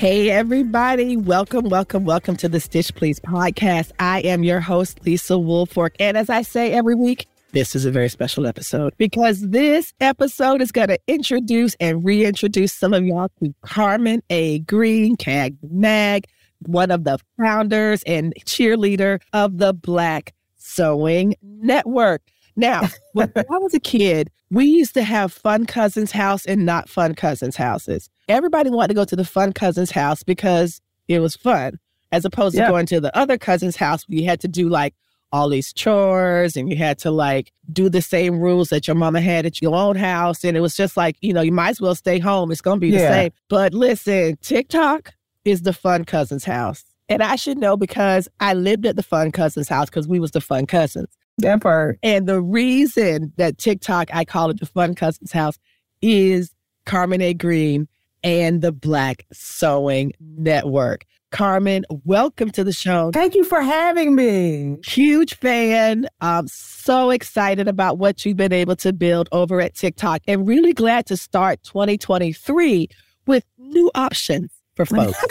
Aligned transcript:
Hey, 0.00 0.30
everybody. 0.30 1.18
Welcome, 1.18 1.68
welcome, 1.68 2.06
welcome 2.06 2.34
to 2.38 2.48
the 2.48 2.58
Stitch 2.58 2.94
Please 2.94 3.20
podcast. 3.20 3.92
I 3.98 4.20
am 4.20 4.42
your 4.42 4.58
host, 4.58 5.04
Lisa 5.04 5.34
Woolfork. 5.34 5.90
And 6.00 6.16
as 6.16 6.30
I 6.30 6.40
say 6.40 6.72
every 6.72 6.94
week, 6.94 7.26
this 7.52 7.76
is 7.76 7.84
a 7.84 7.90
very 7.90 8.08
special 8.08 8.46
episode 8.46 8.94
because 8.96 9.42
this 9.50 9.92
episode 10.00 10.62
is 10.62 10.72
going 10.72 10.88
to 10.88 10.98
introduce 11.06 11.74
and 11.80 12.02
reintroduce 12.02 12.72
some 12.72 12.94
of 12.94 13.04
y'all 13.04 13.28
to 13.44 13.54
Carmen 13.60 14.22
A. 14.30 14.60
Green, 14.60 15.16
CAG 15.16 15.58
Mag, 15.70 16.24
one 16.60 16.90
of 16.90 17.04
the 17.04 17.18
founders 17.36 18.02
and 18.04 18.32
cheerleader 18.46 19.20
of 19.34 19.58
the 19.58 19.74
Black 19.74 20.32
Sewing 20.56 21.34
Network. 21.42 22.22
Now, 22.60 22.88
when 23.14 23.32
I 23.36 23.58
was 23.58 23.74
a 23.74 23.80
kid, 23.80 24.30
we 24.50 24.64
used 24.66 24.94
to 24.94 25.02
have 25.02 25.32
fun 25.32 25.66
cousins' 25.66 26.12
house 26.12 26.44
and 26.46 26.64
not 26.66 26.88
fun 26.88 27.14
cousins' 27.14 27.56
houses. 27.56 28.08
Everybody 28.28 28.70
wanted 28.70 28.88
to 28.88 28.94
go 28.94 29.04
to 29.04 29.16
the 29.16 29.24
fun 29.24 29.52
cousin's 29.52 29.90
house 29.90 30.22
because 30.22 30.80
it 31.08 31.20
was 31.20 31.34
fun, 31.36 31.78
as 32.12 32.24
opposed 32.24 32.56
to 32.56 32.62
going 32.66 32.86
to 32.86 33.00
the 33.00 33.16
other 33.16 33.38
cousin's 33.38 33.76
house 33.76 34.08
where 34.08 34.18
you 34.18 34.24
had 34.26 34.40
to 34.40 34.48
do 34.48 34.68
like 34.68 34.94
all 35.32 35.48
these 35.48 35.72
chores 35.72 36.56
and 36.56 36.68
you 36.68 36.76
had 36.76 36.98
to 36.98 37.10
like 37.10 37.52
do 37.72 37.88
the 37.88 38.02
same 38.02 38.40
rules 38.40 38.68
that 38.70 38.88
your 38.88 38.96
mama 38.96 39.20
had 39.20 39.46
at 39.46 39.62
your 39.62 39.74
own 39.76 39.96
house. 39.96 40.44
And 40.44 40.56
it 40.56 40.60
was 40.60 40.76
just 40.76 40.96
like, 40.96 41.16
you 41.20 41.32
know, 41.32 41.40
you 41.40 41.52
might 41.52 41.70
as 41.70 41.80
well 41.80 41.94
stay 41.94 42.18
home. 42.18 42.50
It's 42.50 42.60
going 42.60 42.78
to 42.78 42.80
be 42.80 42.88
Yeah. 42.88 42.98
the 43.08 43.14
same. 43.14 43.32
But 43.48 43.72
listen, 43.72 44.36
TikTok 44.42 45.12
is 45.44 45.62
the 45.62 45.72
fun 45.72 46.04
cousin's 46.04 46.44
house. 46.44 46.84
And 47.08 47.22
I 47.22 47.36
should 47.36 47.58
know 47.58 47.76
because 47.76 48.28
I 48.40 48.54
lived 48.54 48.86
at 48.86 48.96
the 48.96 49.02
fun 49.02 49.32
cousin's 49.32 49.68
house 49.68 49.88
because 49.88 50.06
we 50.06 50.20
was 50.20 50.32
the 50.32 50.40
fun 50.40 50.66
cousins. 50.66 51.08
That 51.42 51.60
part. 51.60 51.98
And 52.02 52.26
the 52.26 52.40
reason 52.40 53.32
that 53.36 53.58
TikTok, 53.58 54.08
I 54.12 54.24
call 54.24 54.50
it 54.50 54.60
the 54.60 54.66
fun 54.66 54.94
cousins 54.94 55.32
house, 55.32 55.58
is 56.02 56.54
Carmen 56.86 57.20
A. 57.20 57.34
Green 57.34 57.88
and 58.22 58.62
the 58.62 58.72
Black 58.72 59.26
Sewing 59.32 60.12
Network. 60.20 61.04
Carmen, 61.30 61.84
welcome 62.04 62.50
to 62.50 62.64
the 62.64 62.72
show. 62.72 63.12
Thank 63.12 63.36
you 63.36 63.44
for 63.44 63.60
having 63.60 64.16
me. 64.16 64.78
Huge 64.84 65.36
fan. 65.36 66.08
I'm 66.20 66.48
so 66.48 67.10
excited 67.10 67.68
about 67.68 67.98
what 67.98 68.24
you've 68.26 68.36
been 68.36 68.52
able 68.52 68.74
to 68.76 68.92
build 68.92 69.28
over 69.30 69.60
at 69.60 69.76
TikTok 69.76 70.22
and 70.26 70.46
really 70.46 70.72
glad 70.72 71.06
to 71.06 71.16
start 71.16 71.62
2023 71.62 72.88
with 73.26 73.44
new 73.58 73.92
options 73.94 74.50
for 74.74 74.84
folks. 74.86 75.24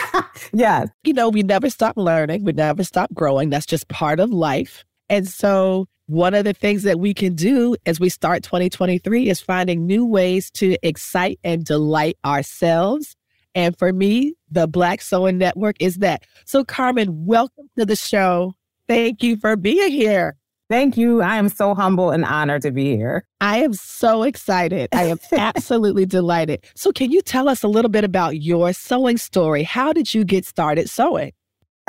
Yes. 0.53 0.87
you 1.03 1.11
know, 1.13 1.27
we 1.27 1.43
never 1.43 1.69
stop 1.69 1.97
learning, 1.97 2.45
we 2.45 2.53
never 2.53 2.85
stop 2.85 3.13
growing. 3.13 3.49
That's 3.49 3.65
just 3.65 3.89
part 3.89 4.21
of 4.21 4.31
life. 4.31 4.85
And 5.09 5.27
so, 5.27 5.87
one 6.09 6.33
of 6.33 6.43
the 6.43 6.53
things 6.53 6.81
that 6.83 6.99
we 6.99 7.13
can 7.13 7.35
do 7.35 7.75
as 7.85 7.99
we 7.99 8.09
start 8.09 8.41
2023 8.41 9.29
is 9.29 9.39
finding 9.39 9.85
new 9.85 10.03
ways 10.03 10.49
to 10.49 10.75
excite 10.81 11.39
and 11.43 11.63
delight 11.63 12.17
ourselves. 12.25 13.15
And 13.53 13.77
for 13.77 13.93
me, 13.93 14.33
the 14.49 14.67
Black 14.67 15.01
Sewing 15.01 15.37
Network 15.37 15.75
is 15.79 15.97
that. 15.97 16.23
So, 16.45 16.63
Carmen, 16.63 17.27
welcome 17.27 17.69
to 17.77 17.85
the 17.85 17.95
show. 17.95 18.55
Thank 18.87 19.21
you 19.21 19.37
for 19.37 19.55
being 19.55 19.91
here. 19.91 20.35
Thank 20.67 20.97
you. 20.97 21.21
I 21.21 21.37
am 21.37 21.47
so 21.47 21.75
humble 21.75 22.09
and 22.09 22.25
honored 22.25 22.63
to 22.63 22.71
be 22.71 22.95
here. 22.95 23.27
I 23.39 23.59
am 23.59 23.73
so 23.73 24.23
excited. 24.23 24.89
I 24.91 25.03
am 25.03 25.19
absolutely 25.31 26.07
delighted. 26.07 26.65
So, 26.73 26.91
can 26.91 27.11
you 27.11 27.21
tell 27.21 27.47
us 27.47 27.61
a 27.61 27.67
little 27.67 27.89
bit 27.89 28.03
about 28.03 28.41
your 28.41 28.73
sewing 28.73 29.17
story? 29.17 29.61
How 29.61 29.93
did 29.93 30.11
you 30.15 30.23
get 30.23 30.43
started 30.43 30.89
sewing? 30.89 31.33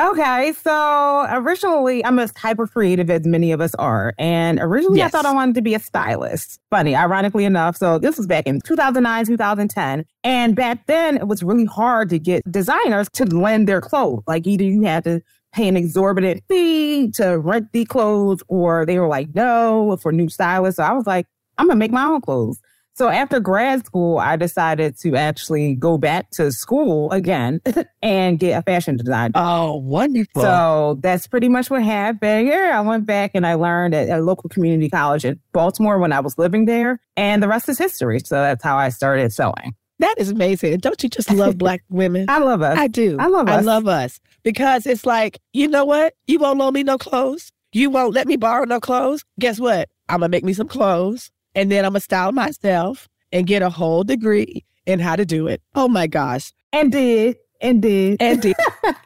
Okay, 0.01 0.55
so 0.55 1.27
originally 1.31 2.03
I'm 2.05 2.19
as 2.19 2.33
hyper 2.35 2.67
creative 2.67 3.11
as 3.11 3.27
many 3.27 3.53
of 3.53 3.61
us 3.61 3.75
are. 3.75 4.15
And 4.19 4.59
originally 4.59 4.99
Yes. 4.99 5.09
I 5.09 5.11
thought 5.11 5.27
I 5.27 5.35
wanted 5.35 5.57
to 5.57 5.63
be 5.63 5.75
a 5.75 5.79
stylist. 5.79 6.59
Funny, 6.71 6.97
ironically 6.97 7.45
enough. 7.45 7.77
So 7.77 7.99
this 7.99 8.17
was 8.17 8.27
back 8.27 8.47
in 8.47 8.63
2009, 8.63 9.27
2010. 9.27 10.07
And 10.25 10.57
back 10.57 10.87
then 10.87 11.19
it 11.19 11.29
was 11.29 11.43
really 11.43 11.67
hard 11.67 12.09
to 12.11 12.19
get 12.19 12.51
designers 12.51 13.11
to 13.11 13.27
lend 13.27 13.69
their 13.69 13.83
clothes. 13.83 14.23
Like 14.27 14.47
either 14.47 14.65
you 14.65 14.83
had 14.83 15.05
to 15.05 15.21
pay 15.53 15.69
an 15.69 15.77
exorbitant 15.77 16.45
fee 16.49 17.11
to 17.17 17.39
rent 17.39 17.71
the 17.73 17.85
clothes 17.85 18.43
or 18.49 18.87
they 18.87 18.99
were 18.99 19.09
like, 19.09 19.35
no, 19.35 19.99
for 20.01 20.13
new 20.13 20.31
stylists. 20.31 20.77
So 20.79 20.83
I 20.83 20.93
was 20.93 21.07
like, 21.07 21.27
I'm 21.59 21.67
gonna 21.67 21.77
make 21.77 21.93
my 21.93 22.05
own 22.05 22.23
clothes. 22.23 22.59
So 23.01 23.09
after 23.09 23.41
grad 23.41 23.87
school, 23.87 24.19
I 24.19 24.37
decided 24.37 24.99
to 24.99 25.17
actually 25.17 25.75
go 25.75 25.97
back 25.97 26.29
to 26.33 26.53
school 26.53 27.11
again 27.13 27.63
and 28.03 28.39
get 28.39 28.59
a 28.59 28.63
fashion 28.63 28.99
design 28.99 29.31
Oh, 29.35 29.77
wonderful. 29.77 30.43
so 30.43 30.99
that's 31.01 31.27
pretty 31.27 31.49
much 31.49 31.71
what 31.71 31.83
happened. 31.83 32.47
Yeah, 32.47 32.73
I 32.75 32.83
went 32.83 33.07
back 33.07 33.31
and 33.33 33.47
I 33.47 33.55
learned 33.55 33.95
at 33.95 34.11
a 34.11 34.21
local 34.21 34.51
community 34.51 34.91
college 34.91 35.25
in 35.25 35.41
Baltimore 35.55 35.99
when 35.99 36.13
I 36.13 36.21
was 36.21 36.37
living 36.37 36.67
there, 36.67 37.01
and 37.17 37.43
the 37.43 37.49
rest 37.49 37.71
is 37.71 37.79
history. 37.79 38.19
So 38.21 38.35
that's 38.35 38.63
how 38.63 38.77
I 38.77 38.91
started 38.91 39.33
sewing. 39.33 39.75
That 40.01 40.17
is 40.19 40.29
amazing. 40.29 40.81
Don't 40.81 41.03
you 41.03 41.09
just 41.09 41.33
love 41.33 41.57
black 41.65 41.81
women? 41.89 42.27
I 42.29 42.37
love 42.41 42.61
us. 42.61 42.77
I 42.77 42.87
do. 42.87 43.17
I 43.19 43.29
love 43.29 43.49
I 43.49 43.61
love 43.61 43.89
us 43.89 44.21
because 44.43 44.85
it's 44.85 45.07
like, 45.07 45.41
you 45.55 45.69
know 45.69 45.87
what? 45.87 46.13
You 46.27 46.39
won't 46.39 46.59
loan 46.59 46.75
me 46.75 46.83
no 46.83 46.99
clothes. 46.99 47.51
You 47.73 47.89
won't 47.89 48.13
let 48.13 48.27
me 48.27 48.37
borrow 48.37 48.67
no 48.67 48.79
clothes. 48.79 49.25
Guess 49.39 49.59
what? 49.59 49.89
I'm 50.11 50.19
going 50.19 50.31
to 50.31 50.37
make 50.37 50.45
me 50.45 50.53
some 50.53 50.69
clothes 50.69 51.31
and 51.55 51.71
then 51.71 51.85
I'm 51.85 51.93
going 51.93 52.01
to 52.01 52.05
style 52.05 52.33
myself 52.33 53.09
and 53.33 53.47
get 53.47 53.63
a 53.63 53.71
whole 53.71 54.05
degree 54.05 54.65
in 54.87 54.99
how 55.01 55.17
to 55.17 55.25
do 55.25 55.47
it. 55.47 55.63
Oh 55.75 55.89
my 55.89 56.07
gosh. 56.07 56.53
and 56.73 56.91
did 56.91 57.37
and 57.61 57.83
did. 57.83 58.21
And, 58.21 58.43
the- 58.43 58.55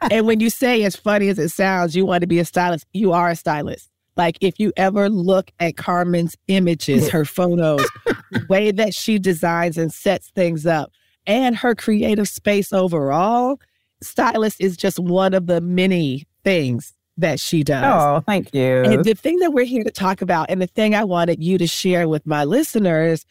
and 0.11 0.27
when 0.27 0.41
you 0.41 0.49
say 0.51 0.85
as 0.85 0.97
funny 0.97 1.29
as 1.29 1.39
it 1.39 1.49
sounds, 1.51 1.97
you 1.97 2.07
want 2.07 2.21
to 2.23 2.27
be 2.27 2.39
a 2.39 2.45
stylist, 2.45 2.87
you 2.93 3.13
are 3.13 3.31
a 3.31 3.37
stylist. 3.37 3.91
Like 4.17 4.39
if 4.41 4.61
you 4.61 4.73
ever 4.77 5.11
look 5.11 5.51
at 5.59 5.77
Carmen's 5.77 6.37
images, 6.47 7.09
her 7.11 7.25
photos, 7.25 7.85
the 8.31 8.47
way 8.49 8.71
that 8.71 8.95
she 8.95 9.19
designs 9.19 9.77
and 9.77 9.93
sets 9.93 10.31
things 10.31 10.67
up, 10.67 10.93
and 11.27 11.57
her 11.57 11.75
creative 11.75 12.29
space 12.29 12.73
overall, 12.73 13.59
stylist 14.03 14.61
is 14.61 14.77
just 14.77 15.01
one 15.01 15.35
of 15.35 15.47
the 15.47 15.61
many 15.61 16.27
things 16.45 16.93
that 17.17 17.39
she 17.41 17.63
does. 17.63 17.85
oh, 17.85 18.23
thank 18.27 18.55
you. 18.55 18.83
And 18.83 19.05
the 19.05 19.15
thing 19.15 19.39
that 19.39 19.53
we're 19.53 19.65
here 19.65 19.85
to 19.85 19.91
talk 19.91 20.23
about, 20.23 20.51
and 20.51 20.61
the 20.61 20.67
thing 20.67 20.95
I 20.95 21.05
wanted 21.05 21.43
you 21.43 21.59
to 21.59 21.67
share 21.67 22.09
with 22.09 22.27
my 22.27 22.45
listeners 22.45 23.25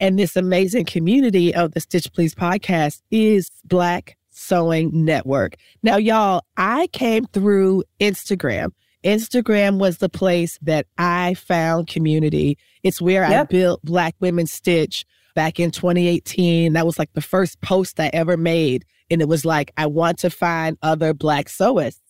and 0.00 0.18
this 0.18 0.34
amazing 0.36 0.86
community 0.86 1.54
of 1.54 1.72
the 1.72 1.80
Stitch 1.80 2.12
Please 2.12 2.34
podcast 2.34 3.02
is 3.10 3.50
Black 3.64 4.16
Sewing 4.30 5.04
Network. 5.04 5.56
Now, 5.82 5.96
y'all, 5.96 6.42
I 6.56 6.88
came 6.88 7.26
through 7.26 7.84
Instagram. 8.00 8.72
Instagram 9.04 9.78
was 9.78 9.98
the 9.98 10.08
place 10.08 10.58
that 10.62 10.86
I 10.98 11.34
found 11.34 11.86
community. 11.86 12.58
It's 12.82 13.00
where 13.00 13.24
I 13.24 13.44
built 13.44 13.82
Black 13.82 14.14
Women 14.20 14.46
Stitch 14.46 15.04
back 15.34 15.60
in 15.60 15.70
2018. 15.70 16.72
That 16.72 16.84
was 16.84 16.98
like 16.98 17.12
the 17.12 17.20
first 17.20 17.60
post 17.60 18.00
I 18.00 18.10
ever 18.12 18.36
made. 18.36 18.84
And 19.10 19.22
it 19.22 19.28
was 19.28 19.44
like, 19.44 19.72
I 19.76 19.86
want 19.86 20.18
to 20.20 20.30
find 20.30 20.76
other 20.82 21.14
Black 21.14 21.46
sewists. 21.46 22.00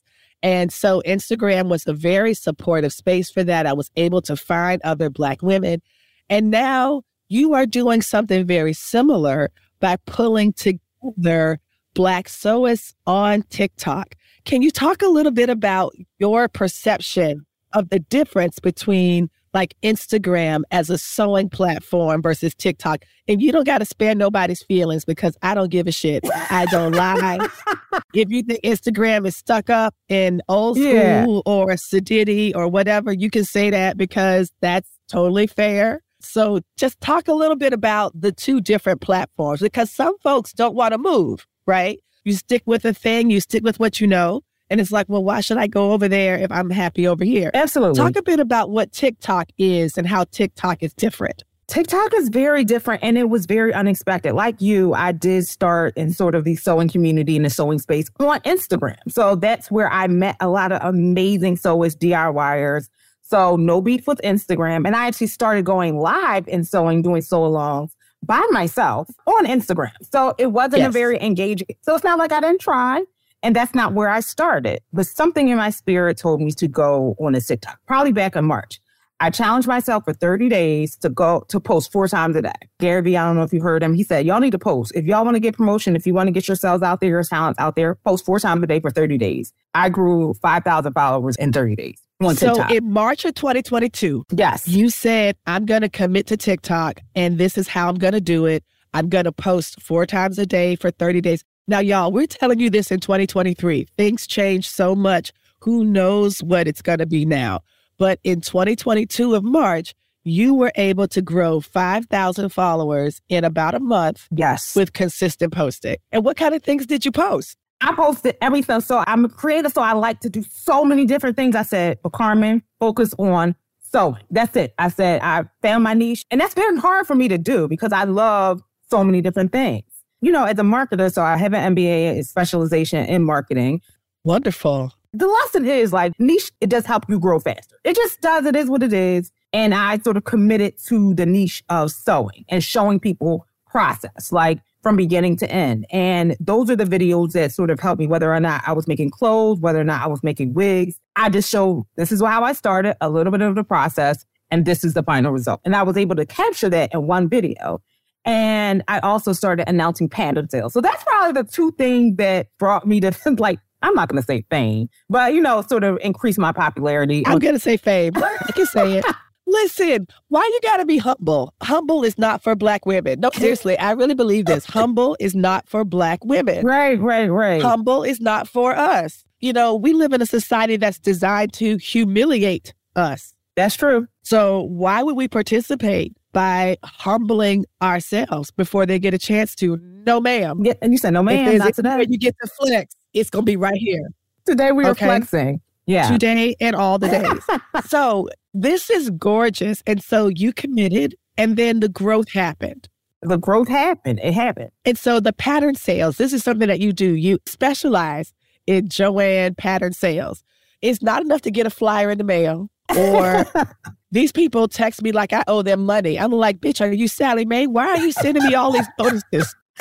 And 0.43 0.73
so 0.73 1.03
Instagram 1.07 1.69
was 1.69 1.87
a 1.87 1.93
very 1.93 2.35
supportive 2.35 2.93
space 2.93 3.31
for 3.31 3.45
that. 3.45 3.67
I 3.67 3.73
was 3.73 3.91
able 3.97 4.23
to 4.23 4.37
find 4.37 4.81
other 4.83 5.11
Black 5.11 5.43
women. 5.43 5.83
And 6.29 6.51
now 6.51 7.03
you 7.29 7.55
are 7.55 7.67
doing 7.67 8.03
something 8.03 8.47
very 8.47 8.73
similar 8.73 9.51
by 9.81 9.97
pulling 10.07 10.53
together 10.53 11.59
Black 11.95 12.29
sewists 12.29 12.95
on 13.07 13.43
TikTok. 13.51 14.15
Can 14.45 14.63
you 14.63 14.71
talk 14.71 15.03
a 15.03 15.09
little 15.09 15.33
bit 15.33 15.51
about 15.51 15.95
your 16.19 16.49
perception 16.49 17.45
of 17.73 17.91
the 17.91 17.99
difference 17.99 18.59
between 18.59 19.29
like 19.53 19.75
Instagram 19.83 20.63
as 20.71 20.89
a 20.89 20.99
sewing 20.99 21.51
platform 21.51 22.23
versus 22.23 22.55
TikTok? 22.55 23.05
And 23.29 23.43
you 23.43 23.53
don't 23.53 23.67
got 23.67 23.79
to 23.79 23.85
spare 23.85 24.15
nobody's 24.15 24.63
feelings 24.63 25.05
because 25.05 25.37
I 25.43 25.55
don't 25.55 25.71
give 25.71 25.87
a 25.87 25.93
shit. 25.93 26.25
I 26.51 26.67
don't 26.71 26.93
lie. 26.93 27.49
if 28.15 28.31
you 28.31 28.43
think 28.43 28.61
Instagram 28.63 29.27
is 29.27 29.37
stuck 29.37 29.71
up 29.71 29.95
and 30.09 30.43
old 30.49 30.77
school 30.77 30.93
Yeah. 30.93 31.25
or 31.27 31.69
sedity 31.71 32.55
or 32.55 32.69
whatever, 32.69 33.13
you 33.13 33.31
can 33.31 33.45
say 33.45 33.71
that 33.71 33.97
because 33.97 34.53
that's 34.61 34.89
totally 35.09 35.47
fair. 35.47 36.03
So 36.21 36.61
just 36.77 37.01
talk 37.01 37.29
a 37.29 37.33
little 37.33 37.57
bit 37.57 37.73
about 37.73 38.13
the 38.21 38.31
two 38.33 38.61
different 38.61 39.01
platforms 39.01 39.61
because 39.61 39.91
some 39.91 40.19
folks 40.19 40.53
don't 40.53 40.75
want 40.75 40.93
to 40.93 40.99
move, 40.99 41.47
right? 41.67 41.99
You 42.25 42.35
stick 42.35 42.63
with 42.67 42.85
a 42.85 42.93
thing, 42.93 43.31
you 43.31 43.41
stick 43.41 43.63
with 43.65 43.81
what 43.81 44.01
you 44.01 44.07
know. 44.07 44.43
And 44.69 44.81
it's 44.81 44.93
like, 44.93 45.09
well, 45.09 45.25
why 45.25 45.41
should 45.41 45.57
I 45.57 45.67
go 45.67 45.91
over 45.93 46.07
there 46.07 46.37
if 46.39 46.53
I'm 46.53 46.71
happy 46.71 47.09
over 47.09 47.25
here? 47.25 47.51
Absolutely. 47.55 47.97
Talk 47.97 48.15
a 48.17 48.23
bit 48.23 48.39
about 48.39 48.71
what 48.71 48.93
TikTok 48.93 49.49
is 49.59 49.99
and 49.99 50.07
how 50.07 50.25
TikTok 50.25 50.83
is 50.83 50.93
different. 50.95 51.43
TikTok 51.71 52.13
is 52.15 52.31
very 52.31 52.65
different 52.65 53.01
and 53.05 53.17
it 53.17 53.31
was 53.31 53.47
very 53.47 53.73
unexpected. 53.73 54.33
Like 54.33 54.61
you, 54.61 54.93
I 54.93 55.13
did 55.13 55.47
start 55.47 55.97
in 55.97 56.13
sort 56.13 56.35
of 56.35 56.43
the 56.43 56.57
sewing 56.57 56.89
community 56.89 57.37
in 57.37 57.45
the 57.45 57.51
sewing 57.51 57.79
space 57.79 58.11
on 58.19 58.41
Instagram. 58.41 58.99
So 59.09 59.37
that's 59.37 59.71
where 59.71 59.89
I 59.89 60.09
met 60.09 60.35
a 60.41 60.49
lot 60.49 60.73
of 60.73 60.81
amazing 60.83 61.57
sewers, 61.57 61.95
DIYers. 61.95 62.89
So 63.23 63.55
no 63.55 63.81
beef 63.81 64.09
with 64.09 64.21
Instagram. 64.25 64.85
And 64.85 64.97
I 64.97 65.07
actually 65.07 65.29
started 65.29 65.65
going 65.65 65.97
live 65.97 66.49
in 66.49 66.65
sewing, 66.65 67.03
doing 67.03 67.23
sew 67.23 67.43
alongs 67.43 67.91
by 68.25 68.45
myself 68.51 69.09
on 69.29 69.47
Instagram. 69.47 69.93
So 70.03 70.35
it 70.39 70.49
wasn't 70.49 70.81
yes. 70.81 70.89
a 70.89 70.91
very 70.91 71.23
engaging. 71.23 71.69
So 71.83 71.95
it's 71.95 72.03
not 72.03 72.19
like 72.19 72.33
I 72.33 72.41
didn't 72.41 72.61
try. 72.61 73.05
And 73.45 73.55
that's 73.55 73.77
not 73.77 73.95
where 73.95 74.09
I 74.09 74.21
started. 74.21 74.81
But 74.93 75.07
something 75.07 75.49
in 75.49 75.57
my 75.57 75.71
spirit 75.71 76.19
told 76.19 76.41
me 76.41 76.51
to 76.51 76.67
go 76.67 77.15
on 77.21 77.37
a 77.37 77.41
TikTok, 77.41 77.79
probably 77.87 78.13
back 78.13 78.35
in 78.35 78.45
March. 78.45 78.81
I 79.23 79.29
challenged 79.29 79.69
myself 79.69 80.05
for 80.05 80.15
30 80.15 80.49
days 80.49 80.97
to 80.97 81.11
go 81.11 81.45
to 81.49 81.61
post 81.61 81.93
four 81.93 82.09
times 82.09 82.37
a 82.37 82.43
day. 82.43 82.53
Gary 82.79 83.03
Vee, 83.03 83.17
I 83.19 83.27
don't 83.27 83.37
know 83.37 83.43
if 83.43 83.53
you 83.53 83.61
heard 83.61 83.83
him. 83.83 83.93
He 83.93 84.03
said, 84.03 84.25
y'all 84.25 84.41
need 84.41 84.53
to 84.53 84.59
post. 84.59 84.93
If 84.95 85.05
y'all 85.05 85.27
want 85.27 85.35
to 85.35 85.41
get 85.41 85.55
promotion, 85.55 85.95
if 85.95 86.07
you 86.07 86.15
want 86.15 86.29
to 86.29 86.33
get 86.33 86.49
yourselves 86.49 86.83
out 86.83 87.01
there, 87.01 87.11
your 87.11 87.23
talents 87.23 87.61
out 87.61 87.77
there, 87.77 87.97
post 87.97 88.25
four 88.25 88.41
times 88.41 88.63
a 88.63 88.67
day 88.67 88.81
for 88.81 88.91
30 88.91 89.19
days. 89.19 89.53
I 89.75 89.91
grew 89.91 90.33
5,000 90.41 90.95
followers 90.95 91.37
in 91.37 91.53
30 91.53 91.77
days. 91.77 92.01
On 92.23 92.35
so 92.35 92.55
TikTok. 92.55 92.71
in 92.71 92.91
March 92.91 93.25
of 93.27 93.35
2022, 93.35 94.25
yes, 94.35 94.67
you 94.67 94.91
said, 94.91 95.37
I'm 95.47 95.65
going 95.65 95.81
to 95.83 95.89
commit 95.89 96.27
to 96.29 96.37
TikTok 96.37 97.01
and 97.15 97.39
this 97.39 97.57
is 97.57 97.69
how 97.69 97.89
I'm 97.89 97.97
going 97.97 98.13
to 98.13 98.21
do 98.21 98.47
it. 98.47 98.65
I'm 98.93 99.09
going 99.09 99.25
to 99.25 99.33
post 99.33 99.81
four 99.83 100.05
times 100.07 100.39
a 100.39 100.47
day 100.47 100.77
for 100.77 100.91
30 100.91 101.21
days. 101.21 101.45
Now, 101.69 101.79
y'all, 101.79 102.11
we're 102.11 102.27
telling 102.27 102.59
you 102.59 102.69
this 102.69 102.91
in 102.91 103.01
2023. 103.01 103.87
Things 103.97 104.27
change 104.27 104.69
so 104.69 104.95
much. 104.95 105.33
Who 105.61 105.85
knows 105.85 106.43
what 106.43 106.67
it's 106.67 106.83
going 106.83 106.99
to 106.99 107.07
be 107.07 107.25
now? 107.25 107.61
But 108.01 108.19
in 108.25 108.41
2022 108.41 109.35
of 109.35 109.45
March, 109.45 109.93
you 110.25 110.55
were 110.55 110.73
able 110.77 111.07
to 111.09 111.21
grow 111.21 111.61
5,000 111.61 112.49
followers 112.49 113.21
in 113.29 113.45
about 113.45 113.75
a 113.75 113.79
month. 113.79 114.27
Yes. 114.35 114.75
With 114.75 114.95
consistent 114.95 115.53
posting. 115.53 115.99
And 116.11 116.25
what 116.25 116.39
kind 116.39 116.55
of 116.55 116.63
things 116.63 116.87
did 116.87 117.05
you 117.05 117.13
post? 117.13 117.59
I 117.83 117.95
posted 117.95 118.39
everything. 118.41 118.81
So 118.81 119.05
I'm 119.07 119.27
a 119.27 119.29
creator, 119.29 119.69
so 119.69 119.83
I 119.83 119.93
like 119.93 120.21
to 120.21 120.31
do 120.31 120.43
so 120.51 120.83
many 120.83 121.05
different 121.05 121.37
things. 121.37 121.55
I 121.55 121.63
said, 121.63 121.99
but 122.03 122.13
Carmen, 122.13 122.63
focus 122.79 123.15
on 123.19 123.55
sewing. 123.93 124.17
That's 124.31 124.57
it. 124.57 124.73
I 124.79 124.89
said, 124.89 125.21
I 125.21 125.45
found 125.61 125.85
my 125.85 125.93
niche. 125.93 126.25
And 126.31 126.41
that's 126.41 126.55
been 126.55 126.79
hard 126.79 127.07
for 127.07 127.15
me 127.15 127.29
to 127.29 127.37
do 127.37 127.69
because 127.69 127.93
I 127.93 128.05
love 128.05 128.63
so 128.89 129.05
many 129.05 129.21
different 129.21 129.53
things. 129.53 129.85
You 130.23 130.33
know, 130.33 130.45
as 130.45 130.59
a 130.59 130.63
marketer, 130.63 131.13
so 131.13 131.21
I 131.21 131.37
have 131.37 131.53
an 131.53 131.75
MBA 131.75 132.27
specialization 132.27 133.05
in 133.05 133.25
marketing. 133.25 133.83
Wonderful 134.25 134.95
the 135.13 135.27
lesson 135.27 135.67
is 135.67 135.93
like 135.93 136.13
niche, 136.19 136.51
it 136.61 136.71
does 136.71 136.87
help 136.87 137.05
you 137.09 137.19
grow 137.19 137.41
faster. 137.41 137.77
It 137.85 137.97
just 137.97 138.21
does. 138.21 138.47
It 138.47 138.57
is 138.57 138.69
what 138.69 138.83
it 138.83 138.93
is. 138.93 139.33
And 139.53 139.75
I 139.75 139.99
sort 139.99 140.17
of 140.17 140.25
committed 140.25 140.75
to 140.87 141.15
the 141.15 141.27
niche 141.27 141.63
of 141.69 141.91
sewing 141.91 142.45
and 142.49 142.63
showing 142.63 143.01
people 143.01 143.47
process, 143.67 144.31
like 144.31 144.61
from 144.83 144.97
beginning 144.97 145.37
to 145.39 145.51
end. 145.51 145.87
And 145.91 146.37
those 146.41 146.71
are 146.71 146.77
the 146.77 146.85
videos 146.85 147.33
that 147.33 147.53
sort 147.53 147.71
of 147.71 147.81
helped 147.81 147.99
me, 147.99 148.07
whether 148.07 148.33
or 148.33 148.41
not 148.41 148.63
I 148.67 148.73
was 148.73 148.87
making 148.87 149.11
clothes, 149.11 149.61
whether 149.61 149.81
or 149.81 149.85
not 149.85 150.03
I 150.03 150.07
was 150.07 150.23
making 150.23 150.55
wigs. 150.55 150.99
I 151.17 151.29
just 151.29 151.51
showed 151.51 151.87
this 151.97 152.13
is 152.13 152.21
how 152.21 152.45
I 152.45 152.53
started, 152.53 152.97
a 153.01 153.11
little 153.11 153.31
bit 153.31 153.43
of 153.43 153.55
the 153.55 153.65
process, 153.65 154.25
and 154.51 154.65
this 154.65 154.85
is 154.85 154.95
the 154.95 155.03
final 155.03 155.33
result. 155.33 155.61
And 155.65 155.77
I 155.77 155.83
was 155.83 155.97
able 155.97 156.17
to 156.17 156.27
capture 156.27 156.69
that 156.71 156.95
in 156.95 157.07
one 157.07 157.29
video. 157.29 157.83
And 158.25 158.83
I 158.87 159.01
also 159.01 159.33
started 159.33 159.69
announcing 159.69 160.09
pattern 160.09 160.49
sales. 160.49 160.73
So 160.73 160.81
that's 160.81 161.03
probably 161.05 161.43
the 161.43 161.49
two 161.49 161.73
things 161.73 162.17
that 162.17 162.49
brought 162.59 162.87
me 162.87 163.01
to 163.01 163.13
like 163.39 163.59
I'm 163.83 163.95
not 163.95 164.09
going 164.09 164.21
to 164.21 164.27
say 164.27 164.45
fame, 164.51 164.89
but 165.09 165.35
you 165.35 165.41
know, 165.41 165.63
sort 165.63 165.85
of 165.85 165.99
increase 166.03 166.39
my 166.39 166.53
popularity. 166.53 167.23
I'm 167.27 167.39
going 167.39 167.55
to 167.55 167.61
say 167.61 167.77
fame. 167.77 168.13
I 168.17 168.53
can 168.55 168.67
say 168.67 168.99
it. 168.99 169.05
Listen, 169.47 170.07
why 170.29 170.43
you 170.43 170.61
got 170.63 170.77
to 170.77 170.87
be 170.87 170.99
humble? 170.99 171.53
Humble 171.61 172.05
is 172.05 172.17
not 172.17 172.41
for 172.41 172.55
black 172.55 172.87
women. 172.87 173.19
No, 173.19 173.31
seriously, 173.33 173.77
I 173.79 173.93
really 173.93 174.15
believe 174.15 174.47
this. 174.47 174.65
Humble 174.65 175.17
is 175.19 175.35
not 175.35 175.69
for 175.69 175.85
black 175.85 176.25
women. 176.25 176.65
Right, 176.65 177.01
right, 177.01 177.27
right. 177.27 177.61
Humble 177.61 178.05
is 178.05 178.21
not 178.21 178.47
for 178.47 178.77
us. 178.77 179.25
You 179.41 179.53
know, 179.53 179.75
we 179.75 179.93
live 179.93 180.13
in 180.13 180.23
a 180.23 180.27
society 180.27 180.77
that's 180.77 181.01
designed 181.01 181.53
to 181.55 181.79
humiliate 181.79 182.75
us. 182.95 183.35
That's 183.57 183.75
true. 183.75 184.07
So 184.23 184.63
why 184.63 185.03
would 185.03 185.17
we 185.17 185.27
participate 185.27 186.17
by 186.33 186.77
humbling 186.85 187.65
ourselves 187.83 188.53
before 188.53 188.87
they 188.87 189.01
get 189.01 189.15
a 189.15 189.19
chance 189.19 189.57
to? 189.57 189.79
No, 190.07 190.21
ma'am. 190.21 190.65
Yeah, 190.65 190.75
and 190.81 190.93
you 190.93 190.99
said 190.99 191.13
no, 191.13 191.25
ma'am. 191.25 191.59
Not 191.59 191.75
today. 191.75 192.07
You 192.09 192.19
get 192.19 192.37
the 192.41 192.49
flex 192.49 192.95
it's 193.15 193.31
going 193.31 193.45
to 193.45 193.51
be 193.51 193.57
right 193.57 193.77
here. 193.77 194.09
Today 194.47 194.73
we 194.73 194.85
are 194.85 194.91
okay? 194.91 195.07
flexing. 195.07 195.61
Yeah. 195.87 196.11
Today 196.11 196.55
and 196.61 196.77
all 196.77 196.99
the 196.99 197.09
days. 197.09 197.85
so 197.87 198.29
this 198.55 198.91
is 198.91 199.11
gorgeous. 199.11 199.83
And 199.87 200.03
so 200.03 200.29
you 200.29 200.53
committed 200.53 201.15
and 201.37 201.57
then 201.57 201.81
the 201.81 201.89
growth 201.89 202.31
happened. 202.31 202.89
The 203.23 203.37
growth 203.37 203.69
happened. 203.69 204.21
It 204.23 204.33
happened. 204.33 204.71
And 204.85 204.97
so 204.97 205.21
the 205.21 205.33
pattern 205.33 205.75
sales, 205.75 206.17
this 206.17 206.33
is 206.33 206.43
something 206.43 206.69
that 206.69 206.81
you 206.81 206.93
do. 206.93 207.15
You 207.15 207.39
specialize 207.47 208.33
in 208.67 208.89
Joann 208.89 209.57
pattern 209.57 209.93
sales. 209.93 210.43
It's 210.81 211.03
not 211.03 211.23
enough 211.23 211.43
to 211.43 211.51
get 211.51 211.67
a 211.67 211.71
flyer 211.71 212.11
in 212.11 212.19
the 212.19 212.25
mail 212.25 212.71
or 212.97 213.45
these 214.11 214.33
people 214.33 214.69
text 214.69 215.03
me 215.03 215.13
like 215.13 215.33
I 215.33 215.45
owe 215.47 215.63
them 215.63 215.85
money. 215.85 216.19
I'm 216.19 216.33
like, 216.33 216.61
bitch, 216.61 216.81
are 216.81 216.93
you 216.93 217.09
Sallie 217.09 217.45
Mae? 217.45 217.67
Why 217.67 217.89
are 217.89 217.99
you 217.99 218.13
sending 218.13 218.45
me 218.45 218.55
all 218.55 218.73
these 218.73 218.89
bonuses? 218.97 219.55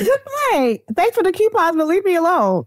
hey, 0.51 0.81
thanks 0.95 1.15
for 1.15 1.23
the 1.23 1.31
coupons, 1.31 1.77
but 1.77 1.87
leave 1.87 2.05
me 2.05 2.15
alone. 2.15 2.65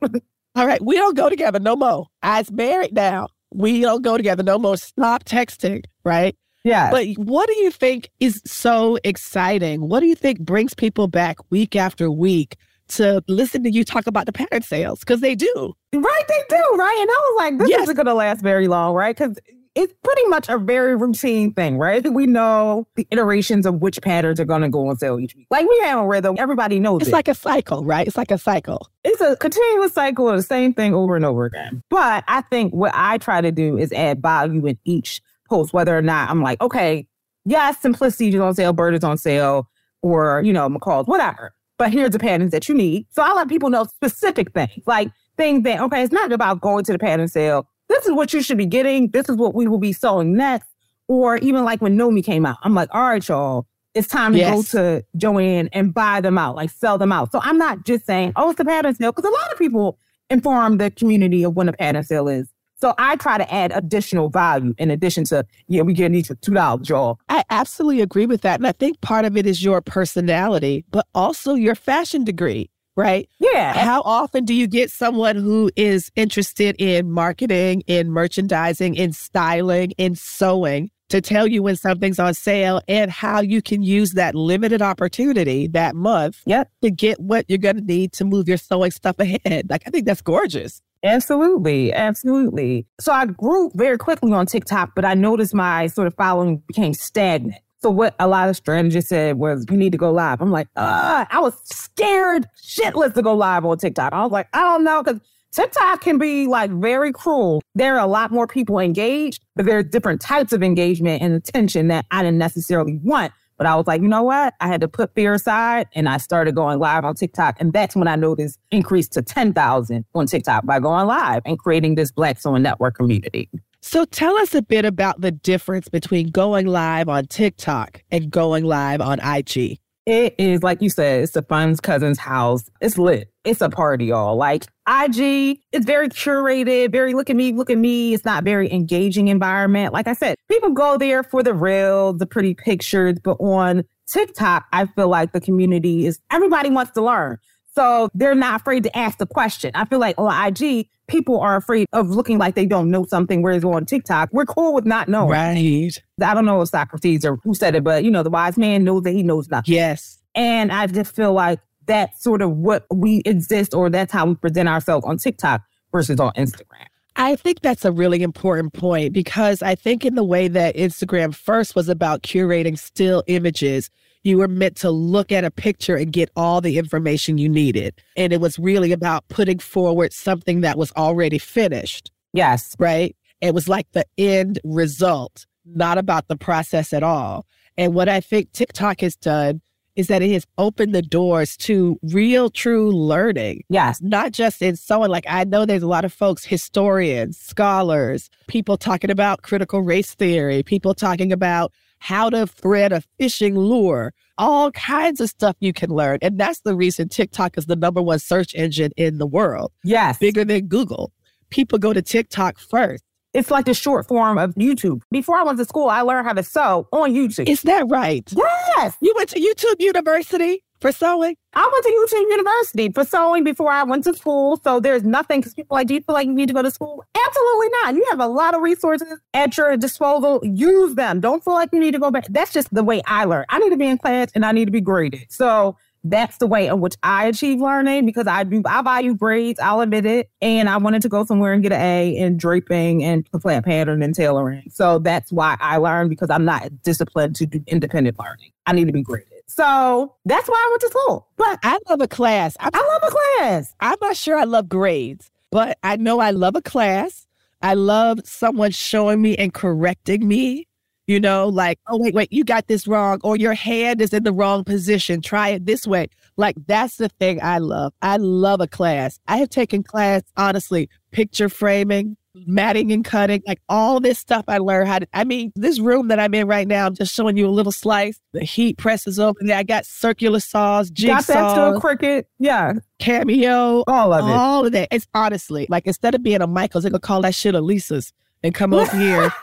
All 0.55 0.67
right, 0.67 0.83
we 0.85 0.97
don't 0.97 1.17
go 1.17 1.31
together 1.31 1.59
no 1.59 1.77
more. 1.77 2.07
I's 2.23 2.51
married 2.51 2.93
now. 2.93 3.29
We 3.55 3.81
don't 3.81 4.03
go 4.03 4.17
together 4.17 4.43
no 4.43 4.59
more. 4.59 4.77
Stop 4.77 5.25
texting, 5.25 5.85
right? 6.05 6.37
Yeah. 6.65 6.91
But 6.91 7.09
what 7.17 7.49
do 7.49 7.55
you 7.57 7.71
think 7.71 8.11
is 8.21 8.41
so 8.47 8.99
exciting? 9.05 9.89
What 9.89 10.01
do 10.01 10.07
you 10.07 10.15
think 10.15 10.41
brings 10.41 10.75
people 10.75 11.09
back 11.09 11.39
week 11.51 11.75
after 11.75 12.11
week 12.11 12.57
to 12.89 13.23
listen 13.29 13.63
to 13.65 13.71
you 13.71 13.85
talk 13.85 14.07
about 14.07 14.27
the 14.27 14.33
pattern 14.33 14.63
sales? 14.63 15.01
Because 15.01 15.21
they 15.21 15.35
do. 15.35 15.75
Right, 15.95 16.25
they 16.29 16.43
do, 16.49 16.77
right? 16.77 16.99
And 17.01 17.11
I 17.11 17.31
was 17.31 17.35
like, 17.39 17.59
this 17.59 17.71
yes. 17.71 17.83
isn't 17.83 17.97
going 17.97 18.07
to 18.07 18.15
last 18.15 18.43
very 18.43 18.69
long, 18.69 18.95
right? 18.95 19.17
Because 19.17 19.39
it's 19.75 19.93
pretty 20.05 20.25
much 20.27 20.49
a 20.49 20.59
very 20.59 20.97
routine 20.97 21.53
thing, 21.55 21.79
right? 21.79 22.07
We 22.11 22.27
know 22.27 22.87
the 22.95 23.07
iterations 23.11 23.65
of 23.65 23.81
which 23.81 24.01
patterns 24.03 24.39
are 24.39 24.45
going 24.45 24.63
to 24.63 24.69
go 24.69 24.89
on 24.89 24.97
sale 24.99 25.19
each 25.19 25.35
week. 25.35 25.47
Like 25.51 25.67
we 25.67 25.81
have 25.81 26.01
a 26.01 26.07
rhythm, 26.07 26.37
everybody 26.39 26.79
knows 26.79 27.03
it's 27.03 27.09
it. 27.09 27.13
like 27.13 27.29
a 27.29 27.35
cycle, 27.35 27.85
right? 27.85 28.07
It's 28.07 28.17
like 28.17 28.31
a 28.31 28.39
cycle. 28.39 28.89
It's 29.05 29.21
a 29.21 29.37
continuous 29.37 29.95
cycle 29.95 30.29
of 30.29 30.37
the 30.37 30.43
same 30.43 30.75
thing 30.75 30.93
over 30.95 31.17
and 31.17 31.25
over 31.25 31.47
again. 31.47 31.83
But 31.89 32.25
I 32.29 32.43
think 32.43 32.75
what 32.75 32.93
I 32.95 33.19
try 33.19 33.41
to 33.41 33.51
do 33.51 33.79
is 33.79 33.93
add 33.93 34.21
value 34.21 34.67
in 34.67 34.79
each 34.85 35.23
post, 35.49 35.73
whether 35.73 35.97
or 35.97 36.03
not 36.03 36.29
I'm 36.29 36.43
like, 36.43 36.61
okay, 36.61 37.07
yes, 37.47 37.81
simplicity 37.81 38.29
is 38.29 38.41
on 38.41 38.55
sale, 38.55 38.75
bird 38.75 38.95
is 38.95 39.05
on 39.05 39.17
sale, 39.17 39.69
or, 40.03 40.43
you 40.45 40.53
know, 40.53 40.69
McCall's, 40.69 41.07
whatever. 41.07 41.55
But 41.79 41.93
here's 41.93 42.11
the 42.11 42.19
patterns 42.19 42.53
that 42.53 42.69
you 42.69 42.75
need. 42.75 43.07
So 43.11 43.23
I 43.23 43.33
let 43.33 43.49
people 43.49 43.71
know 43.71 43.85
specific 43.85 44.53
things, 44.53 44.83
like 44.87 45.11
things 45.37 45.65
that, 45.65 45.81
okay, 45.81 46.03
it's 46.03 46.13
not 46.13 46.31
about 46.31 46.61
going 46.61 46.85
to 46.85 46.93
the 46.93 46.99
pattern 46.99 47.29
sale 47.29 47.67
this 47.93 48.07
is 48.07 48.13
what 48.13 48.33
you 48.33 48.43
should 48.43 48.59
be 48.59 48.67
getting. 48.67 49.09
This 49.09 49.29
is 49.29 49.37
what 49.37 49.55
we 49.55 49.69
will 49.69 49.79
be 49.79 49.93
selling 49.93 50.35
next. 50.35 50.69
Or 51.09 51.37
even 51.39 51.65
like 51.65 51.83
when 51.83 51.97
Nomi 51.99 52.25
came 52.25 52.47
out, 52.47 52.57
I'm 52.63 52.75
like, 52.75 52.89
all 52.93 53.03
right, 53.03 53.27
y'all, 53.29 53.67
it's 53.95 54.09
time 54.09 54.33
to 54.33 54.39
yes. 54.39 54.73
go 54.73 54.79
to 54.79 55.05
Joann 55.19 55.69
and 55.73 55.93
buy 55.93 56.21
them 56.21 56.39
out, 56.39 56.57
like 56.57 56.71
sell 56.71 56.97
them 56.97 57.13
out. 57.13 57.33
So 57.33 57.41
I'm 57.43 57.59
not 57.59 57.85
just 57.85 58.07
saying, 58.07 58.33
oh, 58.37 58.51
it's 58.51 58.61
a 58.61 58.65
pattern 58.65 58.95
sale, 58.95 59.13
because 59.13 59.29
a 59.29 59.33
lot 59.33 59.53
of 59.53 59.59
people 59.59 59.99
inform 60.31 60.79
the 60.79 60.91
community 60.91 61.43
of 61.43 61.55
when 61.55 61.69
a 61.69 61.73
pattern 61.75 62.03
sale 62.03 62.29
is. 62.29 62.49
So 62.81 62.95
I 62.99 63.17
try 63.17 63.39
to 63.39 63.55
add 63.55 63.71
additional 63.73 64.29
value 64.29 64.75
in 64.79 64.91
addition 64.91 65.25
to, 65.27 65.47
yeah, 65.69 65.83
we 65.83 65.93
get 65.93 66.13
each 66.15 66.31
two 66.41 66.55
dollars, 66.55 66.89
y'all. 66.89 67.21
I 67.29 67.45
absolutely 67.51 68.01
agree 68.01 68.27
with 68.27 68.41
that. 68.41 68.59
And 68.59 68.67
I 68.67 68.73
think 68.73 69.01
part 69.03 69.25
of 69.25 69.37
it 69.37 69.47
is 69.47 69.63
your 69.63 69.81
personality, 69.81 70.85
but 70.91 71.07
also 71.15 71.55
your 71.55 71.77
fashion 71.77 72.25
degree 72.25 72.71
right? 72.97 73.29
Yeah. 73.39 73.73
How 73.73 74.03
often 74.03 74.45
do 74.45 74.55
you 74.55 74.67
get 74.67 74.91
someone 74.91 75.37
who 75.37 75.71
is 75.77 76.11
interested 76.17 76.77
in 76.79 77.11
marketing, 77.11 77.83
in 77.87 78.11
merchandising, 78.11 78.95
in 78.95 79.13
styling, 79.13 79.93
in 79.93 80.15
sewing 80.15 80.91
to 81.09 81.21
tell 81.21 81.47
you 81.47 81.63
when 81.63 81.77
something's 81.77 82.19
on 82.19 82.33
sale 82.33 82.81
and 82.89 83.11
how 83.11 83.41
you 83.41 83.61
can 83.61 83.83
use 83.83 84.13
that 84.13 84.35
limited 84.35 84.81
opportunity 84.81 85.67
that 85.69 85.95
month 85.95 86.43
yep. 86.47 86.71
to 86.81 86.91
get 86.91 87.21
what 87.21 87.45
you're 87.49 87.59
going 87.59 87.77
to 87.77 87.83
need 87.83 88.13
to 88.15 88.25
move 88.25 88.49
your 88.49 88.57
sewing 88.57 88.91
stuff 88.91 89.19
ahead? 89.19 89.67
Like, 89.69 89.83
I 89.87 89.91
think 89.91 90.07
that's 90.07 90.23
gorgeous. 90.23 90.81
Absolutely. 91.05 91.93
Absolutely. 91.93 92.87
So 93.01 93.13
I 93.13 93.27
grew 93.27 93.71
very 93.75 93.99
quickly 93.99 94.33
on 94.33 94.47
TikTok, 94.47 94.95
but 94.95 95.05
I 95.05 95.15
noticed 95.15 95.53
my 95.53 95.89
sort 95.89 96.07
of 96.07 96.15
following 96.15 96.63
became 96.67 96.95
stagnant. 96.95 97.61
So 97.83 97.91
what 97.91 98.15
a 98.21 98.29
lot 98.29 98.49
of 98.49 98.55
strategists 98.55 99.09
said 99.09 99.39
was, 99.39 99.67
you 99.69 99.77
need 99.77 99.91
to 99.91 99.99
go 99.99 100.13
live. 100.13 100.41
I'm 100.41 100.53
like, 100.53 100.69
uh, 100.77 101.25
I 101.29 101.41
was 101.41 101.55
scared 101.65 102.47
shitless 102.57 103.13
to 103.15 103.23
go 103.23 103.35
live 103.35 103.65
on 103.65 103.77
TikTok. 103.77 104.13
I 104.13 104.23
was 104.23 104.31
like, 104.31 104.47
I 104.53 104.61
don't 104.61 104.85
know, 104.85 105.03
because 105.03 105.21
TikTok 105.51 106.01
can 106.01 106.17
be 106.17 106.47
like 106.47 106.71
very 106.71 107.13
cruel. 107.13 107.61
There 107.75 107.97
are 107.97 108.01
a 108.01 108.07
lot 108.07 108.31
more 108.31 108.47
people 108.47 108.79
engaged, 108.79 109.45
but 109.57 109.67
there 109.67 109.77
are 109.79 109.83
different 109.83 110.21
types 110.21 110.53
of 110.53 110.63
engagement 110.63 111.23
and 111.23 111.35
attention 111.35 111.89
that 111.89 112.07
I 112.13 112.23
didn't 112.23 112.39
necessarily 112.39 113.01
want. 113.03 113.33
But 113.59 113.67
I 113.67 113.75
was 113.75 113.89
like, 113.89 114.01
you 114.01 114.09
know 114.09 114.23
what? 114.23 114.55
I 114.61 114.69
had 114.69 114.81
to 114.83 114.89
put 114.89 115.13
fear 115.17 115.35
aside 115.35 115.89
and 115.95 116.09
I 116.09 116.19
started 116.19 116.55
going 116.55 116.79
live 116.79 117.05
on 117.05 117.17
TikTok. 117.17 117.57
And 117.59 117.73
that's 117.73 117.97
when 117.97 118.07
I 118.07 118.15
noticed 118.15 118.61
increase 118.71 119.09
to 119.09 119.23
10,000 119.23 120.05
on 120.15 120.27
TikTok 120.27 120.67
by 120.67 120.79
going 120.79 121.09
live 121.09 121.43
and 121.45 121.59
creating 121.59 121.97
this 121.97 122.13
Black 122.13 122.41
Sewing 122.41 122.63
Network 122.63 122.95
community. 122.95 123.51
So 123.85 124.05
tell 124.05 124.37
us 124.37 124.55
a 124.55 124.63
bit 124.63 124.85
about 124.85 125.21
the 125.21 125.33
difference 125.33 125.89
between 125.89 126.31
going 126.31 126.67
live 126.67 127.09
on 127.09 127.27
TikTok 127.27 128.01
and 128.13 128.31
going 128.31 128.65
live 128.65 129.01
on 129.01 129.19
IG. 129.19 129.81
It 130.07 130.37
is 130.39 130.63
like 130.63 130.81
you 130.81 130.89
said, 130.89 131.25
it's 131.25 131.35
a 131.35 131.43
friend's 131.43 131.81
cousin's 131.81 132.19
house. 132.19 132.71
It's 132.81 132.97
lit. 132.97 133.33
It's 133.45 133.61
a 133.61 133.69
party, 133.69 134.07
y'all. 134.07 134.37
Like 134.37 134.67
IG, 134.89 135.59
it's 135.73 135.85
very 135.85 136.09
curated, 136.09 136.93
very 136.93 137.13
look 137.13 137.29
at 137.29 137.35
me, 137.35 137.53
look 137.53 137.71
at 137.71 137.79
me. 137.79 138.15
It's 138.15 138.25
not 138.25 138.45
very 138.45 138.73
engaging 138.73 139.27
environment. 139.27 139.93
Like 139.93 140.07
I 140.07 140.13
said, 140.13 140.37
people 140.49 140.71
go 140.71 140.97
there 140.97 141.25
for 141.25 141.43
the 141.43 141.53
real, 141.53 142.13
the 142.13 142.27
pretty 142.27 142.55
pictures, 142.55 143.19
but 143.23 143.37
on 143.41 143.83
TikTok, 144.07 144.67
I 144.73 144.87
feel 144.87 145.09
like 145.09 145.33
the 145.33 145.41
community 145.41 146.07
is 146.07 146.21
everybody 146.31 146.71
wants 146.71 146.93
to 146.93 147.03
learn. 147.03 147.39
So 147.75 148.11
they're 148.15 148.35
not 148.35 148.61
afraid 148.61 148.83
to 148.85 148.97
ask 148.97 149.19
the 149.19 149.27
question. 149.27 149.71
I 149.75 149.85
feel 149.87 149.99
like 149.99 150.17
on 150.19 150.47
IG, 150.47 150.89
people 151.07 151.41
are 151.41 151.57
afraid 151.57 151.87
of 151.93 152.11
looking 152.11 152.39
like 152.39 152.55
they 152.55 152.67
don't 152.67 152.91
know 152.91 153.05
something, 153.07 153.43
whereas 153.43 153.65
on 153.65 153.87
TikTok, 153.87 154.29
we're 154.33 154.45
cool 154.45 154.75
with 154.75 154.85
not 154.85 155.09
knowing. 155.09 155.31
Right. 155.31 156.03
I 156.23 156.35
don't 156.35 156.45
know 156.45 156.61
if 156.61 156.69
Socrates 156.69 157.25
or 157.25 157.37
who 157.43 157.55
said 157.55 157.75
it, 157.75 157.83
but 157.85 158.05
you 158.05 158.11
know, 158.11 158.23
the 158.23 158.31
wise 158.31 158.59
man 158.59 158.85
knows 158.85 159.03
that 159.03 159.13
he 159.13 159.23
knows 159.23 159.49
nothing. 159.49 159.75
Yes. 159.75 160.19
And 160.35 160.71
I 160.71 160.87
just 160.87 161.15
feel 161.15 161.33
like 161.33 161.61
that's 161.87 162.23
sort 162.23 162.43
of 162.43 162.51
what 162.51 162.87
we 162.91 163.23
exist 163.25 163.75
or 163.75 163.91
that's 163.91 164.13
how 164.13 164.27
we 164.27 164.35
present 164.35 164.69
ourselves 164.69 165.07
on 165.07 165.17
TikTok 165.17 165.63
versus 165.93 166.21
on 166.21 166.33
Instagram. 166.33 166.87
I 167.17 167.37
think 167.37 167.61
that's 167.61 167.85
a 167.85 167.93
really 167.93 168.23
important 168.23 168.73
point 168.73 169.13
because 169.13 169.63
I 169.63 169.75
think 169.75 170.05
in 170.05 170.15
the 170.15 170.25
way 170.25 170.49
that 170.49 170.77
Instagram 170.77 171.35
first 171.35 171.75
was 171.75 171.89
about 171.89 172.23
curating 172.23 172.79
still 172.79 173.23
images, 173.27 173.91
you 174.25 174.39
were 174.39 174.49
meant 174.49 174.77
to 174.77 174.91
look 174.91 175.33
at 175.33 175.45
a 175.45 175.51
picture 175.51 175.97
and 175.97 176.13
get 176.13 176.31
all 176.37 176.61
the 176.61 176.79
information 176.79 177.39
you 177.39 177.49
needed. 177.49 177.95
And 178.17 178.33
it 178.33 178.41
was 178.41 178.59
really 178.59 178.93
about 178.93 179.27
putting 179.29 179.59
forward 179.59 180.13
something 180.13 180.61
that 180.61 180.79
was 180.79 180.93
already 180.93 181.39
finished. 181.39 182.11
Yes. 182.33 182.77
Right. 182.79 183.17
It 183.41 183.55
was 183.55 183.69
like 183.69 183.91
the 183.93 184.07
end 184.17 184.61
result, 184.65 185.47
not 185.65 185.99
about 185.99 186.29
the 186.29 186.37
process 186.37 186.93
at 186.93 187.03
all. 187.03 187.47
And 187.77 187.95
what 187.95 188.09
I 188.09 188.21
think 188.21 188.53
TikTok 188.53 189.01
has 189.01 189.17
done 189.17 189.61
is 189.95 190.07
that 190.07 190.23
it 190.23 190.33
has 190.33 190.47
opened 190.57 190.95
the 190.95 191.03
doors 191.03 191.57
to 191.59 191.99
real, 192.03 192.49
true 192.49 192.91
learning. 192.91 193.63
Yes. 193.69 194.01
Not 194.01 194.33
just 194.33 194.63
in 194.63 194.77
sewing. 194.77 195.11
Like 195.11 195.27
I 195.29 195.45
know 195.45 195.67
there's 195.67 195.83
a 195.83 195.89
lot 195.89 196.05
of 196.05 196.13
folks, 196.13 196.45
historians, 196.45 197.39
scholars, 197.39 198.31
people 198.47 198.77
talking 198.77 199.11
about 199.11 199.43
critical 199.43 199.83
race 199.83 200.15
theory, 200.15 200.63
people 200.63 200.95
talking 200.95 201.33
about 201.33 201.73
how 202.03 202.29
to 202.29 202.49
thread 202.49 202.93
a 202.93 203.01
fishing 203.19 203.57
lure, 203.57 204.13
all 204.37 204.73
kinds 204.73 205.21
of 205.21 205.29
stuff 205.29 205.55
you 205.61 205.73
can 205.73 205.89
learn. 205.89 206.19
And 206.21 206.39
that's 206.39 206.61
the 206.61 206.75
reason 206.75 207.09
TikTok 207.09 207.57
is 207.57 207.67
the 207.67 207.77
number 207.77 208.03
one 208.03 208.19
search 208.19 208.57
engine 208.57 208.91
in 208.97 209.19
the 209.19 209.27
world. 209.27 209.71
Yes. 209.85 210.19
Bigger 210.19 210.45
than 210.45 210.67
Google. 210.67 211.13
People 211.51 211.79
go 211.79 211.93
to 211.93 212.03
TikTok 212.03 212.59
first. 212.59 213.05
It's 213.35 213.51
like 213.51 213.67
the 213.67 213.75
short 213.75 214.09
form 214.09 214.37
of 214.37 214.53
YouTube. 214.57 215.03
Before 215.11 215.37
I 215.37 215.43
went 215.45 215.59
to 215.59 215.65
school, 215.65 215.89
I 215.89 216.01
learned 216.01 216.27
how 216.27 216.35
to 216.35 216.43
sew 216.43 216.89
on 216.93 217.15
YouTube. 217.15 217.49
Is 217.49 217.63
that 217.63 217.87
right? 217.89 218.29
Yes. 218.33 218.97
You 219.01 219.15
went 219.17 219.31
to 219.31 219.41
YouTube 219.41 219.77
University? 219.79 220.62
For 220.83 220.93
sewing? 220.93 221.37
I 221.55 221.71
went 221.73 221.85
to 221.85 222.19
YouTube 222.19 222.31
University 222.31 222.93
for 222.93 223.05
sewing 223.05 223.45
before 223.45 223.71
I 223.71 223.85
went 223.85 224.05
to 224.05 224.15
school. 224.15 224.61
So 224.63 224.81
there's 224.81 225.05
nothing 225.05 225.41
because 225.41 225.55
people 225.55 225.75
like, 225.77 225.87
do 225.87 225.95
you 225.95 226.01
feel 226.03 226.15
like 226.15 226.27
you 226.27 226.35
need 226.35 226.49
to 226.49 226.55
go 226.55 226.61
to 226.61 226.71
school? 226.71 227.05
Absolutely 227.15 227.69
not. 227.83 227.95
You 227.95 228.07
have 228.11 228.21
a 228.21 228.27
lot 228.27 228.55
of 228.55 228.61
resources 228.61 229.21
at 229.33 229.57
your 229.57 229.77
disposal. 229.77 230.41
Use 230.43 230.95
them. 230.95 231.21
Don't 231.21 231.43
feel 231.43 231.55
like 231.55 231.71
you 231.73 231.81
need 231.81 231.93
to 231.93 231.99
go 231.99 232.11
back. 232.11 232.27
That's 232.29 232.53
just 232.53 232.73
the 232.75 232.83
way 232.83 233.01
I 233.07 233.25
learn. 233.25 233.47
I 233.49 233.59
need 233.61 233.71
to 233.71 233.77
be 233.77 233.87
in 233.87 233.97
class 233.97 234.31
and 234.35 234.45
I 234.45 234.53
need 234.53 234.67
to 234.67 234.71
be 234.71 234.81
graded. 234.81 235.27
So 235.31 235.77
that's 236.05 236.39
the 236.39 236.49
way 236.49 236.67
in 236.67 236.81
which 236.81 236.97
I 237.05 237.27
achieve 237.27 237.61
learning 237.61 238.07
because 238.07 238.27
I 238.27 238.43
do 238.43 238.61
I 238.67 238.83
value 238.83 239.15
grades, 239.15 239.61
I'll 239.61 239.83
admit 239.83 240.05
it. 240.05 240.31
And 240.41 240.69
I 240.69 240.77
wanted 240.79 241.03
to 241.03 241.09
go 241.09 241.25
somewhere 241.25 241.53
and 241.53 241.63
get 241.63 241.71
an 241.71 241.81
A 241.81 242.17
in 242.17 242.37
draping 242.37 243.05
and 243.05 243.29
flat 243.41 243.65
pattern 243.65 244.03
and 244.03 244.13
tailoring. 244.13 244.65
So 244.71 244.99
that's 244.99 245.31
why 245.31 245.57
I 245.61 245.77
learned 245.77 246.11
because 246.11 246.29
I'm 246.29 246.45
not 246.45 246.83
disciplined 246.83 247.37
to 247.37 247.47
do 247.47 247.63
independent 247.69 248.19
learning. 248.19 248.51
I 248.67 248.73
need 248.73 248.87
to 248.87 248.93
be 248.93 249.03
graded. 249.03 249.32
So 249.55 250.15
that's 250.25 250.49
why 250.49 250.57
I 250.57 250.69
went 250.71 250.81
to 250.81 250.89
school. 250.89 251.29
But 251.37 251.59
I 251.63 251.79
love 251.91 252.01
a 252.01 252.09
class. 252.09 252.57
I, 252.59 252.71
I 252.73 252.79
love 252.79 253.03
a 253.03 253.11
class. 253.11 253.75
I'm 253.81 253.99
not 254.01 254.17
sure 254.17 254.39
I 254.39 254.45
love 254.45 254.67
grades, 254.67 255.31
but 255.51 255.77
I 255.83 255.97
know 255.97 256.21
I 256.21 256.31
love 256.31 256.57
a 256.57 256.63
class. 256.63 257.27
I 257.61 257.75
love 257.75 258.21
someone 258.25 258.71
showing 258.71 259.21
me 259.21 259.37
and 259.37 259.53
correcting 259.53 260.27
me. 260.27 260.69
You 261.07 261.21
know, 261.21 261.49
like, 261.49 261.79
oh, 261.89 261.99
wait, 261.99 262.15
wait, 262.15 262.33
you 262.33 262.45
got 262.45 262.69
this 262.69 262.87
wrong, 262.87 263.21
or 263.25 263.37
your 263.37 263.55
hand 263.55 264.01
is 264.01 264.15
in 264.15 264.23
the 264.23 264.33
wrong 264.33 264.65
position. 264.65 265.21
Try 265.21 265.49
it 265.49 265.67
this 265.67 265.87
way. 265.87 266.07
Like, 266.37 266.57
that's 266.67 266.97
the 266.97 267.09
thing 267.09 267.43
I 267.43 267.59
love. 267.59 267.93
I 268.01 268.17
love 268.17 268.61
a 268.61 268.69
class. 268.69 269.19
I 269.27 269.37
have 269.39 269.51
taken 269.51 269.83
class, 269.83 270.23
honestly, 270.37 270.89
picture 271.11 271.49
framing, 271.49 272.17
matting 272.35 272.93
and 272.93 273.05
cutting, 273.05 273.43
like 273.47 273.61
all 273.69 274.01
this 274.01 274.19
stuff 274.19 274.45
I 274.49 274.59
learned 274.59 274.89
how 274.89 275.01
to. 275.01 275.09
I 275.13 275.25
mean, 275.25 275.53
this 275.55 275.79
room 275.79 276.09
that 276.09 276.19
I'm 276.19 276.35
in 276.35 276.47
right 276.47 276.67
now, 276.67 276.87
I'm 276.87 276.95
just 276.95 277.15
showing 277.15 277.37
you 277.37 277.47
a 277.47 277.51
little 277.51 277.73
slice. 277.73 278.19
The 278.33 278.45
heat 278.45 278.79
presses 278.79 279.17
there. 279.17 279.33
I 279.53 279.63
got 279.63 279.87
circular 279.87 280.41
saws, 280.41 280.91
jigsaws. 280.91 281.07
Got 281.07 281.27
that 281.27 281.55
to 281.55 281.77
a 281.77 281.81
Cricut. 281.81 282.25
Yeah. 282.39 282.75
Cameo. 282.99 283.85
All 283.87 284.13
of 284.13 284.29
it. 284.29 284.33
All 284.33 284.67
of 284.67 284.73
that. 284.73 284.89
It's 284.91 285.07
honestly 285.15 285.67
like 285.69 285.87
instead 285.87 286.15
of 286.15 286.23
being 286.23 286.43
a 286.43 286.47
Michael's, 286.47 286.85
they're 286.85 286.91
gonna 286.91 287.01
call 287.01 287.23
that 287.23 287.35
shit 287.35 287.55
a 287.55 287.61
Lisa's 287.61 288.13
and 288.43 288.55
come 288.55 288.75
over 288.75 288.97
here. 288.97 289.31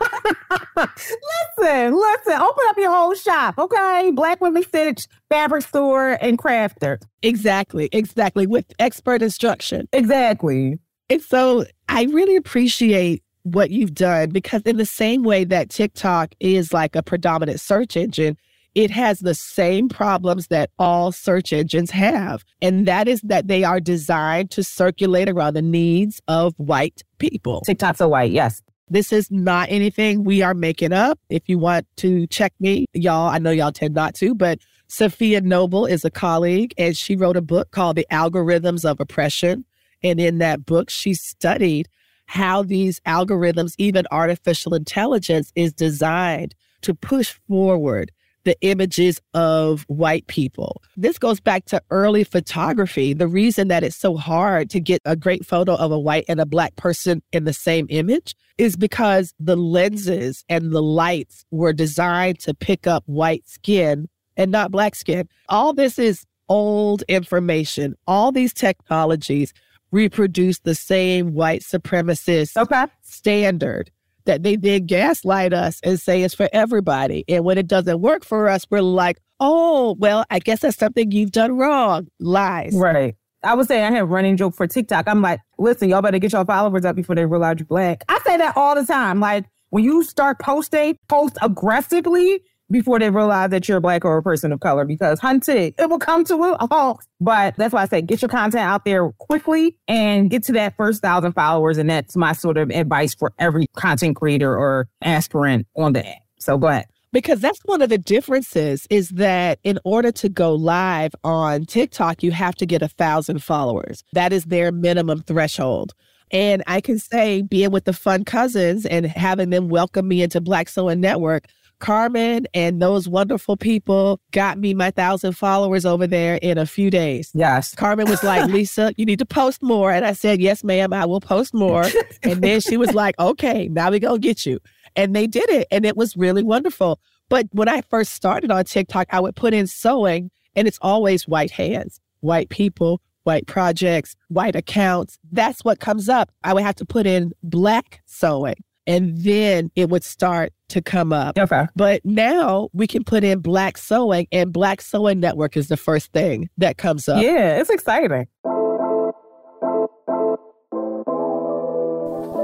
listen, 0.77 1.95
listen, 1.95 2.33
open 2.33 2.63
up 2.67 2.77
your 2.77 2.91
whole 2.91 3.13
shop, 3.15 3.57
okay? 3.57 4.11
Black 4.13 4.41
Women 4.41 4.63
Stitch, 4.63 5.07
Fabric 5.29 5.63
Store, 5.63 6.17
and 6.21 6.37
Crafter. 6.37 7.01
Exactly, 7.21 7.89
exactly, 7.91 8.47
with 8.47 8.65
expert 8.79 9.21
instruction. 9.21 9.87
Exactly. 9.93 10.79
And 11.09 11.21
so 11.21 11.65
I 11.89 12.03
really 12.03 12.35
appreciate 12.35 13.23
what 13.43 13.71
you've 13.71 13.95
done 13.95 14.29
because, 14.29 14.61
in 14.61 14.77
the 14.77 14.85
same 14.85 15.23
way 15.23 15.43
that 15.45 15.69
TikTok 15.69 16.33
is 16.39 16.71
like 16.71 16.95
a 16.95 17.01
predominant 17.01 17.59
search 17.59 17.97
engine, 17.97 18.37
it 18.75 18.91
has 18.91 19.19
the 19.19 19.33
same 19.33 19.89
problems 19.89 20.47
that 20.47 20.69
all 20.77 21.11
search 21.11 21.51
engines 21.51 21.89
have. 21.89 22.45
And 22.61 22.87
that 22.87 23.07
is 23.07 23.21
that 23.21 23.47
they 23.47 23.63
are 23.63 23.79
designed 23.79 24.51
to 24.51 24.63
circulate 24.63 25.27
around 25.27 25.55
the 25.55 25.63
needs 25.63 26.21
of 26.27 26.53
white 26.57 27.01
people. 27.17 27.61
TikTok's 27.61 28.01
a 28.01 28.07
white, 28.07 28.31
yes. 28.31 28.61
This 28.91 29.11
is 29.11 29.29
not 29.31 29.67
anything 29.71 30.23
we 30.23 30.43
are 30.43 30.53
making 30.53 30.93
up. 30.93 31.19
If 31.29 31.49
you 31.49 31.57
want 31.57 31.87
to 31.97 32.27
check 32.27 32.53
me, 32.59 32.85
y'all, 32.93 33.29
I 33.29 33.39
know 33.39 33.51
y'all 33.51 33.71
tend 33.71 33.95
not 33.95 34.13
to, 34.15 34.35
but 34.35 34.59
Safiya 34.89 35.43
Noble 35.43 35.85
is 35.85 36.05
a 36.05 36.11
colleague 36.11 36.73
and 36.77 36.95
she 36.95 37.15
wrote 37.15 37.37
a 37.37 37.41
book 37.41 37.71
called 37.71 37.95
The 37.95 38.07
Algorithms 38.11 38.89
of 38.89 38.99
Oppression. 38.99 39.65
And 40.03 40.19
in 40.19 40.37
that 40.39 40.65
book, 40.65 40.89
she 40.89 41.13
studied 41.13 41.89
how 42.25 42.61
these 42.61 42.99
algorithms, 43.01 43.73
even 43.77 44.05
artificial 44.11 44.75
intelligence, 44.75 45.51
is 45.55 45.73
designed 45.73 46.53
to 46.81 46.93
push 46.93 47.33
forward 47.47 48.11
the 48.45 48.55
images 48.61 49.19
of 49.33 49.83
white 49.89 50.25
people. 50.27 50.81
This 50.95 51.17
goes 51.17 51.39
back 51.39 51.65
to 51.65 51.81
early 51.89 52.23
photography. 52.23 53.13
The 53.13 53.27
reason 53.27 53.67
that 53.67 53.83
it's 53.83 53.95
so 53.95 54.15
hard 54.15 54.69
to 54.71 54.79
get 54.79 55.01
a 55.05 55.15
great 55.15 55.45
photo 55.45 55.75
of 55.75 55.91
a 55.91 55.99
white 55.99 56.25
and 56.29 56.39
a 56.39 56.45
black 56.45 56.75
person 56.75 57.21
in 57.31 57.43
the 57.43 57.53
same 57.53 57.85
image 57.89 58.35
is 58.57 58.75
because 58.75 59.33
the 59.39 59.55
lenses 59.57 60.43
and 60.49 60.71
the 60.71 60.81
lights 60.81 61.45
were 61.51 61.73
designed 61.73 62.39
to 62.39 62.53
pick 62.53 62.87
up 62.87 63.03
white 63.05 63.47
skin 63.47 64.07
and 64.37 64.51
not 64.51 64.71
black 64.71 64.95
skin. 64.95 65.27
All 65.49 65.73
this 65.73 65.99
is 65.99 66.25
old 66.47 67.03
information. 67.07 67.95
All 68.07 68.31
these 68.31 68.53
technologies 68.53 69.53
reproduce 69.91 70.59
the 70.59 70.75
same 70.75 71.33
white 71.33 71.61
supremacist 71.61 72.57
okay. 72.57 72.85
standard 73.01 73.91
that 74.25 74.43
they 74.43 74.55
then 74.55 74.85
gaslight 74.85 75.53
us 75.53 75.79
and 75.83 75.99
say 75.99 76.23
it's 76.23 76.35
for 76.35 76.49
everybody. 76.53 77.25
And 77.27 77.43
when 77.43 77.57
it 77.57 77.67
doesn't 77.67 77.99
work 77.99 78.23
for 78.23 78.47
us, 78.47 78.65
we're 78.69 78.81
like, 78.81 79.17
oh, 79.39 79.95
well, 79.97 80.25
I 80.29 80.39
guess 80.39 80.59
that's 80.61 80.77
something 80.77 81.11
you've 81.11 81.31
done 81.31 81.57
wrong. 81.57 82.07
Lies. 82.19 82.73
Right. 82.75 83.15
I 83.43 83.55
was 83.55 83.67
saying 83.67 83.85
I 83.85 83.91
have 83.97 84.09
running 84.09 84.37
joke 84.37 84.55
for 84.55 84.67
TikTok. 84.67 85.07
I'm 85.07 85.21
like, 85.21 85.39
listen, 85.57 85.89
y'all 85.89 86.01
better 86.01 86.19
get 86.19 86.33
your 86.33 86.45
followers 86.45 86.83
up 86.85 86.95
before 86.95 87.15
they 87.15 87.25
realize 87.25 87.55
you're 87.59 87.65
black. 87.65 88.03
I 88.09 88.19
say 88.25 88.37
that 88.37 88.57
all 88.57 88.75
the 88.75 88.85
time. 88.85 89.19
Like 89.19 89.45
when 89.69 89.83
you 89.83 90.03
start 90.03 90.39
posting, 90.39 90.97
post 91.07 91.37
aggressively 91.41 92.41
before 92.71 92.99
they 92.99 93.09
realize 93.09 93.49
that 93.51 93.67
you're 93.67 93.79
black 93.79 94.05
or 94.05 94.17
a 94.17 94.23
person 94.23 94.51
of 94.51 94.59
color 94.59 94.85
because 94.85 95.19
hunted, 95.19 95.73
it 95.77 95.89
will 95.89 95.99
come 95.99 96.23
to 96.25 96.35
a 96.35 96.67
halt. 96.67 97.03
But 97.19 97.55
that's 97.57 97.73
why 97.73 97.83
I 97.83 97.85
say 97.87 98.01
get 98.01 98.21
your 98.21 98.29
content 98.29 98.63
out 98.63 98.85
there 98.85 99.09
quickly 99.19 99.77
and 99.87 100.29
get 100.29 100.43
to 100.43 100.51
that 100.53 100.75
first 100.77 101.01
thousand 101.01 101.33
followers. 101.33 101.77
And 101.77 101.89
that's 101.89 102.15
my 102.15 102.33
sort 102.33 102.57
of 102.57 102.69
advice 102.69 103.15
for 103.15 103.33
every 103.39 103.67
content 103.75 104.15
creator 104.15 104.55
or 104.55 104.87
aspirant 105.01 105.67
on 105.75 105.93
the 105.93 106.07
app. 106.07 106.21
So 106.39 106.57
go 106.57 106.67
ahead. 106.67 106.85
Because 107.11 107.39
that's 107.39 107.59
one 107.65 107.81
of 107.81 107.89
the 107.89 107.97
differences 107.97 108.85
is 108.91 109.09
that 109.09 109.57
in 109.63 109.79
order 109.83 110.11
to 110.11 110.29
go 110.29 110.53
live 110.53 111.15
on 111.23 111.65
TikTok, 111.65 112.21
you 112.21 112.31
have 112.31 112.53
to 112.55 112.67
get 112.67 112.83
a 112.83 112.87
thousand 112.87 113.43
followers. 113.43 114.03
That 114.13 114.31
is 114.31 114.45
their 114.45 114.71
minimum 114.71 115.23
threshold. 115.23 115.93
And 116.31 116.63
I 116.67 116.81
can 116.81 116.99
say 116.99 117.41
being 117.41 117.71
with 117.71 117.85
the 117.85 117.93
fun 117.93 118.23
cousins 118.25 118.85
and 118.85 119.07
having 119.07 119.49
them 119.49 119.69
welcome 119.69 120.07
me 120.07 120.21
into 120.21 120.39
Black 120.39 120.69
Sewing 120.69 121.01
Network, 121.01 121.47
Carmen 121.79 122.45
and 122.53 122.81
those 122.81 123.07
wonderful 123.07 123.57
people 123.57 124.19
got 124.31 124.57
me 124.57 124.73
my 124.73 124.91
thousand 124.91 125.33
followers 125.33 125.85
over 125.85 126.05
there 126.05 126.35
in 126.41 126.57
a 126.57 126.65
few 126.65 126.89
days. 126.89 127.31
Yes. 127.33 127.73
Carmen 127.73 128.09
was 128.09 128.23
like, 128.23 128.49
Lisa, 128.51 128.93
you 128.97 129.05
need 129.05 129.19
to 129.19 129.25
post 129.25 129.63
more. 129.63 129.91
And 129.91 130.05
I 130.05 130.13
said, 130.13 130.41
Yes, 130.41 130.63
ma'am, 130.63 130.93
I 130.93 131.05
will 131.05 131.21
post 131.21 131.53
more. 131.53 131.85
and 132.23 132.41
then 132.41 132.61
she 132.61 132.77
was 132.77 132.93
like, 132.93 133.17
Okay, 133.19 133.67
now 133.69 133.91
we 133.91 133.99
gonna 133.99 134.19
get 134.19 134.45
you. 134.45 134.59
And 134.95 135.15
they 135.15 135.27
did 135.27 135.49
it. 135.49 135.67
And 135.71 135.85
it 135.85 135.95
was 135.95 136.17
really 136.17 136.43
wonderful. 136.43 136.99
But 137.29 137.47
when 137.51 137.69
I 137.69 137.81
first 137.81 138.13
started 138.13 138.51
on 138.51 138.65
TikTok, 138.65 139.07
I 139.11 139.19
would 139.19 139.35
put 139.35 139.53
in 139.53 139.67
sewing 139.67 140.31
and 140.55 140.67
it's 140.67 140.79
always 140.81 141.27
white 141.27 141.51
hands, 141.51 142.01
white 142.21 142.49
people, 142.49 143.01
white 143.23 143.47
projects, 143.47 144.15
white 144.27 144.55
accounts. 144.55 145.19
That's 145.31 145.63
what 145.63 145.79
comes 145.79 146.09
up. 146.09 146.31
I 146.43 146.53
would 146.53 146.63
have 146.63 146.75
to 146.75 146.85
put 146.85 147.05
in 147.05 147.31
black 147.43 148.01
sewing 148.05 148.55
and 148.87 149.15
then 149.23 149.69
it 149.75 149.89
would 149.89 150.03
start 150.03 150.51
to 150.69 150.81
come 150.81 151.13
up. 151.13 151.37
Okay. 151.37 151.67
But 151.75 152.01
now 152.03 152.69
we 152.73 152.87
can 152.87 153.03
put 153.03 153.23
in 153.23 153.39
black 153.39 153.77
sewing 153.77 154.27
and 154.31 154.53
black 154.53 154.81
sewing 154.81 155.19
network 155.19 155.57
is 155.57 155.67
the 155.67 155.77
first 155.77 156.11
thing 156.11 156.49
that 156.57 156.77
comes 156.77 157.07
up. 157.07 157.21
Yeah, 157.21 157.59
it's 157.59 157.69
exciting. 157.69 158.27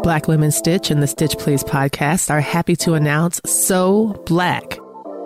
Black 0.04 0.28
Women 0.28 0.52
Stitch 0.52 0.92
and 0.92 1.02
the 1.02 1.08
Stitch 1.08 1.36
Please 1.40 1.64
podcast 1.64 2.30
are 2.30 2.40
happy 2.40 2.76
to 2.76 2.94
announce 2.94 3.42
Sew 3.44 4.14
Black, 4.28 4.78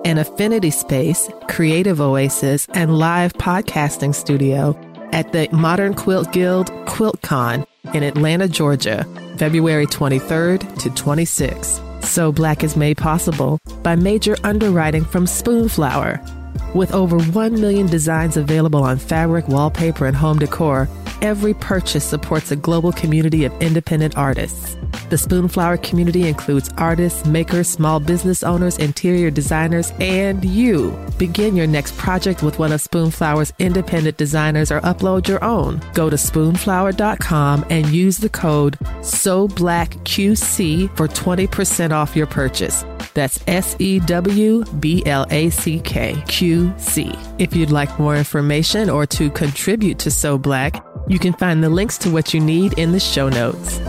an 0.06 0.18
affinity 0.18 0.72
space, 0.72 1.30
creative 1.50 2.00
oasis, 2.00 2.66
and 2.74 2.98
live 2.98 3.34
podcasting 3.34 4.16
studio 4.16 4.80
at 5.12 5.34
the 5.34 5.50
Modern 5.52 5.96
Quilt 5.96 6.32
Guild 6.32 6.72
QuiltCon 6.86 7.66
in 7.94 8.04
Atlanta, 8.04 8.48
Georgia, 8.48 9.04
February 9.38 9.86
23rd 9.86 10.60
to 10.80 10.90
26th. 10.92 11.89
Sew 12.02 12.32
Black 12.32 12.64
is 12.64 12.76
made 12.76 12.98
possible 12.98 13.58
by 13.84 13.96
major 13.96 14.36
underwriting 14.44 15.06
from 15.06 15.26
Spoonflower. 15.26 16.39
With 16.76 16.94
over 16.94 17.20
1 17.20 17.60
million 17.60 17.88
designs 17.88 18.38
available 18.38 18.84
on 18.84 19.00
fabric, 19.00 19.48
wallpaper, 19.48 20.06
and 20.06 20.16
home 20.16 20.38
decor, 20.38 20.88
every 21.20 21.56
purchase 21.56 22.06
supports 22.06 22.52
a 22.52 22.56
global 22.56 22.92
community 22.92 23.44
of 23.44 23.60
independent 23.60 24.16
artists. 24.16 24.76
The 25.10 25.16
Spoonflower 25.16 25.82
community 25.82 26.28
includes 26.28 26.70
artists, 26.78 27.26
makers, 27.26 27.68
small 27.68 28.00
business 28.00 28.44
owners, 28.44 28.78
interior 28.78 29.32
designers, 29.32 29.92
and 30.00 30.46
you. 30.46 30.96
Begin 31.18 31.56
your 31.56 31.66
next 31.66 31.98
project 31.98 32.44
with 32.44 32.60
one 32.60 32.72
of 32.72 32.82
Spoonflower's 32.84 33.52
independent 33.58 34.18
designers 34.18 34.72
or 34.72 34.80
upload 34.82 35.28
your 35.28 35.44
own. 35.44 35.82
Go 35.96 36.12
to 36.12 36.18
spoonflower.com 36.18 37.66
and 37.72 37.88
use 37.88 38.20
the 38.20 38.30
code 38.30 38.78
SEWBLACKQC 39.02 40.96
for 40.96 41.08
20% 41.08 41.92
off 41.92 42.16
your 42.16 42.28
purchase. 42.28 42.86
That's 43.14 43.40
S 43.48 43.76
E 43.80 44.00
W 44.00 44.64
B 44.80 45.04
L 45.06 45.26
A 45.30 45.50
C 45.50 45.80
K 45.80 46.22
Q 46.28 46.74
C. 46.78 47.14
If 47.38 47.56
you'd 47.56 47.72
like 47.72 48.00
more 48.00 48.16
information 48.16 48.90
or 48.90 49.06
to 49.08 49.30
contribute 49.32 50.00
to 50.00 50.12
Sew 50.12 50.38
Black, 50.38 50.84
you 51.08 51.20
can 51.20 51.34
find 51.34 51.64
the 51.64 51.70
links 51.70 51.98
to 52.00 52.10
what 52.12 52.34
you 52.34 52.40
need 52.40 52.78
in 52.78 52.92
the 52.92 53.00
show 53.00 53.30
notes. 53.30 53.80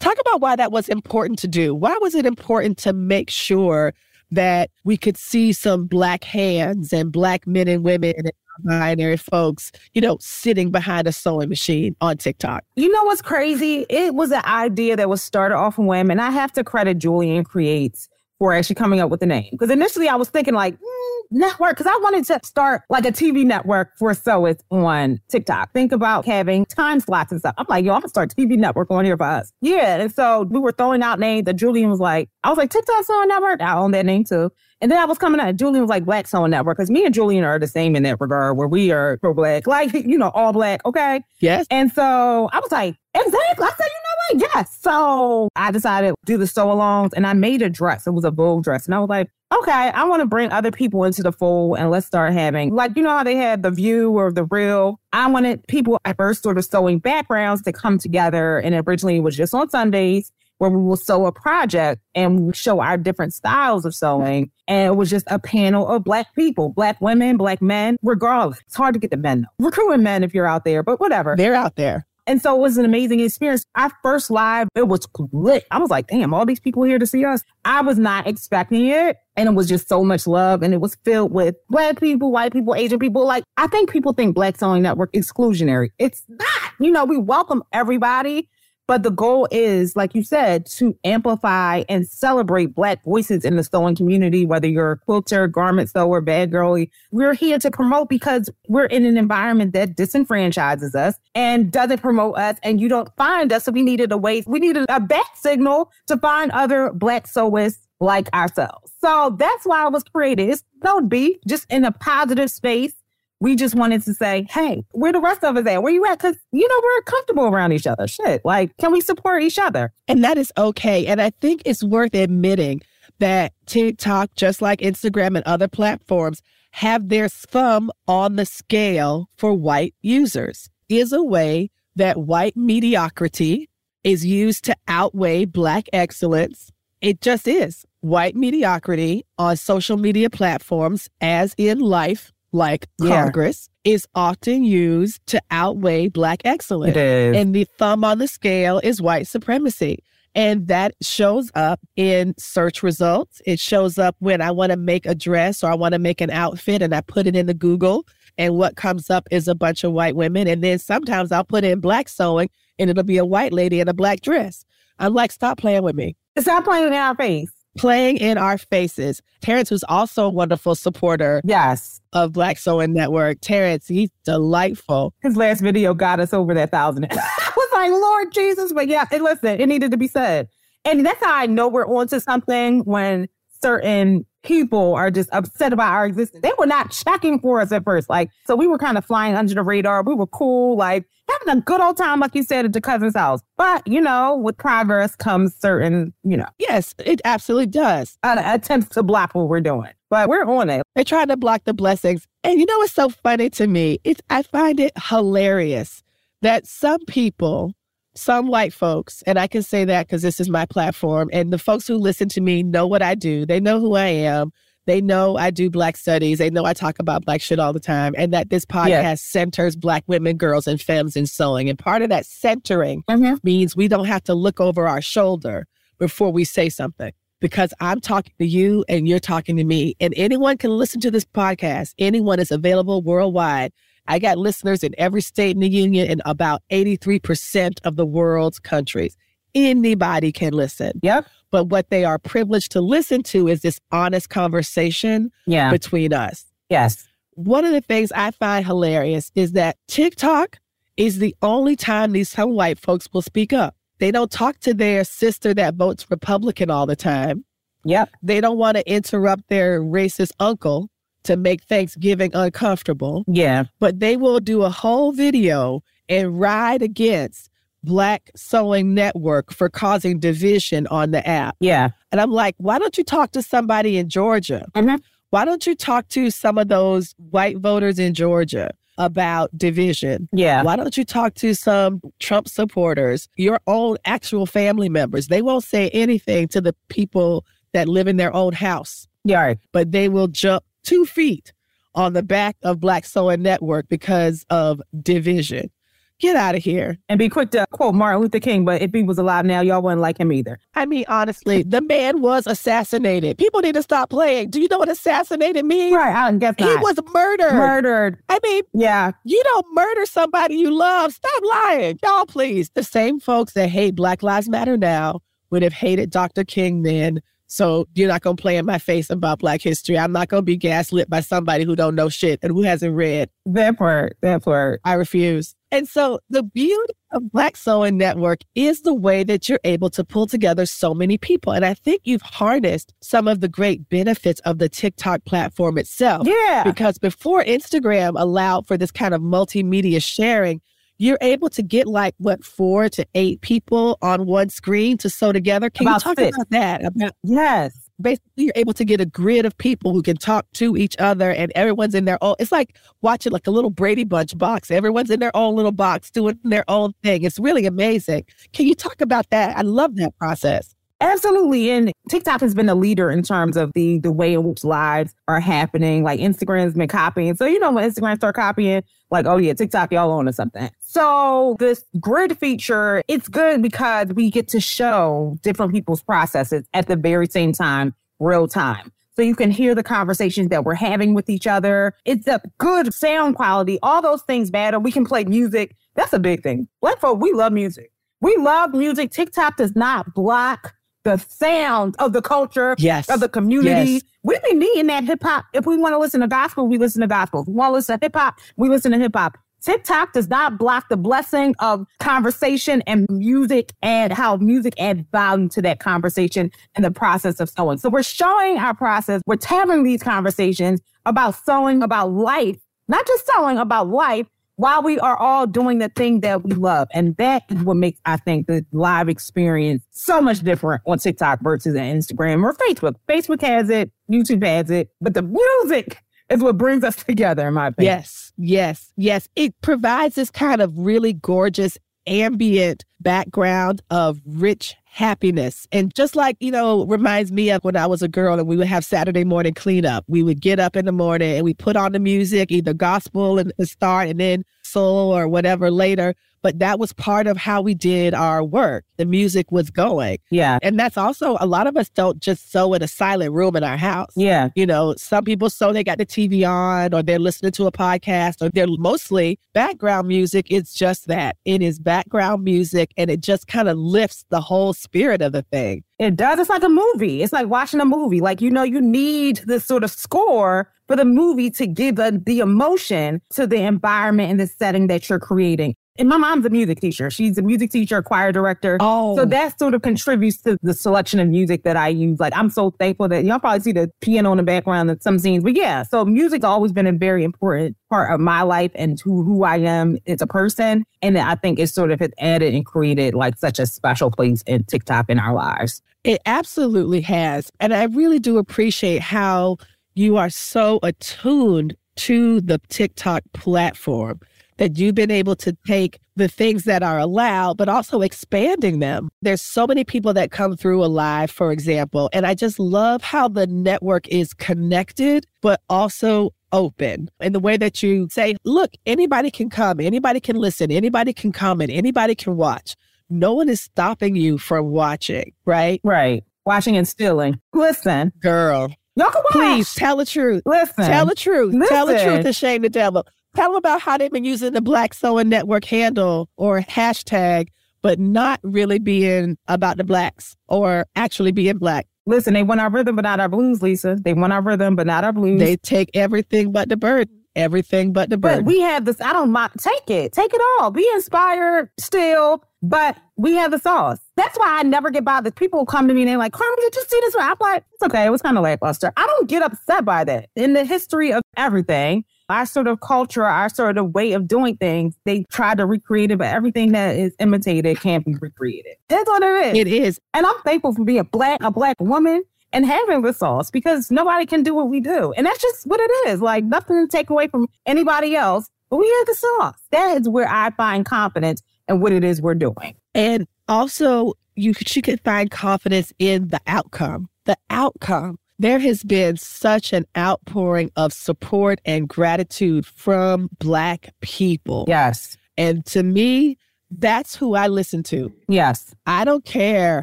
Talk 0.00 0.18
about 0.20 0.40
why 0.40 0.56
that 0.56 0.72
was 0.72 0.88
important 0.88 1.38
to 1.40 1.48
do. 1.48 1.74
Why 1.74 1.96
was 2.00 2.14
it 2.14 2.26
important 2.26 2.78
to 2.78 2.92
make 2.92 3.30
sure 3.30 3.94
that 4.30 4.70
we 4.84 4.96
could 4.96 5.16
see 5.16 5.52
some 5.52 5.86
black 5.86 6.24
hands 6.24 6.92
and 6.92 7.10
black 7.12 7.46
men 7.46 7.68
and 7.68 7.84
women 7.84 8.14
and 8.16 8.32
binary 8.64 9.16
folks, 9.16 9.72
you 9.94 10.00
know, 10.00 10.18
sitting 10.20 10.70
behind 10.70 11.06
a 11.06 11.12
sewing 11.12 11.48
machine 11.48 11.96
on 12.00 12.16
TikTok. 12.16 12.64
You 12.76 12.90
know 12.92 13.04
what's 13.04 13.22
crazy? 13.22 13.86
It 13.88 14.14
was 14.14 14.30
an 14.32 14.44
idea 14.44 14.96
that 14.96 15.08
was 15.08 15.22
started 15.22 15.56
off 15.56 15.76
from 15.76 15.86
women. 15.86 16.20
I 16.20 16.30
have 16.30 16.52
to 16.52 16.64
credit 16.64 16.98
Julian 16.98 17.44
Creates 17.44 18.08
for 18.38 18.54
actually 18.54 18.76
coming 18.76 19.00
up 19.00 19.10
with 19.10 19.20
the 19.20 19.26
name. 19.26 19.48
Because 19.52 19.70
initially 19.70 20.08
I 20.08 20.16
was 20.16 20.30
thinking 20.30 20.54
like, 20.54 20.74
mm, 20.74 20.99
network, 21.30 21.76
because 21.76 21.86
I 21.86 21.96
wanted 22.02 22.24
to 22.26 22.40
start 22.44 22.82
like 22.90 23.04
a 23.04 23.12
TV 23.12 23.44
network 23.44 23.96
for 23.98 24.14
Sew 24.14 24.54
on 24.70 25.20
TikTok. 25.28 25.72
Think 25.72 25.92
about 25.92 26.24
having 26.26 26.66
time 26.66 27.00
slots 27.00 27.32
and 27.32 27.40
stuff. 27.40 27.54
I'm 27.58 27.66
like, 27.68 27.84
yo, 27.84 27.92
I'm 27.94 28.00
gonna 28.00 28.08
start 28.08 28.34
TV 28.34 28.56
network 28.56 28.90
on 28.90 29.04
here 29.04 29.16
for 29.16 29.24
us. 29.24 29.52
Yeah. 29.60 29.96
And 29.96 30.12
so 30.12 30.42
we 30.50 30.58
were 30.58 30.72
throwing 30.72 31.02
out 31.02 31.18
names 31.18 31.44
that 31.44 31.54
Julian 31.54 31.90
was 31.90 32.00
like, 32.00 32.28
I 32.44 32.48
was 32.48 32.58
like, 32.58 32.70
TikTok 32.70 33.04
Sewing 33.04 33.28
Network. 33.28 33.60
I 33.60 33.76
own 33.76 33.90
that 33.92 34.06
name 34.06 34.24
too. 34.24 34.50
And 34.80 34.90
then 34.90 34.98
I 34.98 35.04
was 35.04 35.18
coming 35.18 35.40
out, 35.40 35.56
Julian 35.56 35.82
was 35.82 35.90
like 35.90 36.06
Black 36.06 36.26
Sewing 36.26 36.50
Network, 36.50 36.78
because 36.78 36.90
me 36.90 37.04
and 37.04 37.12
Julian 37.12 37.44
are 37.44 37.58
the 37.58 37.66
same 37.66 37.94
in 37.94 38.02
that 38.04 38.18
regard, 38.18 38.56
where 38.56 38.68
we 38.68 38.90
are 38.92 39.18
pro 39.18 39.34
black, 39.34 39.66
like, 39.66 39.92
you 39.94 40.16
know, 40.16 40.30
all 40.30 40.52
black, 40.52 40.80
okay? 40.86 41.22
Yes. 41.40 41.66
And 41.70 41.92
so 41.92 42.48
I 42.52 42.60
was 42.60 42.72
like, 42.72 42.96
exactly. 43.14 43.66
I 43.66 43.70
said, 43.76 43.84
you 43.84 44.00
know? 44.04 44.09
Yes. 44.36 44.78
So 44.80 45.48
I 45.56 45.70
decided 45.70 46.10
to 46.10 46.14
do 46.24 46.36
the 46.36 46.46
sew 46.46 46.66
alongs 46.66 47.10
and 47.14 47.26
I 47.26 47.32
made 47.32 47.62
a 47.62 47.70
dress. 47.70 48.06
It 48.06 48.12
was 48.12 48.24
a 48.24 48.30
Vogue 48.30 48.64
dress. 48.64 48.86
And 48.86 48.94
I 48.94 48.98
was 48.98 49.08
like, 49.08 49.28
okay, 49.52 49.72
I 49.72 50.04
want 50.04 50.20
to 50.20 50.26
bring 50.26 50.52
other 50.52 50.70
people 50.70 51.04
into 51.04 51.22
the 51.22 51.32
fold 51.32 51.78
and 51.78 51.90
let's 51.90 52.06
start 52.06 52.32
having, 52.32 52.72
like, 52.72 52.92
you 52.96 53.02
know 53.02 53.10
how 53.10 53.24
they 53.24 53.36
had 53.36 53.62
the 53.62 53.70
view 53.70 54.10
or 54.10 54.32
the 54.32 54.44
real? 54.44 55.00
I 55.12 55.28
wanted 55.28 55.66
people 55.66 55.98
at 56.04 56.16
first 56.16 56.42
sort 56.42 56.58
of 56.58 56.64
sewing 56.64 57.00
backgrounds 57.00 57.62
to 57.62 57.72
come 57.72 57.98
together. 57.98 58.58
And 58.58 58.74
originally 58.86 59.16
it 59.16 59.20
was 59.20 59.36
just 59.36 59.54
on 59.54 59.68
Sundays 59.68 60.32
where 60.58 60.70
we 60.70 60.76
will 60.76 60.96
sew 60.96 61.24
a 61.24 61.32
project 61.32 62.02
and 62.14 62.54
show 62.54 62.80
our 62.80 62.98
different 62.98 63.32
styles 63.32 63.86
of 63.86 63.94
sewing. 63.94 64.50
And 64.68 64.92
it 64.92 64.94
was 64.94 65.08
just 65.08 65.26
a 65.30 65.38
panel 65.38 65.88
of 65.88 66.04
black 66.04 66.34
people, 66.34 66.68
black 66.68 67.00
women, 67.00 67.38
black 67.38 67.62
men, 67.62 67.96
regardless. 68.02 68.60
It's 68.66 68.76
hard 68.76 68.92
to 68.92 69.00
get 69.00 69.10
the 69.10 69.16
men 69.16 69.46
though. 69.58 69.64
Recruiting 69.66 70.02
men 70.02 70.22
if 70.22 70.34
you're 70.34 70.46
out 70.46 70.66
there, 70.66 70.82
but 70.82 71.00
whatever. 71.00 71.34
They're 71.34 71.54
out 71.54 71.76
there. 71.76 72.06
And 72.30 72.40
so 72.40 72.54
it 72.54 72.60
was 72.60 72.78
an 72.78 72.84
amazing 72.84 73.18
experience. 73.18 73.64
Our 73.74 73.90
first 74.04 74.30
live, 74.30 74.68
it 74.76 74.86
was 74.86 75.04
lit. 75.32 75.66
I 75.72 75.80
was 75.80 75.90
like, 75.90 76.06
damn, 76.06 76.32
all 76.32 76.46
these 76.46 76.60
people 76.60 76.84
here 76.84 76.96
to 76.96 77.04
see 77.04 77.24
us. 77.24 77.42
I 77.64 77.80
was 77.80 77.98
not 77.98 78.28
expecting 78.28 78.86
it. 78.86 79.16
And 79.34 79.48
it 79.48 79.52
was 79.56 79.68
just 79.68 79.88
so 79.88 80.04
much 80.04 80.28
love. 80.28 80.62
And 80.62 80.72
it 80.72 80.80
was 80.80 80.94
filled 81.04 81.32
with 81.32 81.56
black 81.68 81.98
people, 81.98 82.30
white 82.30 82.52
people, 82.52 82.76
Asian 82.76 83.00
people. 83.00 83.26
Like, 83.26 83.42
I 83.56 83.66
think 83.66 83.90
people 83.90 84.12
think 84.12 84.36
Black 84.36 84.56
Sewing 84.56 84.80
Network 84.80 85.12
exclusionary. 85.12 85.88
It's 85.98 86.22
not. 86.28 86.72
You 86.78 86.92
know, 86.92 87.04
we 87.04 87.16
welcome 87.16 87.64
everybody. 87.72 88.48
But 88.90 89.04
the 89.04 89.10
goal 89.12 89.46
is, 89.52 89.94
like 89.94 90.16
you 90.16 90.24
said, 90.24 90.66
to 90.66 90.98
amplify 91.04 91.84
and 91.88 92.08
celebrate 92.08 92.74
Black 92.74 93.04
voices 93.04 93.44
in 93.44 93.54
the 93.54 93.62
sewing 93.62 93.94
community, 93.94 94.44
whether 94.44 94.66
you're 94.66 94.90
a 94.90 94.98
quilter, 94.98 95.46
garment 95.46 95.90
sewer, 95.90 96.20
bad 96.20 96.50
girly. 96.50 96.90
We're 97.12 97.34
here 97.34 97.60
to 97.60 97.70
promote 97.70 98.08
because 98.08 98.50
we're 98.66 98.86
in 98.86 99.06
an 99.06 99.16
environment 99.16 99.74
that 99.74 99.96
disenfranchises 99.96 100.96
us 100.96 101.14
and 101.36 101.70
doesn't 101.70 102.02
promote 102.02 102.36
us. 102.36 102.58
And 102.64 102.80
you 102.80 102.88
don't 102.88 103.14
find 103.16 103.52
us. 103.52 103.62
So 103.62 103.70
we 103.70 103.84
needed 103.84 104.10
a 104.10 104.18
way, 104.18 104.42
we 104.44 104.58
needed 104.58 104.86
a 104.88 104.98
bat 104.98 105.36
signal 105.36 105.92
to 106.08 106.16
find 106.16 106.50
other 106.50 106.90
Black 106.92 107.28
sewists 107.28 107.86
like 108.00 108.28
ourselves. 108.34 108.90
So 109.00 109.36
that's 109.38 109.66
why 109.66 109.86
it 109.86 109.92
was 109.92 110.02
created. 110.02 110.48
It's 110.48 110.64
no 110.82 111.00
beef, 111.00 111.36
just 111.46 111.64
in 111.70 111.84
a 111.84 111.92
positive 111.92 112.50
space 112.50 112.94
we 113.40 113.56
just 113.56 113.74
wanted 113.74 114.02
to 114.02 114.14
say, 114.14 114.46
hey, 114.50 114.84
where 114.92 115.12
the 115.12 115.20
rest 115.20 115.42
of 115.42 115.56
us 115.56 115.66
at? 115.66 115.82
Where 115.82 115.92
you 115.92 116.04
at? 116.06 116.18
Because, 116.18 116.36
you 116.52 116.68
know, 116.68 116.80
we're 116.82 117.02
comfortable 117.02 117.46
around 117.46 117.72
each 117.72 117.86
other. 117.86 118.06
Shit. 118.06 118.44
Like, 118.44 118.76
can 118.76 118.92
we 118.92 119.00
support 119.00 119.42
each 119.42 119.58
other? 119.58 119.92
And 120.06 120.22
that 120.22 120.36
is 120.38 120.52
okay. 120.58 121.06
And 121.06 121.20
I 121.20 121.30
think 121.40 121.62
it's 121.64 121.82
worth 121.82 122.14
admitting 122.14 122.82
that 123.18 123.52
TikTok, 123.66 124.34
just 124.36 124.60
like 124.62 124.80
Instagram 124.80 125.36
and 125.36 125.44
other 125.46 125.68
platforms, 125.68 126.42
have 126.72 127.08
their 127.08 127.28
thumb 127.28 127.90
on 128.06 128.36
the 128.36 128.46
scale 128.46 129.28
for 129.36 129.52
white 129.52 129.94
users. 130.02 130.68
Is 130.88 131.12
a 131.12 131.22
way 131.22 131.70
that 131.96 132.16
white 132.16 132.56
mediocrity 132.56 133.68
is 134.02 134.26
used 134.26 134.64
to 134.64 134.76
outweigh 134.88 135.44
black 135.44 135.86
excellence. 135.92 136.72
It 137.00 137.20
just 137.20 137.46
is. 137.46 137.86
White 138.00 138.34
mediocrity 138.34 139.24
on 139.38 139.56
social 139.56 139.96
media 139.96 140.30
platforms, 140.30 141.08
as 141.20 141.54
in 141.56 141.78
life, 141.78 142.32
like 142.52 142.86
Yeah. 143.00 143.22
Congress 143.22 143.68
is 143.84 144.06
often 144.14 144.64
used 144.64 145.24
to 145.26 145.40
outweigh 145.50 146.08
black 146.08 146.42
excellence. 146.44 146.96
It 146.96 147.00
is. 147.00 147.36
And 147.36 147.54
the 147.54 147.64
thumb 147.78 148.04
on 148.04 148.18
the 148.18 148.28
scale 148.28 148.80
is 148.82 149.00
white 149.00 149.26
supremacy. 149.26 149.98
And 150.34 150.68
that 150.68 150.94
shows 151.02 151.50
up 151.54 151.80
in 151.96 152.34
search 152.38 152.82
results. 152.82 153.42
It 153.46 153.58
shows 153.58 153.98
up 153.98 154.14
when 154.20 154.40
I 154.40 154.52
want 154.52 154.70
to 154.70 154.76
make 154.76 155.04
a 155.06 155.14
dress 155.14 155.64
or 155.64 155.70
I 155.70 155.74
want 155.74 155.92
to 155.94 155.98
make 155.98 156.20
an 156.20 156.30
outfit 156.30 156.82
and 156.82 156.94
I 156.94 157.00
put 157.00 157.26
it 157.26 157.34
in 157.34 157.46
the 157.46 157.54
Google. 157.54 158.04
And 158.38 158.56
what 158.56 158.76
comes 158.76 159.10
up 159.10 159.26
is 159.32 159.48
a 159.48 159.54
bunch 159.56 159.82
of 159.82 159.92
white 159.92 160.14
women. 160.14 160.46
And 160.46 160.62
then 160.62 160.78
sometimes 160.78 161.32
I'll 161.32 161.44
put 161.44 161.64
in 161.64 161.80
black 161.80 162.08
sewing 162.08 162.48
and 162.78 162.88
it'll 162.88 163.02
be 163.02 163.18
a 163.18 163.24
white 163.24 163.52
lady 163.52 163.80
in 163.80 163.88
a 163.88 163.94
black 163.94 164.20
dress. 164.20 164.64
I'm 164.98 165.14
like, 165.14 165.32
stop 165.32 165.58
playing 165.58 165.82
with 165.82 165.96
me 165.96 166.14
Stop 166.38 166.64
playing 166.64 166.88
in 166.88 166.92
our 166.92 167.14
face. 167.14 167.50
Playing 167.80 168.18
in 168.18 168.36
our 168.38 168.58
faces. 168.58 169.22
Terrence, 169.40 169.68
who's 169.70 169.84
also 169.88 170.26
a 170.26 170.30
wonderful 170.30 170.74
supporter 170.74 171.40
Yes. 171.44 172.00
of 172.12 172.32
Black 172.32 172.58
Sewing 172.58 172.92
Network. 172.92 173.38
Terrence, 173.40 173.88
he's 173.88 174.10
delightful. 174.24 175.14
His 175.22 175.36
last 175.36 175.60
video 175.62 175.94
got 175.94 176.20
us 176.20 176.34
over 176.34 176.52
that 176.54 176.70
thousand. 176.70 177.06
I 177.10 177.52
was 177.56 177.68
like, 177.72 177.90
Lord 177.90 178.32
Jesus. 178.32 178.72
But 178.72 178.88
yeah, 178.88 179.06
and 179.10 179.22
listen, 179.22 179.60
it 179.60 179.66
needed 179.66 179.90
to 179.92 179.96
be 179.96 180.08
said. 180.08 180.48
And 180.84 181.04
that's 181.04 181.22
how 181.22 181.34
I 181.34 181.46
know 181.46 181.68
we're 181.68 181.86
onto 181.86 182.20
something 182.20 182.80
when 182.80 183.28
certain 183.62 184.24
people 184.42 184.94
are 184.94 185.10
just 185.10 185.28
upset 185.32 185.72
about 185.72 185.92
our 185.92 186.06
existence. 186.06 186.42
They 186.42 186.52
were 186.58 186.66
not 186.66 186.90
checking 186.90 187.40
for 187.40 187.60
us 187.60 187.72
at 187.72 187.84
first. 187.84 188.08
Like, 188.08 188.30
so 188.46 188.56
we 188.56 188.66
were 188.66 188.78
kind 188.78 188.98
of 188.98 189.04
flying 189.04 189.34
under 189.34 189.54
the 189.54 189.62
radar. 189.62 190.02
We 190.02 190.14
were 190.14 190.26
cool, 190.26 190.76
like 190.76 191.04
having 191.30 191.58
a 191.58 191.60
good 191.60 191.80
old 191.80 191.96
time, 191.96 192.20
like 192.20 192.34
you 192.34 192.42
said, 192.42 192.64
at 192.64 192.72
the 192.72 192.80
cousin's 192.80 193.16
house. 193.16 193.40
But, 193.56 193.86
you 193.86 194.00
know, 194.00 194.36
with 194.36 194.56
progress 194.56 195.14
comes 195.14 195.54
certain, 195.54 196.14
you 196.22 196.36
know. 196.36 196.48
Yes, 196.58 196.94
it 197.04 197.20
absolutely 197.24 197.66
does. 197.66 198.18
Uh, 198.22 198.40
attempts 198.44 198.88
to 198.90 199.02
block 199.02 199.34
what 199.34 199.48
we're 199.48 199.60
doing. 199.60 199.92
But 200.08 200.28
we're 200.28 200.44
on 200.44 200.70
it. 200.70 200.82
They're 200.94 201.04
trying 201.04 201.28
to 201.28 201.36
block 201.36 201.64
the 201.64 201.74
blessings. 201.74 202.26
And 202.42 202.58
you 202.58 202.66
know 202.66 202.78
what's 202.78 202.92
so 202.92 203.08
funny 203.10 203.50
to 203.50 203.66
me? 203.66 204.00
It's 204.04 204.20
I 204.30 204.42
find 204.42 204.80
it 204.80 204.92
hilarious 205.08 206.02
that 206.42 206.66
some 206.66 207.04
people 207.06 207.74
some 208.14 208.48
white 208.48 208.72
folks, 208.72 209.22
and 209.22 209.38
I 209.38 209.46
can 209.46 209.62
say 209.62 209.84
that 209.84 210.06
because 210.06 210.22
this 210.22 210.40
is 210.40 210.48
my 210.48 210.66
platform, 210.66 211.30
and 211.32 211.52
the 211.52 211.58
folks 211.58 211.86
who 211.86 211.96
listen 211.96 212.28
to 212.30 212.40
me 212.40 212.62
know 212.62 212.86
what 212.86 213.02
I 213.02 213.14
do. 213.14 213.46
They 213.46 213.60
know 213.60 213.80
who 213.80 213.94
I 213.94 214.06
am. 214.06 214.52
They 214.86 215.00
know 215.00 215.36
I 215.36 215.50
do 215.50 215.70
Black 215.70 215.96
studies. 215.96 216.38
They 216.38 216.50
know 216.50 216.64
I 216.64 216.72
talk 216.72 216.98
about 216.98 217.24
Black 217.24 217.40
shit 217.40 217.58
all 217.58 217.72
the 217.72 217.80
time, 217.80 218.14
and 218.16 218.32
that 218.32 218.50
this 218.50 218.64
podcast 218.64 218.88
yeah. 218.88 219.14
centers 219.14 219.76
Black 219.76 220.04
women, 220.06 220.36
girls, 220.36 220.66
and 220.66 220.80
femmes 220.80 221.16
in 221.16 221.26
sewing. 221.26 221.68
And 221.68 221.78
part 221.78 222.02
of 222.02 222.08
that 222.08 222.26
centering 222.26 223.04
mm-hmm. 223.08 223.34
means 223.44 223.76
we 223.76 223.88
don't 223.88 224.06
have 224.06 224.24
to 224.24 224.34
look 224.34 224.60
over 224.60 224.88
our 224.88 225.02
shoulder 225.02 225.66
before 225.98 226.32
we 226.32 226.44
say 226.44 226.68
something 226.68 227.12
because 227.40 227.72
I'm 227.80 228.00
talking 228.00 228.32
to 228.38 228.46
you 228.46 228.84
and 228.88 229.08
you're 229.08 229.18
talking 229.18 229.56
to 229.56 229.64
me. 229.64 229.96
And 230.00 230.14
anyone 230.16 230.58
can 230.58 230.70
listen 230.70 231.00
to 231.02 231.10
this 231.10 231.24
podcast. 231.24 231.94
Anyone 231.98 232.38
is 232.38 232.50
available 232.50 233.02
worldwide. 233.02 233.72
I 234.10 234.18
got 234.18 234.38
listeners 234.38 234.82
in 234.82 234.92
every 234.98 235.22
state 235.22 235.52
in 235.52 235.60
the 235.60 235.68
union 235.68 236.10
and 236.10 236.20
about 236.24 236.62
83% 236.72 237.78
of 237.84 237.94
the 237.94 238.04
world's 238.04 238.58
countries. 238.58 239.16
Anybody 239.54 240.32
can 240.32 240.52
listen. 240.52 240.98
Yep. 241.00 241.26
But 241.52 241.66
what 241.66 241.90
they 241.90 242.04
are 242.04 242.18
privileged 242.18 242.72
to 242.72 242.80
listen 242.80 243.22
to 243.24 243.46
is 243.46 243.62
this 243.62 243.78
honest 243.92 244.28
conversation 244.28 245.30
yeah. 245.46 245.70
between 245.70 246.12
us. 246.12 246.44
Yes. 246.68 247.06
One 247.34 247.64
of 247.64 247.70
the 247.70 247.80
things 247.80 248.10
I 248.10 248.32
find 248.32 248.66
hilarious 248.66 249.30
is 249.36 249.52
that 249.52 249.76
TikTok 249.86 250.58
is 250.96 251.20
the 251.20 251.36
only 251.40 251.76
time 251.76 252.10
these 252.10 252.28
some 252.28 252.50
white 252.50 252.80
folks 252.80 253.08
will 253.12 253.22
speak 253.22 253.52
up. 253.52 253.76
They 254.00 254.10
don't 254.10 254.30
talk 254.30 254.58
to 254.60 254.74
their 254.74 255.04
sister 255.04 255.54
that 255.54 255.76
votes 255.76 256.04
Republican 256.10 256.68
all 256.68 256.86
the 256.86 256.96
time. 256.96 257.44
Yep. 257.84 258.10
They 258.24 258.40
don't 258.40 258.58
want 258.58 258.76
to 258.76 258.90
interrupt 258.90 259.48
their 259.48 259.80
racist 259.80 260.32
uncle 260.40 260.90
to 261.24 261.36
make 261.36 261.62
Thanksgiving 261.64 262.30
uncomfortable. 262.34 263.24
Yeah. 263.26 263.64
But 263.78 264.00
they 264.00 264.16
will 264.16 264.40
do 264.40 264.62
a 264.62 264.70
whole 264.70 265.12
video 265.12 265.82
and 266.08 266.38
ride 266.40 266.82
against 266.82 267.50
Black 267.82 268.30
Sewing 268.36 268.94
Network 268.94 269.52
for 269.52 269.68
causing 269.68 270.18
division 270.18 270.86
on 270.88 271.12
the 271.12 271.26
app. 271.26 271.56
Yeah. 271.60 271.90
And 272.12 272.20
I'm 272.20 272.30
like, 272.30 272.54
why 272.58 272.78
don't 272.78 272.98
you 272.98 273.04
talk 273.04 273.32
to 273.32 273.42
somebody 273.42 273.96
in 273.96 274.08
Georgia? 274.08 274.66
Mm-hmm. 274.74 274.96
Why 275.30 275.44
don't 275.44 275.66
you 275.66 275.74
talk 275.74 276.08
to 276.08 276.30
some 276.30 276.58
of 276.58 276.68
those 276.68 277.14
white 277.30 277.58
voters 277.58 277.98
in 277.98 278.14
Georgia 278.14 278.72
about 278.98 279.56
division? 279.56 280.28
Yeah. 280.32 280.62
Why 280.62 280.76
don't 280.76 280.96
you 280.96 281.04
talk 281.04 281.34
to 281.36 281.54
some 281.54 282.02
Trump 282.18 282.48
supporters, 282.48 283.28
your 283.36 283.60
own 283.66 283.96
actual 284.04 284.44
family 284.44 284.88
members? 284.88 285.28
They 285.28 285.40
won't 285.40 285.64
say 285.64 285.88
anything 285.90 286.48
to 286.48 286.60
the 286.60 286.74
people 286.88 287.46
that 287.72 287.88
live 287.88 288.08
in 288.08 288.16
their 288.16 288.34
own 288.34 288.52
house. 288.52 289.06
Yeah. 289.24 289.54
But 289.72 289.92
they 289.92 290.08
will 290.08 290.28
jump 290.28 290.64
two 290.90 291.06
feet 291.06 291.52
on 291.94 292.14
the 292.14 292.22
back 292.22 292.56
of 292.64 292.80
Black 292.80 293.04
Sewing 293.04 293.42
Network 293.42 293.88
because 293.88 294.44
of 294.50 294.82
division. 295.02 295.70
Get 296.18 296.34
out 296.36 296.56
of 296.56 296.64
here. 296.64 296.98
And 297.08 297.16
be 297.16 297.28
quick 297.28 297.50
to 297.52 297.64
quote 297.70 297.94
Martin 297.94 298.20
Luther 298.20 298.40
King, 298.40 298.64
but 298.64 298.82
if 298.82 298.92
he 298.92 299.04
was 299.04 299.16
alive 299.16 299.46
now, 299.46 299.60
y'all 299.60 299.80
wouldn't 299.80 300.02
like 300.02 300.18
him 300.18 300.32
either. 300.32 300.58
I 300.74 300.86
mean, 300.86 301.04
honestly, 301.08 301.62
the 301.62 301.80
man 301.80 302.20
was 302.20 302.46
assassinated. 302.46 303.38
People 303.38 303.60
need 303.60 303.76
to 303.76 303.82
stop 303.82 304.10
playing. 304.10 304.50
Do 304.50 304.60
you 304.60 304.66
know 304.68 304.80
what 304.80 304.90
assassinated 304.90 305.64
means? 305.64 305.94
Right, 305.94 306.14
I 306.14 306.32
guess 306.32 306.56
not. 306.58 306.68
He 306.68 306.76
was 306.76 306.98
murdered. 307.14 307.54
Murdered. 307.54 308.18
I 308.28 308.38
mean, 308.42 308.64
yeah. 308.74 309.12
You 309.24 309.40
don't 309.44 309.66
murder 309.72 310.04
somebody 310.06 310.56
you 310.56 310.76
love. 310.76 311.12
Stop 311.12 311.42
lying. 311.44 312.00
Y'all, 312.02 312.26
please. 312.26 312.68
The 312.70 312.84
same 312.84 313.20
folks 313.20 313.52
that 313.52 313.68
hate 313.70 313.94
Black 313.94 314.22
Lives 314.24 314.48
Matter 314.48 314.76
now 314.76 315.20
would 315.50 315.62
have 315.62 315.72
hated 315.72 316.10
Dr. 316.10 316.44
King 316.44 316.82
then 316.82 317.22
so 317.50 317.88
you're 317.96 318.06
not 318.06 318.22
gonna 318.22 318.36
play 318.36 318.56
in 318.56 318.64
my 318.64 318.78
face 318.78 319.10
about 319.10 319.40
Black 319.40 319.60
history. 319.60 319.98
I'm 319.98 320.12
not 320.12 320.28
gonna 320.28 320.42
be 320.42 320.56
gaslit 320.56 321.10
by 321.10 321.18
somebody 321.18 321.64
who 321.64 321.74
don't 321.74 321.96
know 321.96 322.08
shit 322.08 322.38
and 322.42 322.52
who 322.52 322.62
hasn't 322.62 322.94
read. 322.94 323.28
That 323.44 323.76
part, 323.76 324.16
that 324.22 324.44
part. 324.44 324.80
I 324.84 324.94
refuse. 324.94 325.56
And 325.72 325.88
so 325.88 326.20
the 326.30 326.44
beauty 326.44 326.94
of 327.12 327.30
Black 327.32 327.56
Sewing 327.56 327.98
Network 327.98 328.40
is 328.54 328.82
the 328.82 328.94
way 328.94 329.24
that 329.24 329.48
you're 329.48 329.60
able 329.64 329.90
to 329.90 330.04
pull 330.04 330.28
together 330.28 330.64
so 330.64 330.94
many 330.94 331.18
people. 331.18 331.52
And 331.52 331.64
I 331.64 331.74
think 331.74 332.02
you've 332.04 332.22
harnessed 332.22 332.94
some 333.00 333.26
of 333.26 333.40
the 333.40 333.48
great 333.48 333.88
benefits 333.88 334.40
of 334.40 334.58
the 334.58 334.68
TikTok 334.68 335.24
platform 335.24 335.76
itself. 335.76 336.28
Yeah. 336.28 336.62
Because 336.64 336.98
before 336.98 337.44
Instagram 337.44 338.12
allowed 338.16 338.68
for 338.68 338.76
this 338.76 338.92
kind 338.92 339.12
of 339.12 339.22
multimedia 339.22 340.02
sharing, 340.02 340.60
you're 341.00 341.18
able 341.22 341.48
to 341.48 341.62
get 341.62 341.86
like 341.86 342.14
what 342.18 342.44
four 342.44 342.90
to 342.90 343.06
eight 343.14 343.40
people 343.40 343.96
on 344.02 344.26
one 344.26 344.50
screen 344.50 344.98
to 344.98 345.08
sew 345.08 345.32
together. 345.32 345.70
Can 345.70 345.86
about 345.86 345.94
you 345.94 346.00
talk 346.00 346.18
six. 346.18 346.36
about 346.36 346.50
that? 346.50 346.84
About 346.84 347.12
yes. 347.24 347.74
Basically, 348.00 348.44
you're 348.44 348.52
able 348.54 348.74
to 348.74 348.84
get 348.84 349.00
a 349.00 349.06
grid 349.06 349.46
of 349.46 349.56
people 349.56 349.92
who 349.92 350.02
can 350.02 350.16
talk 350.16 350.46
to 350.54 350.76
each 350.76 350.96
other, 350.98 351.30
and 351.30 351.52
everyone's 351.54 351.94
in 351.94 352.04
their 352.04 352.22
own. 352.22 352.34
It's 352.38 352.52
like 352.52 352.76
watching 353.00 353.32
like 353.32 353.46
a 353.46 353.50
little 353.50 353.70
Brady 353.70 354.04
Bunch 354.04 354.36
box. 354.36 354.70
Everyone's 354.70 355.10
in 355.10 355.20
their 355.20 355.34
own 355.34 355.56
little 355.56 355.72
box 355.72 356.10
doing 356.10 356.38
their 356.44 356.64
own 356.68 356.92
thing. 357.02 357.22
It's 357.22 357.38
really 357.38 357.64
amazing. 357.64 358.24
Can 358.52 358.66
you 358.66 358.74
talk 358.74 359.00
about 359.00 359.28
that? 359.30 359.56
I 359.56 359.62
love 359.62 359.96
that 359.96 360.16
process. 360.18 360.74
Absolutely. 361.00 361.70
And 361.70 361.92
TikTok 362.10 362.42
has 362.42 362.54
been 362.54 362.68
a 362.68 362.74
leader 362.74 363.10
in 363.10 363.22
terms 363.22 363.56
of 363.56 363.72
the 363.74 363.98
the 364.00 364.12
way 364.12 364.34
in 364.34 364.44
which 364.44 364.64
lives 364.64 365.14
are 365.28 365.40
happening. 365.40 366.02
Like 366.02 366.20
Instagram's 366.20 366.74
been 366.74 366.88
copying. 366.88 367.34
So 367.36 367.46
you 367.46 367.58
know 367.58 367.72
when 367.72 367.90
Instagram 367.90 368.16
start 368.16 368.36
copying, 368.36 368.82
like, 369.10 369.24
oh 369.26 369.38
yeah, 369.38 369.54
TikTok 369.54 369.92
y'all 369.92 370.10
on 370.10 370.28
or 370.28 370.32
something. 370.32 370.70
So 370.80 371.56
this 371.58 371.84
grid 371.98 372.38
feature, 372.38 373.02
it's 373.08 373.28
good 373.28 373.62
because 373.62 374.08
we 374.08 374.30
get 374.30 374.48
to 374.48 374.60
show 374.60 375.38
different 375.42 375.72
people's 375.72 376.02
processes 376.02 376.66
at 376.74 376.86
the 376.86 376.96
very 376.96 377.26
same 377.28 377.52
time, 377.52 377.94
real 378.18 378.46
time. 378.46 378.92
So 379.16 379.22
you 379.22 379.34
can 379.34 379.50
hear 379.50 379.74
the 379.74 379.82
conversations 379.82 380.48
that 380.48 380.64
we're 380.64 380.74
having 380.74 381.14
with 381.14 381.28
each 381.28 381.46
other. 381.46 381.94
It's 382.04 382.26
a 382.26 382.40
good 382.58 382.92
sound 382.94 383.36
quality. 383.36 383.78
All 383.82 384.02
those 384.02 384.22
things 384.22 384.52
matter. 384.52 384.78
We 384.78 384.92
can 384.92 385.04
play 385.04 385.24
music. 385.24 385.76
That's 385.94 386.12
a 386.12 386.18
big 386.18 386.42
thing. 386.42 386.68
Black 386.80 387.00
folk, 387.00 387.20
we 387.20 387.32
love 387.32 387.52
music. 387.52 387.90
We 388.20 388.36
love 388.36 388.72
music. 388.74 389.10
TikTok 389.10 389.56
does 389.56 389.74
not 389.74 390.14
block 390.14 390.74
the 391.04 391.16
sound 391.16 391.96
of 391.98 392.12
the 392.12 392.22
culture, 392.22 392.74
yes. 392.78 393.08
of 393.08 393.20
the 393.20 393.28
community. 393.28 393.92
Yes. 393.92 394.02
We 394.22 394.38
be 394.44 394.54
needing 394.54 394.86
that 394.88 395.04
hip 395.04 395.22
hop. 395.22 395.46
If 395.54 395.66
we 395.66 395.76
want 395.78 395.94
to 395.94 395.98
listen 395.98 396.20
to 396.20 396.28
gospel, 396.28 396.66
we 396.66 396.78
listen 396.78 397.00
to 397.00 397.06
gospel. 397.06 397.42
If 397.42 397.48
we 397.48 397.54
want 397.54 397.70
to 397.70 397.74
listen 397.74 397.98
to 397.98 398.04
hip 398.04 398.14
hop, 398.14 398.38
we 398.56 398.68
listen 398.68 398.92
to 398.92 398.98
hip 398.98 399.12
hop. 399.14 399.38
TikTok 399.62 400.14
does 400.14 400.28
not 400.28 400.56
block 400.56 400.88
the 400.88 400.96
blessing 400.96 401.54
of 401.58 401.86
conversation 401.98 402.82
and 402.86 403.06
music 403.10 403.72
and 403.82 404.12
how 404.12 404.36
music 404.36 404.74
adds 404.78 405.04
value 405.12 405.48
to 405.50 405.62
that 405.62 405.80
conversation 405.80 406.50
and 406.74 406.84
the 406.84 406.90
process 406.90 407.40
of 407.40 407.50
sewing. 407.50 407.76
So 407.76 407.90
we're 407.90 408.02
showing 408.02 408.56
our 408.56 408.74
process. 408.74 409.20
We're 409.26 409.36
having 409.44 409.82
these 409.82 410.02
conversations 410.02 410.80
about 411.04 411.34
sewing, 411.44 411.82
about 411.82 412.12
life, 412.12 412.58
not 412.88 413.06
just 413.06 413.26
sewing, 413.26 413.58
about 413.58 413.88
life 413.88 414.26
while 414.60 414.82
we 414.82 414.98
are 414.98 415.16
all 415.16 415.46
doing 415.46 415.78
the 415.78 415.88
thing 415.88 416.20
that 416.20 416.44
we 416.44 416.52
love. 416.52 416.86
And 416.92 417.16
that 417.16 417.44
is 417.48 417.62
what 417.62 417.78
makes, 417.78 417.98
I 418.04 418.18
think, 418.18 418.46
the 418.46 418.62
live 418.72 419.08
experience 419.08 419.82
so 419.90 420.20
much 420.20 420.40
different 420.40 420.82
on 420.84 420.98
TikTok 420.98 421.40
versus 421.40 421.74
Instagram 421.74 422.44
or 422.44 422.52
Facebook. 422.52 422.96
Facebook 423.08 423.40
has 423.40 423.70
it, 423.70 423.90
YouTube 424.12 424.44
has 424.44 424.70
it, 424.70 424.90
but 425.00 425.14
the 425.14 425.22
music 425.22 425.96
is 426.28 426.42
what 426.42 426.58
brings 426.58 426.84
us 426.84 426.96
together, 427.04 427.48
in 427.48 427.54
my 427.54 427.68
opinion. 427.68 427.94
Yes, 427.96 428.34
yes, 428.36 428.92
yes. 428.98 429.28
It 429.34 429.54
provides 429.62 430.16
this 430.16 430.30
kind 430.30 430.60
of 430.60 430.76
really 430.76 431.14
gorgeous 431.14 431.78
ambient 432.06 432.84
background 433.00 433.82
of 433.90 434.20
rich 434.26 434.74
happiness. 434.84 435.68
And 435.70 435.94
just 435.94 436.16
like, 436.16 436.36
you 436.40 436.50
know, 436.50 436.84
reminds 436.86 437.30
me 437.30 437.50
of 437.50 437.62
when 437.62 437.76
I 437.76 437.86
was 437.86 438.02
a 438.02 438.08
girl 438.08 438.38
and 438.38 438.48
we 438.48 438.56
would 438.56 438.66
have 438.66 438.84
Saturday 438.84 439.24
morning 439.24 439.54
cleanup. 439.54 440.04
We 440.08 440.22
would 440.22 440.40
get 440.40 440.58
up 440.58 440.76
in 440.76 440.84
the 440.84 440.92
morning 440.92 441.36
and 441.36 441.44
we 441.44 441.54
put 441.54 441.76
on 441.76 441.92
the 441.92 442.00
music, 442.00 442.50
either 442.50 442.74
gospel 442.74 443.38
and 443.38 443.52
the 443.56 443.66
start 443.66 444.08
and 444.08 444.18
then 444.18 444.44
soul 444.62 445.16
or 445.16 445.28
whatever 445.28 445.70
later 445.70 446.14
but 446.42 446.58
that 446.58 446.78
was 446.78 446.92
part 446.92 447.26
of 447.26 447.36
how 447.36 447.62
we 447.62 447.74
did 447.74 448.14
our 448.14 448.42
work. 448.42 448.84
The 448.96 449.04
music 449.04 449.50
was 449.50 449.70
going. 449.70 450.18
Yeah. 450.30 450.58
And 450.62 450.78
that's 450.78 450.96
also 450.96 451.36
a 451.40 451.46
lot 451.46 451.66
of 451.66 451.76
us 451.76 451.88
don't 451.88 452.20
just 452.20 452.50
sew 452.52 452.74
in 452.74 452.82
a 452.82 452.88
silent 452.88 453.32
room 453.32 453.56
in 453.56 453.64
our 453.64 453.76
house. 453.76 454.12
Yeah. 454.16 454.50
You 454.54 454.66
know, 454.66 454.94
some 454.96 455.24
people 455.24 455.50
sew 455.50 455.72
they 455.72 455.84
got 455.84 455.98
the 455.98 456.06
TV 456.06 456.48
on 456.48 456.94
or 456.94 457.02
they're 457.02 457.18
listening 457.18 457.52
to 457.52 457.66
a 457.66 457.72
podcast 457.72 458.42
or 458.42 458.50
they're 458.50 458.66
mostly 458.66 459.38
background 459.52 460.08
music. 460.08 460.46
It's 460.50 460.74
just 460.74 461.06
that. 461.08 461.36
It 461.44 461.62
is 461.62 461.78
background 461.78 462.44
music 462.44 462.92
and 462.96 463.10
it 463.10 463.20
just 463.20 463.46
kind 463.46 463.68
of 463.68 463.78
lifts 463.78 464.24
the 464.30 464.40
whole 464.40 464.72
spirit 464.72 465.22
of 465.22 465.32
the 465.32 465.42
thing. 465.42 465.84
It 465.98 466.16
does. 466.16 466.38
It's 466.38 466.48
like 466.48 466.62
a 466.62 466.68
movie. 466.68 467.22
It's 467.22 467.32
like 467.32 467.48
watching 467.48 467.80
a 467.80 467.84
movie. 467.84 468.20
Like, 468.20 468.40
you 468.40 468.50
know, 468.50 468.62
you 468.62 468.80
need 468.80 469.42
this 469.46 469.66
sort 469.66 469.84
of 469.84 469.90
score 469.90 470.72
for 470.86 470.96
the 470.96 471.04
movie 471.04 471.50
to 471.50 471.66
give 471.66 471.96
the, 471.96 472.20
the 472.24 472.40
emotion 472.40 473.20
to 473.30 473.46
the 473.46 473.62
environment 473.62 474.30
and 474.30 474.40
the 474.40 474.46
setting 474.46 474.86
that 474.88 475.08
you're 475.08 475.20
creating. 475.20 475.76
And 475.98 476.08
my 476.08 476.16
mom's 476.16 476.46
a 476.46 476.50
music 476.50 476.80
teacher. 476.80 477.10
She's 477.10 477.36
a 477.36 477.42
music 477.42 477.70
teacher, 477.70 478.00
choir 478.02 478.32
director. 478.32 478.78
Oh. 478.80 479.16
So 479.16 479.24
that 479.26 479.58
sort 479.58 479.74
of 479.74 479.82
contributes 479.82 480.40
to 480.42 480.56
the 480.62 480.72
selection 480.72 481.20
of 481.20 481.28
music 481.28 481.62
that 481.64 481.76
I 481.76 481.88
use. 481.88 482.20
Like 482.20 482.32
I'm 482.34 482.48
so 482.48 482.70
thankful 482.78 483.08
that 483.08 483.24
y'all 483.24 483.38
probably 483.38 483.60
see 483.60 483.72
the 483.72 483.90
piano 484.00 484.30
in 484.32 484.38
the 484.38 484.42
background 484.42 484.90
in 484.90 485.00
some 485.00 485.18
scenes. 485.18 485.44
But 485.44 485.56
yeah, 485.56 485.82
so 485.82 486.04
music's 486.04 486.44
always 486.44 486.72
been 486.72 486.86
a 486.86 486.92
very 486.92 487.24
important 487.24 487.76
part 487.90 488.12
of 488.12 488.20
my 488.20 488.42
life 488.42 488.70
and 488.74 488.98
who, 489.00 489.24
who 489.24 489.44
I 489.44 489.58
am 489.58 489.98
as 490.06 490.22
a 490.22 490.26
person. 490.26 490.84
And 491.02 491.18
I 491.18 491.34
think 491.34 491.58
it 491.58 491.68
sort 491.68 491.90
of 491.90 492.00
has 492.00 492.10
added 492.18 492.54
and 492.54 492.64
created 492.64 493.14
like 493.14 493.36
such 493.36 493.58
a 493.58 493.66
special 493.66 494.10
place 494.10 494.42
in 494.46 494.64
TikTok 494.64 495.10
in 495.10 495.18
our 495.18 495.34
lives. 495.34 495.82
It 496.04 496.22
absolutely 496.24 497.02
has. 497.02 497.50
And 497.60 497.74
I 497.74 497.84
really 497.84 498.18
do 498.18 498.38
appreciate 498.38 499.02
how 499.02 499.58
you 499.94 500.16
are 500.16 500.30
so 500.30 500.78
attuned 500.82 501.76
to 501.96 502.40
the 502.40 502.58
TikTok 502.68 503.22
platform 503.34 504.20
that 504.60 504.76
you've 504.76 504.94
been 504.94 505.10
able 505.10 505.34
to 505.34 505.56
take 505.66 505.98
the 506.16 506.28
things 506.28 506.64
that 506.64 506.82
are 506.82 506.98
allowed, 506.98 507.56
but 507.56 507.66
also 507.66 508.02
expanding 508.02 508.78
them. 508.78 509.08
There's 509.22 509.40
so 509.40 509.66
many 509.66 509.84
people 509.84 510.12
that 510.12 510.30
come 510.30 510.54
through 510.54 510.84
Alive, 510.84 511.30
for 511.30 511.50
example, 511.50 512.10
and 512.12 512.26
I 512.26 512.34
just 512.34 512.60
love 512.60 513.02
how 513.02 513.26
the 513.26 513.46
network 513.46 514.06
is 514.08 514.34
connected, 514.34 515.24
but 515.40 515.62
also 515.70 516.34
open 516.52 517.08
in 517.20 517.32
the 517.32 517.40
way 517.40 517.56
that 517.56 517.82
you 517.82 518.08
say, 518.10 518.36
look, 518.44 518.72
anybody 518.84 519.30
can 519.30 519.48
come, 519.48 519.80
anybody 519.80 520.20
can 520.20 520.36
listen, 520.36 520.70
anybody 520.70 521.14
can 521.14 521.32
comment, 521.32 521.70
anybody 521.72 522.14
can 522.14 522.36
watch. 522.36 522.76
No 523.08 523.32
one 523.32 523.48
is 523.48 523.62
stopping 523.62 524.14
you 524.14 524.36
from 524.36 524.66
watching, 524.66 525.32
right? 525.46 525.80
Right. 525.82 526.22
Watching 526.44 526.76
and 526.76 526.86
stealing. 526.86 527.40
Listen, 527.54 528.12
Girl, 528.20 528.74
y'all 528.94 529.10
can 529.10 529.22
watch. 529.22 529.32
please 529.32 529.74
tell 529.74 529.96
the 529.96 530.04
truth. 530.06 530.42
Listen. 530.44 530.84
Tell 530.84 531.06
the 531.06 531.14
truth. 531.14 531.54
Tell 531.68 531.86
the 531.86 531.98
truth 531.98 532.24
to 532.24 532.32
shame 532.34 532.60
the 532.60 532.68
devil. 532.68 533.06
Tell 533.36 533.50
them 533.50 533.56
about 533.56 533.80
how 533.80 533.96
they've 533.96 534.10
been 534.10 534.24
using 534.24 534.52
the 534.52 534.60
Black 534.60 534.92
Sewing 534.94 535.28
Network 535.28 535.64
handle 535.64 536.28
or 536.36 536.60
hashtag, 536.60 537.48
but 537.82 537.98
not 537.98 538.40
really 538.42 538.78
being 538.78 539.38
about 539.46 539.76
the 539.76 539.84
blacks 539.84 540.36
or 540.48 540.86
actually 540.96 541.32
being 541.32 541.58
black. 541.58 541.86
Listen, 542.06 542.34
they 542.34 542.42
want 542.42 542.60
our 542.60 542.70
rhythm, 542.70 542.96
but 542.96 543.02
not 543.02 543.20
our 543.20 543.28
blues, 543.28 543.62
Lisa. 543.62 543.96
They 544.02 544.14
want 544.14 544.32
our 544.32 544.42
rhythm, 544.42 544.74
but 544.74 544.86
not 544.86 545.04
our 545.04 545.12
blues. 545.12 545.38
They 545.38 545.56
take 545.56 545.90
everything 545.94 546.50
but 546.50 546.68
the 546.68 546.76
burden. 546.76 547.16
Everything 547.36 547.92
but 547.92 548.10
the 548.10 548.18
bird. 548.18 548.38
but 548.38 548.44
we 548.44 548.60
have 548.60 548.84
this. 548.84 549.00
I 549.00 549.12
don't 549.12 549.30
mind. 549.30 549.52
Take 549.60 549.88
it. 549.88 550.12
Take 550.12 550.34
it 550.34 550.40
all. 550.58 550.72
Be 550.72 550.86
inspired 550.94 551.70
still, 551.78 552.42
but 552.60 552.96
we 553.16 553.34
have 553.34 553.52
the 553.52 553.58
sauce. 553.60 554.00
That's 554.16 554.36
why 554.36 554.58
I 554.58 554.64
never 554.64 554.90
get 554.90 555.04
bothered. 555.04 555.36
People 555.36 555.64
come 555.64 555.86
to 555.86 555.94
me 555.94 556.02
and 556.02 556.10
they're 556.10 556.18
like, 556.18 556.32
Carmen, 556.32 556.56
did 556.60 556.74
you 556.74 556.82
see 556.88 556.98
this? 557.02 557.14
I'm 557.16 557.36
like, 557.40 557.62
it's 557.72 557.82
okay. 557.84 558.04
It 558.04 558.10
was 558.10 558.20
kind 558.20 558.36
of 558.36 558.42
lackluster. 558.42 558.92
I 558.96 559.06
don't 559.06 559.28
get 559.28 559.42
upset 559.42 559.84
by 559.84 560.02
that. 560.04 560.28
In 560.34 560.54
the 560.54 560.64
history 560.64 561.12
of 561.12 561.22
everything, 561.36 562.04
our 562.30 562.46
sort 562.46 562.66
of 562.66 562.80
culture, 562.80 563.24
our 563.24 563.48
sort 563.48 563.78
of 563.78 563.94
way 563.94 564.12
of 564.12 564.28
doing 564.28 564.56
things, 564.56 564.94
they 565.04 565.24
try 565.24 565.54
to 565.54 565.66
recreate 565.66 566.10
it, 566.10 566.18
but 566.18 566.28
everything 566.28 566.72
that 566.72 566.96
is 566.96 567.14
imitated 567.18 567.80
can't 567.80 568.04
be 568.04 568.14
recreated. 568.14 568.76
That's 568.88 569.08
what 569.08 569.22
it 569.22 569.46
is. 569.46 569.58
it 569.58 569.66
is. 569.66 570.00
And 570.14 570.26
I'm 570.26 570.38
thankful 570.44 570.74
for 570.74 570.84
being 570.84 571.02
black, 571.04 571.42
a 571.42 571.50
black 571.50 571.80
woman 571.80 572.22
and 572.52 572.66
having 572.66 573.02
the 573.02 573.12
sauce 573.12 573.50
because 573.50 573.90
nobody 573.90 574.26
can 574.26 574.42
do 574.42 574.54
what 574.54 574.68
we 574.68 574.80
do. 574.80 575.12
And 575.16 575.26
that's 575.26 575.40
just 575.40 575.66
what 575.66 575.80
it 575.80 576.08
is. 576.08 576.20
Like 576.20 576.44
nothing 576.44 576.86
to 576.86 576.90
take 576.90 577.10
away 577.10 577.28
from 577.28 577.46
anybody 577.66 578.16
else, 578.16 578.48
but 578.70 578.78
we 578.78 578.88
have 578.98 579.06
the 579.06 579.14
sauce. 579.14 579.60
That 579.70 580.00
is 580.00 580.08
where 580.08 580.28
I 580.28 580.50
find 580.50 580.84
confidence 580.84 581.42
in 581.68 581.80
what 581.80 581.92
it 581.92 582.04
is 582.04 582.20
we're 582.20 582.34
doing. 582.34 582.74
And 582.94 583.26
also, 583.48 584.14
you 584.36 584.54
you 584.74 584.82
could 584.82 585.00
find 585.02 585.30
confidence 585.30 585.92
in 585.98 586.28
the 586.28 586.40
outcome. 586.46 587.08
The 587.26 587.36
outcome. 587.50 588.18
There 588.40 588.58
has 588.58 588.82
been 588.82 589.18
such 589.18 589.74
an 589.74 589.84
outpouring 589.98 590.70
of 590.74 590.94
support 590.94 591.60
and 591.66 591.86
gratitude 591.86 592.64
from 592.64 593.28
Black 593.38 593.92
people. 594.00 594.64
Yes. 594.66 595.18
And 595.36 595.66
to 595.66 595.82
me, 595.82 596.38
that's 596.70 597.14
who 597.14 597.34
I 597.34 597.48
listen 597.48 597.82
to. 597.82 598.10
Yes. 598.28 598.74
I 598.86 599.04
don't 599.04 599.26
care 599.26 599.82